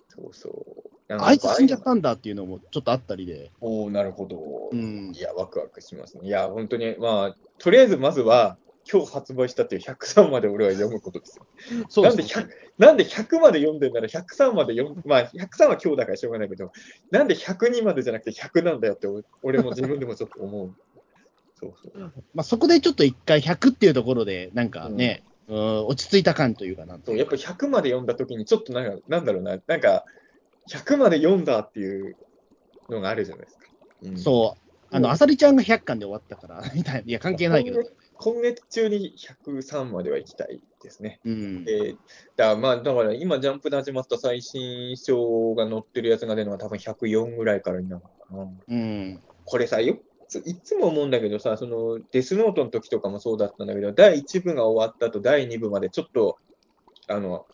[0.09, 1.15] そうそう。
[1.23, 3.51] あいつ死んじゃっんたんだっていうのもちょっとあったりで。
[3.61, 4.39] おおなるほど。
[4.73, 5.20] うんい。
[5.20, 6.27] や、ワクワクしますね。
[6.27, 8.57] いや、本当に、まあ、とりあえずまずは、
[8.91, 11.47] 今日発売したっていう103まで俺は読むことですよ。
[11.71, 12.49] なんでそうです 100,
[12.79, 16.73] なんで100まで読んでんなら103まで読む、まあ103は今日だからしょうがないけど、
[17.11, 20.75] なんで102までじゃなくて100なんだよって俺俺も自分でもちょっと思う。
[21.61, 22.13] そうそう。
[22.35, 30.05] まあ、そこでちょっと一回100っていうところで、なんかね、うん、落ち着いた感というかなそうやっぱ100まで読んだときに、ちょっとなんか、なんだろうな、なんか、
[30.69, 32.17] 100まで読んだっていう
[32.89, 33.67] のがあるじゃないですか。
[34.03, 34.65] うんそう。
[34.91, 37.01] あの、うんあさりちゃんが100巻で終わったから、みたいな。
[37.01, 37.83] いや、関係ないけど。
[38.25, 41.20] 今月中に103までは行きたいですね。
[41.27, 41.65] うん。
[41.69, 41.97] えー
[42.36, 48.51] だからまあ、だから今、ジャンプで始まった最新章が載ってるやつが出るのは多分104ぐらいからになるのかな。
[48.67, 49.20] うん。
[49.44, 56.39] これさ、よついつも思うんだけどさ、そのデスノートの時とかもそうだったんだけど、第1部が終わった後、第2部までちょっと、
[57.09, 57.44] あの、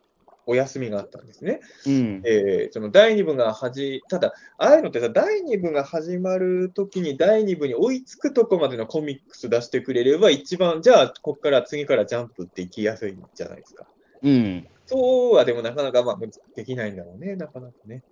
[0.50, 1.60] お休みがあったんですね。
[1.86, 2.22] うん。
[2.26, 13.86] えーその第2部がはじ、ただ、ああいうのってさ、第2部が始まるときに第2部に追いつくとこまでのコミックス出してくれれば、一番、じゃあ、ここから次からジャンプって行きやすいんじゃないですか。
[14.22, 14.66] うん。
[14.86, 16.18] そうはでもなかなか、まあ、
[16.56, 18.02] できないんだろうね、なかなかね。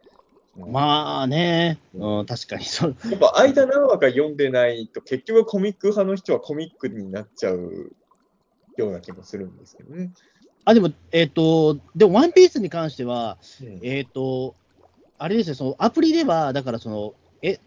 [0.56, 2.96] うんまあね、うん、確かにそう。
[3.08, 7.92] やっぱ間何話か読んでないと、結局コミック派の人はコミックになっちゃう
[8.76, 10.10] ような気もするんですけどね。
[10.64, 14.54] あ、でも、えっ、と、でも、ワンピースに関しては、うんえっ、と、
[15.18, 17.58] あれですよ、そのアプリでは、だからその、え、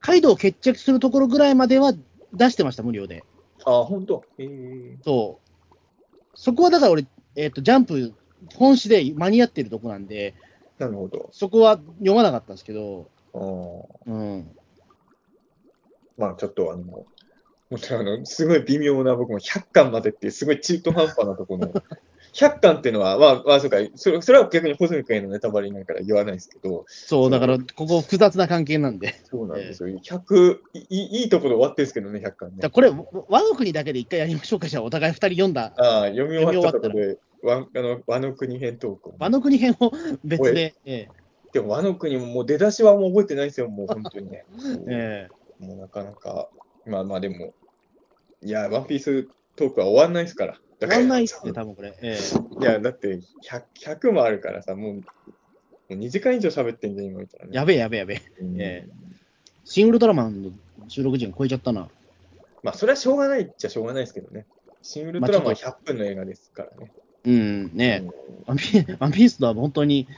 [0.00, 1.92] カイドウを決着するところぐらいまでは
[2.32, 3.24] 出してました、無料で。
[3.64, 4.24] あ、本当？
[4.38, 5.76] えー、そう。
[6.34, 8.14] そこはだから俺、えっ、と、ジャンプ、
[8.54, 10.34] 本誌で間に合ってるとこなんで、
[10.78, 11.28] なるほど。
[11.32, 14.50] そこは読まなかったんですけど、あーうん。
[16.18, 17.06] まあちょっとあの、
[17.72, 21.72] もちろんあの、すごい微妙な僕も100巻までっていうすごい中途半端なところの、
[22.34, 29.14] 100巻っていうのは、まあ、まあ、そうか、それそれは逆に穂積君へのネタバレになるから言わないですけど、そう、だから、ここ複雑な関係なんで。
[29.24, 29.88] そうなんですよ。
[29.88, 32.68] 100、いいいいところで終わってるんですけどね、100巻ね。
[32.68, 32.90] これ、
[33.28, 39.92] 和の国だけで一回やりましょうか、じゃあ、お互い二人読んだ、ああ、読み終わったところで、わあの和の国編トークを和の国編を
[40.24, 41.08] 別で、え
[41.52, 44.44] でも和の国ももう出だしはもう覚えてないですよ、もう本当にね。
[44.88, 46.48] ええもうなかなか、
[46.86, 47.54] まあまあでも、
[48.42, 50.58] いや、ワンピーストークは終わんないですから。
[50.80, 51.94] え終わんないっすね、多分これ。
[52.02, 52.18] え
[52.60, 53.62] いや、だって100、
[53.98, 55.00] 100もあるからさ、もう、も
[55.90, 57.50] う2時間以上喋ってんじゃん、今見たらね。
[57.52, 58.22] えやべえ、やべえ、やべえ。
[58.40, 58.88] うんえ
[59.64, 60.50] シン・ウルトラマンの
[60.88, 61.88] 収録時間超えちゃったな。
[62.64, 64.46] まあ、それはしょうがないっちゃしょうがないですけどね。
[64.82, 66.92] シン・ウルトラマンは100分の映画ですからね。
[67.24, 68.10] うん、ねえ、うん
[68.48, 70.08] ワンピースとは本当に、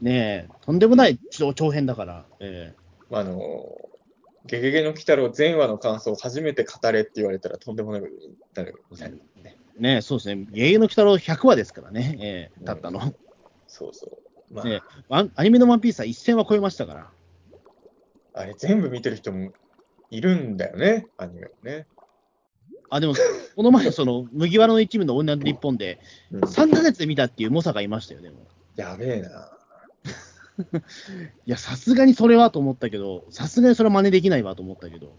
[0.00, 2.24] ねえ、とんでもない長長編だから。
[2.38, 2.72] え
[3.10, 3.76] まあ、あの、
[4.46, 9.22] ゲゲゲの鬼太郎全話の感想を初めて語れって言われたらとんでもないことになるね。
[9.44, 10.46] えねえ、そうですね。
[10.50, 12.16] ゲゲゲの鬼太郎100話ですからね。
[12.20, 13.00] ええたったの。
[13.66, 14.54] そうそう。
[14.54, 14.82] まあ、ね
[15.34, 17.10] アニメのワンピースは1000話超えましたから。
[18.34, 19.52] あれ全部見てる人も
[20.10, 21.86] いるんだよね、アニメもね。
[22.90, 23.14] あ、でも、
[23.56, 25.98] この前、その、麦わらの一味の女の日本で、
[26.30, 28.46] うん3ヶ月で見たっていう猛者がいましたよ、でも。
[28.76, 29.50] やべえな。
[30.58, 35.14] いや、さすがにそれはと思ったけど、さすがにそれは真似できないわと思ったけど。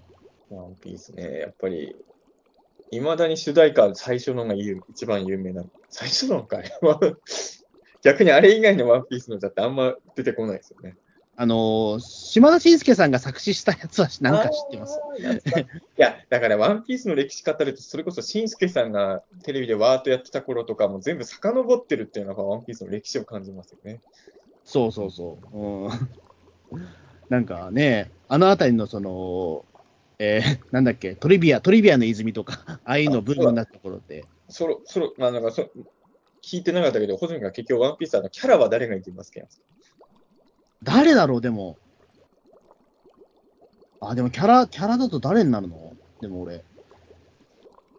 [0.49, 1.95] ワンピースね、やっぱり、
[2.91, 5.69] いまだに主題歌、最初のが有一番有名なの。
[5.89, 6.99] 最初のか、あれは。
[8.03, 10.97] 逆にあれ以外のワンピースの歌ってあんま出てこないですよね。
[11.35, 14.99] あのー島田紳介さんが作詞したやつはなんか知ってます？
[15.17, 15.25] いい
[15.97, 24.01] や、だからワンピースの歴史語ると、それこそしんすけさんがテレビでワーッとやってた頃とかも全部遡ってるっていうのがワンピースの歴史を感じますよね。
[24.65, 25.57] そうそうそう。
[25.57, 25.89] うん、
[27.29, 29.65] なんかね、あのあたりのその、
[30.19, 35.69] えーなんだっけ、トリビア、トリビアの泉とか、 ああいうのブームになった頃って、そろ、そろ、まあなんかそ、
[36.41, 39.41] 聞いてなかったけど、ホズミが結局ワンピースのキャラは誰がいてますか
[40.83, 41.77] 誰だろう、でも。
[44.01, 45.93] あ、でもキャラ、キャラだと誰になるの？
[46.21, 46.63] でも俺。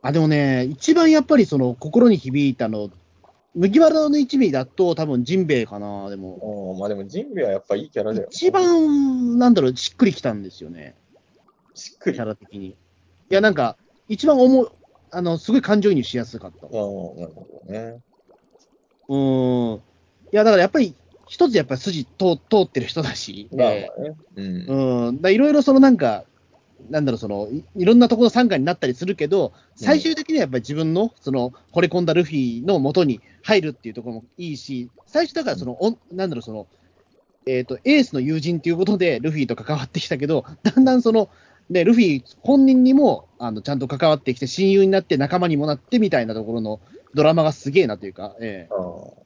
[0.02, 2.90] あ、でもね、一番やっぱりその心に響いたの、
[3.54, 6.76] 麦わらの一味だと多分ジンベエかな、でも。
[6.78, 8.28] まあでもジンベエはやっぱいいキャラだよ。
[8.30, 10.96] 一番、なんだろう、しっくりきたんですよね、
[11.74, 12.16] しっくり。
[12.16, 12.70] キャラ的に。
[12.70, 12.76] い
[13.30, 13.76] や、なんか、
[14.08, 14.72] 一番思う、
[15.10, 16.66] あの、すごい感情移入しやすかった。
[16.66, 18.00] ああ、なるほどね。
[19.08, 19.76] うーん。
[19.76, 19.80] い
[20.32, 23.90] や、だからやっぱり、一つやっぱり筋通通ってる人だし、まあね。
[24.36, 24.44] うん。
[24.44, 26.24] ーうん、だいろいろそのなんか、
[26.90, 36.66] なんだろう、そのいいろんなところ参加になったりするけど、最終的にはやっぱり自分の、その、惚れ込んだルフィの元に入るっていうところもいいし、最初だからその、おんなんだろう、その、
[37.46, 41.28] えっ、と、エースの友人っていうことでルフィと関わってきたけど、だんだんその、
[41.70, 46.80] で、ルフィ本人にも、あの、ちゃんと関わってきて、親友になって仲間にもなってみたいなところの
[47.14, 48.72] ドラマがすげえなというか、ええ。
[48.72, 49.23] あー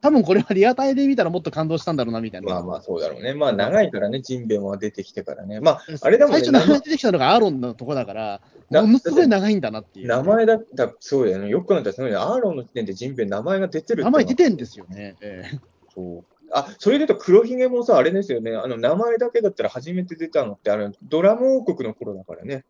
[0.00, 2.54] 多分これはリアタイで見たらもっと感動したんだろうな、みたいな。
[2.54, 3.34] まあまあ、そうだろうね。
[3.34, 5.60] まあ、長いからね、ジンベエも出てきてからね。
[5.60, 10.06] まあ、あれだもんね最初名前出てきたのがアーロンのとこだから、なものすごい長いんだなっていう。
[10.06, 11.48] 名前だった、そうだよね。
[11.48, 15.16] よく考えたら、そのようにアーロンの時点でジンベエ名前が出てる名前出てんですよね。
[15.20, 15.58] ええ
[15.94, 16.24] そう。
[16.52, 18.54] あ、それで言うと黒ひげもさ、あれですよね。
[18.54, 22.64] あの、名前だけだったら初めて出たのって、あの、ドラム王国の頃だからね。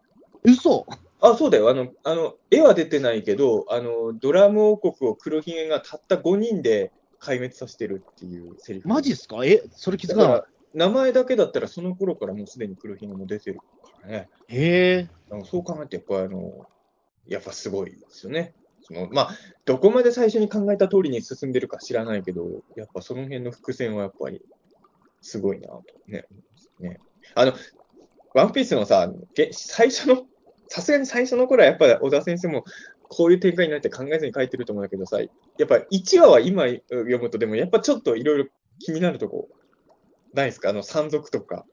[0.44, 0.86] 嘘
[1.20, 1.68] あ、そうだよ。
[1.68, 8.88] あの、あの、絵は出てないけど、あの、ドラム王国を黒ひげがたった5人で壊滅させてるっていうセリフ。
[8.88, 9.44] マジっすか？
[9.44, 10.42] え、それ気づだかかなかっ
[10.74, 13.64] ら、名前だけだったらその頃からもうすでに黒ひげも出てるか
[14.02, 14.28] らね。
[14.48, 14.54] た。
[14.54, 15.08] へえ。
[15.30, 16.66] なんかそう考えて、やっぱりあの、
[17.26, 18.54] やっぱすごいですよね。
[18.82, 19.30] そのまあ、
[19.66, 24.40] どこまで最初に考えた通りに進んでるか知らないけど、やっぱその辺の伏線はやっぱり
[25.20, 26.24] すごいなとね。
[26.30, 27.00] 思いますね
[27.34, 27.52] あの、
[28.34, 30.24] ワンピースのさ、げ最初の、
[30.68, 32.64] さすがに最初の頃はやっぱり小田先生も
[33.08, 35.26] こういう展開になって考えずに書いてると思うんだけどさ、や
[35.64, 38.46] っぱ1話は今読むとでもやっぱちょっといろいろ
[38.78, 39.48] 気になるとこ
[40.34, 40.70] ないですか？
[40.70, 41.64] あの山賊とか。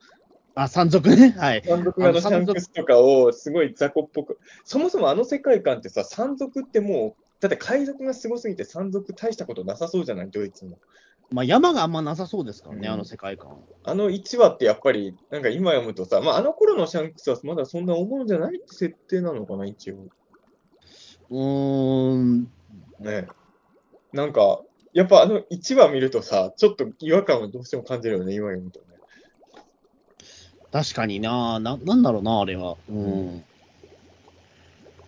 [0.56, 1.36] あ、山賊ね？
[1.38, 1.64] はい。
[1.66, 10.80] 山賊があのシャンクスとかをすごい雑魚っぽく、そもそもあの世界観ってさ、山賊ってもう、だって海賊がすごすぎて山賊大したことなさそうじゃない、ドイツも。
[11.32, 13.58] まあ山があんまなさそうですからね、うんあの世界観。
[13.84, 18.56] あの1話ってやっぱり、なんか今読むとさ、まあ、あの頃のシャンクスはまだそんな思うんじゃない？
[18.56, 20.08] って設定なのかな、一応。
[21.30, 22.48] うーん。
[23.00, 23.30] ね。
[24.14, 24.62] なんか、
[24.94, 28.86] やっぱあの1話見るとさ、ちょっと違和感をどうしても感じるよね、今読むとね。
[30.72, 32.78] 確かになな、なんだろうな、あれは。
[32.88, 33.38] うん。
[33.38, 33.44] うん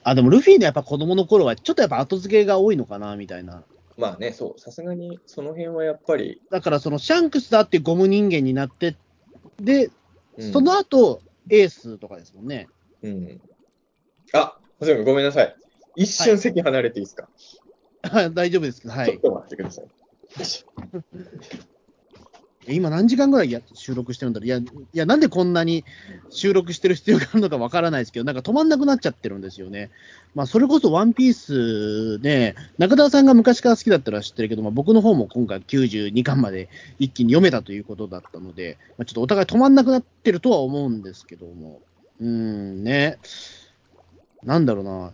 [0.03, 3.61] あ、でもルフィのやっぱ子供の頃は、ちょっとやっぱ後付けが多いのかな、みたいな。
[3.97, 8.95] まあね、そう、さすがにその辺はやっぱり、だからそのシャンクスだってゴム人間になって、
[9.59, 9.89] で、
[10.37, 12.69] うんその後、エースとかですもんね。
[13.03, 13.41] うん。
[14.31, 15.55] あ、ごめんなさい。
[15.97, 17.27] 一瞬席離れていいですか、
[18.03, 19.07] はい 大丈夫ですはい。
[19.07, 19.85] ちょっと待ってください。
[22.69, 24.45] え今何時間ぐらいや収録してるんだろう？
[24.45, 25.85] いや、いや、なんでこんなに
[26.29, 29.89] 収録してる必要があるのかわからないですけど、なんか止まんなくなっちゃってるんですよね。
[30.35, 36.67] まあ、それこそワンピースね、中田さんが昔から好きだったら知ってるけど、まあ、僕の方も今回92巻まで
[36.99, 41.81] 一気に読めたということだったので、まあ、ちょっとお互い止まんなくなってるとは思うんですけども、
[42.19, 43.17] うーんね、
[44.43, 45.13] なんだろうな。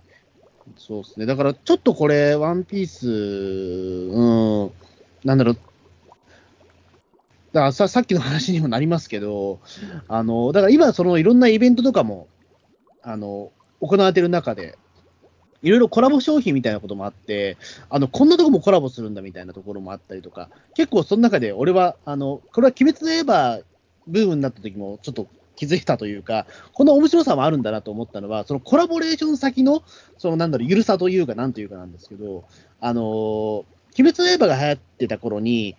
[0.78, 1.26] そうですね。
[1.26, 4.72] だから、ちょっとこれ、ワンピース、うん、
[5.24, 5.58] なんだろう、
[7.54, 9.60] だからささっきの話にもなりますけど、
[10.08, 12.28] あのだから今、そのいろんなイベントとかも
[13.04, 14.78] あの行われてる中で、
[15.62, 17.58] いろいろコラボ商品みたいなこともあって、
[17.90, 23.62] あのこんなとこもコラボするんだみたいなところもあったりとか、結構その中で俺は、あのこれは鬼滅の刃
[24.08, 29.84] ブームになった時もちょっと気づいたというか、この面白さもあるんだなと思ったのは、そのコラボレーション先の、
[30.18, 32.44] そのなんだろう、ゆるさというか、なんというかなんですけど、
[32.82, 33.66] あの
[33.98, 35.76] 鬼滅の刃が流行ってた頃に、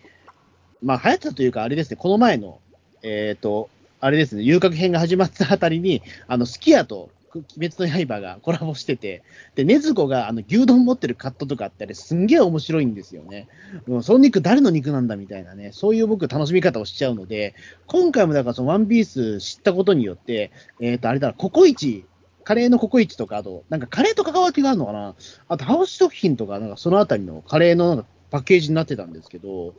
[0.82, 2.60] まあ、流行ってたというか、あれですね、この前の、
[3.02, 3.68] えっ、と、
[4.00, 9.22] あれですね、遊郭編が始まったあたりに、あの、すき家と鬼滅の刃がコラボしてて、
[9.54, 13.48] で、ねずこがあの牛丼持ってるカットとかあったり、すんげえ面白いんですよね。
[13.88, 17.54] う、その肉誰の肉なんだみたいなね、そういう僕楽しみ方をしちゃうので、
[17.86, 22.04] 今回もだからそのワンピース知ったことによって、えっ、と、あれだな、ココイチ、
[22.44, 25.14] カレーのココイチとか、あと、なんかカレーと関わりがあるのかな？
[25.48, 29.74] あと、ハウス食品とか、なんかそのあたりのカレーのなんかパッケージになってたんですけど、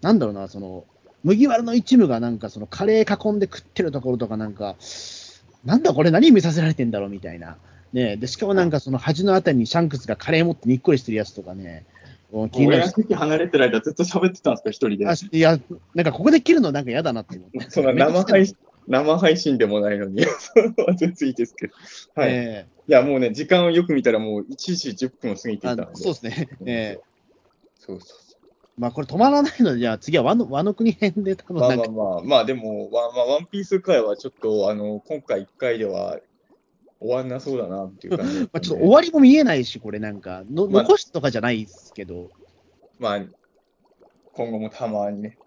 [0.00, 0.84] なんだろうな、その、
[1.24, 4.76] 麦わらの一部がなんかそのカレー囲んで食ってるところとかなんか、
[5.64, 7.56] なんだこれ何見させられてんだろうみたいな。
[7.92, 11.86] ねで、しかもなんかその端のあたりにシャンクスがカレー持ってにっこりしてるやつとかね、
[12.32, 12.88] うん気になる。
[12.88, 15.14] 席離れてる間ずっと喋ってたんですか、一人であ。
[15.14, 15.58] いや、
[15.94, 17.60] なんかここで切るのなんか嫌だなって思って。
[17.70, 18.56] そ生配信、
[18.88, 21.74] 生配信でもないのに、 それは全然いいですけど。
[22.16, 22.30] はい。
[22.32, 25.82] えいや、もうね、時間をよく見たらもう1時10分を過ぎてえいたので。
[25.82, 26.48] あそうですね。
[26.66, 27.00] ええ
[27.78, 28.23] そうそうそ
[28.76, 31.54] まあこれ止まらないので、じゃあ次は和の和の国編で多う。
[31.54, 36.18] まあまあまあ、まあでも、ワンまあ、ワンピース会はちょっと、あの、今回1回では
[36.98, 42.30] 終わんなそうだなっていう感じね、 まあ、ちょっと終わりも見えないし、これなんか、のまあ残しとかじゃないですけど、
[42.98, 43.20] まあ、
[44.32, 45.38] 今後もたまにね、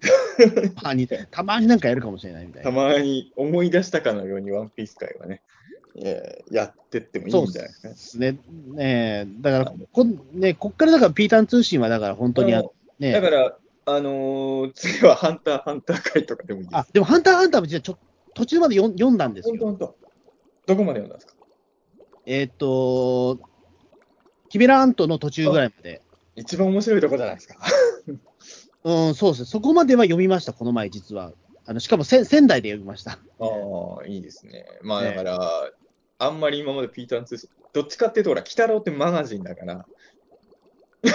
[0.75, 2.75] た まに、たまになんかやるかもしれないみたいたな。
[2.75, 5.41] まに思い出したかのようにワンピース会はね、
[5.99, 8.31] えーやってってもいいんじゃないですかね。
[8.31, 8.37] ね。
[8.67, 16.77] ねえだからこ、ね、こっからだから、ピータン通信はだから本当にああのね、だから、あのー次はハンター、ハンター会とかでもいいです。
[16.77, 17.97] あ、でも、ハンターハンターも実はちょ
[18.33, 19.55] 途中まで読ん読んだんですよ。
[19.59, 19.95] 本当本
[20.67, 20.73] 当。
[20.73, 21.33] どこまで読んだんですか？
[22.25, 23.39] えーっと、
[24.49, 26.01] キベラアントの途中ぐらいまで。
[26.35, 27.55] 一番面白いとこじゃないですか。
[28.83, 29.45] うん、そうですね。
[29.47, 31.33] そこまでは読みました、この前、実は。
[31.65, 33.11] あのしかもせ仙台で読みました。
[33.11, 33.17] あ
[34.01, 34.65] あ、いいですね。
[34.83, 35.71] まあねだから、
[36.19, 39.85] あんまり今までピーターン通信、どっちかっていうと、ほら、鬼太郎ってマガジンだから、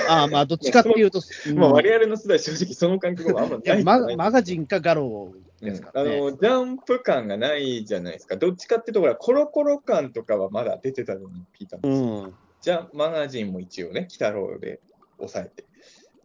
[0.08, 6.16] ああ、まあ、どっちかっていうと、 うんまあ我々の世代、正直その感覚もあんまないママガジンかガローですからね。
[6.16, 8.36] あのジャンプ感がないじゃないですか。
[8.36, 12.24] どっちかっていうと、コロコロ感とかはまだ出てたのに、ピーターン通う信。
[12.24, 12.34] ん。
[12.60, 14.80] じゃマガジンも一応ね、鬼太郎で
[15.18, 15.64] 抑えて、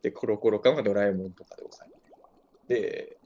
[0.01, 1.89] で、コロコロ感はドラえもんとかで抑
[2.67, 2.81] えて。
[2.81, 3.17] で、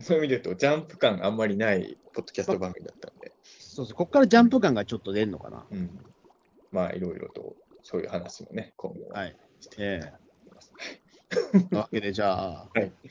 [0.00, 5.66] そういう意味で言うと、ジャンプ感あんまりないポッドキャスト番組だったんで、そうそう、ここからジャンプ感がちょっと出るのかな。
[5.70, 5.90] うん。
[6.72, 9.36] まあ、いろいろと、そういう話もね、今後ははい。
[9.60, 10.12] して。
[11.72, 12.90] わけで、じゃあ、はい。
[13.04, 13.10] じ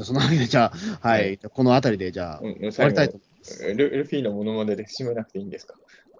[0.00, 1.38] ゃあそのわけで、じゃあ、はい、はい。
[1.38, 3.74] この辺りで、じゃあ、うん、終わ最りたいと後思います。
[3.74, 5.74] ル、ルフィのモノマネで締めなくていいんですか？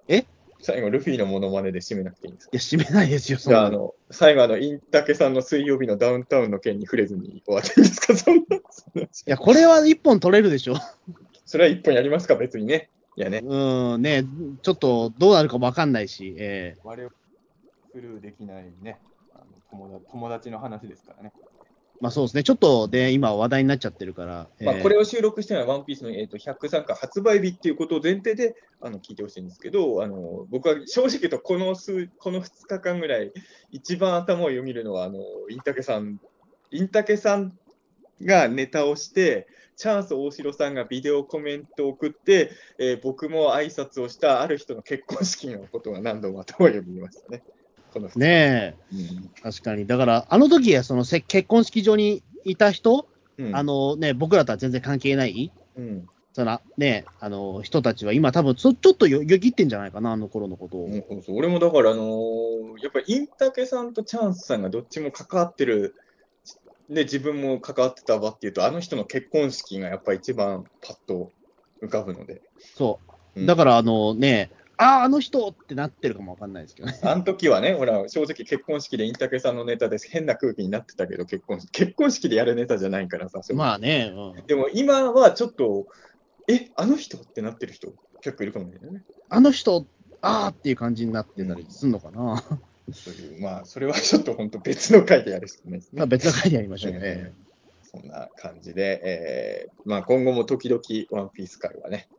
[0.07, 0.25] え
[0.61, 2.51] 最後、ルフィのモノマネで締めなくていいんですか？
[2.53, 8.15] いや、締めないですよ、そじゃあ、あの、最後、あの、インタケさんの水曜日のダウンタウンの件に触れずに終わっていいんですか？
[8.15, 9.03] そんな、そんな。
[9.03, 10.75] いや、これは一本取れるでしょ。
[11.45, 12.35] それは一本やりますか？
[12.35, 12.89] 別にね。
[13.15, 13.41] いやね。
[13.43, 14.23] うん、ね、
[14.61, 17.13] ちょっとどうなるかもわかんないし、え我々
[17.93, 18.99] スルーできないね、
[19.35, 21.31] あの友達友達の話ですからね。
[21.35, 21.53] え
[22.01, 33.31] まあそうですね、ちょっとで、今話題になっちゃってるから、ええまあ、これを収録してるのは、ワンピースの、えー、と103巻発売日っていうことを前提であの聞いてほしいんですけど、あの僕は正直言うとこの数、この2日間ぐらい、
[33.71, 35.19] 一番頭をよぎるのは、あの
[35.51, 36.19] インタケさん、
[36.71, 37.55] インタケさん
[38.23, 47.43] がネタをして、チャンス大城さんがビデオコメントを送って、えー僕も挨拶をしたある人の結婚式のことが何度も頭をよぎりましたね。
[47.93, 48.75] この2日ね
[49.37, 49.85] え、確かに。
[49.85, 53.07] だから、あの時あのせ結婚式場にいた人、
[53.37, 60.85] うんうんあのね、僕らとは全然関係ない、うんそのね、あの人たちは今、多分そちょっとよよぎってんじゃないかな、あの頃のことを。
[60.85, 65.95] うんそうそう俺もだから、あのーやっぱりインタケさんとチャンスさんがどっちも関わってる、
[66.89, 71.31] で、自分も関わってた場っていうと、あの人の結婚式がやっぱ一番パッと
[71.83, 72.41] 浮かぶので。
[72.75, 72.99] そ
[73.35, 73.43] うう。
[73.43, 74.49] んだから、あのね、
[74.83, 76.99] ああ、あの人ってなってるかもわかんないですけどね。
[77.03, 85.87] あの時はね、ほら、正直結婚式でインタケさんのネタで変な空気になってたけど、結婚式結婚式でやるネタじゃないからさ、まあね、うんでも今はちょっと、
[86.47, 89.03] え、あの人ってなってる人結構いるかもしれないね。
[89.29, 89.85] あの人、
[90.21, 92.43] ああっていう感じになってたりするのかな。
[92.91, 96.05] そういう、まあ、それはちょっと本当別の回でやるしかないですねまあ。
[96.05, 97.33] 別の回でやりましょうね。
[97.83, 100.81] そんな感じで、えーまあ、今後も時々
[101.11, 102.09] ワンピース会はね、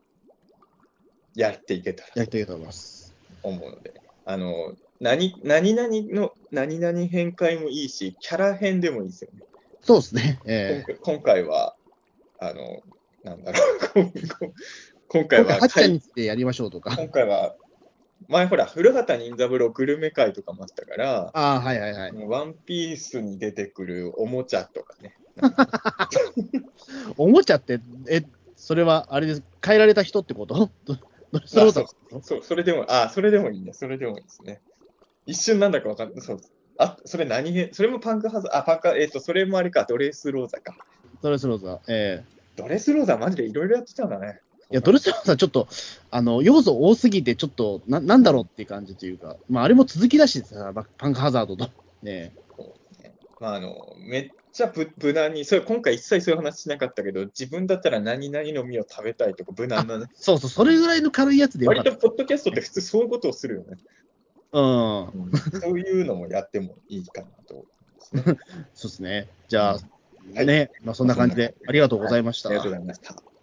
[1.34, 3.14] やっていけたらやりたいと思います。
[3.42, 9.42] と思うので、あの、何、何々の何々編会もいいし、キャラ編でもいいですよね。
[9.82, 10.38] そうですね。
[10.44, 11.74] 今え回今回は、
[12.38, 12.82] あの、
[13.22, 13.58] なんだろ
[14.02, 14.12] う、
[15.08, 16.96] 今回は今回、はっちゃんについてやりましょうとか。
[16.96, 17.56] 今回は、
[18.28, 22.12] 前ほら、古畑任三郎グルメ会とかもあったから、ああ、はいはいはい。
[22.26, 25.16] ワンピースに出てくるおもちゃとかね。
[27.18, 28.22] おもちゃって、え、
[28.56, 30.70] それはあれです、変えられた人ってこと？
[31.34, 33.72] どドレスローザーってことそう、それでも、あ、それでもいいね。
[33.72, 34.60] それでもいいですね。
[35.26, 36.20] 一瞬なんだかわかんない。
[36.20, 36.52] そうです。
[36.78, 40.76] あ、それ何編それもパンクハザード、あ、パンク、えっ、と、それもあれか、ドレスローザか。
[41.22, 41.80] ドレスローザー。
[41.88, 42.24] え
[42.56, 44.40] ドレスローザマジでいろいろやってたんだね。
[44.70, 45.68] えいや、ドレスローザーちょっと、
[46.10, 51.70] あの、要素多すぎて、ちょっと、な、なんだろうっていう感じというか、まあ、あれも続きだしさ、パンクハザードと。
[52.02, 52.32] ね
[53.40, 60.06] まあ、あの、めっちゃぶ無難に、それ今回一切そういう話しなかったけど、自分だったら何々の実を食べたいとか、無難なね。
[60.14, 61.90] そうそう、それぐらいの軽いやつでよかった。
[61.90, 63.78] 割とポッドキャストって普通そういうことをするよね。
[64.52, 65.60] うん。
[65.60, 67.66] そういうのもやってもいいかなと思い
[67.98, 68.22] ますね。
[68.74, 69.28] そうですね。
[69.48, 72.50] じゃあ、はいね、まあ、そんな感じで、ありがとうございました。
[72.50, 73.33] ありがとうございました。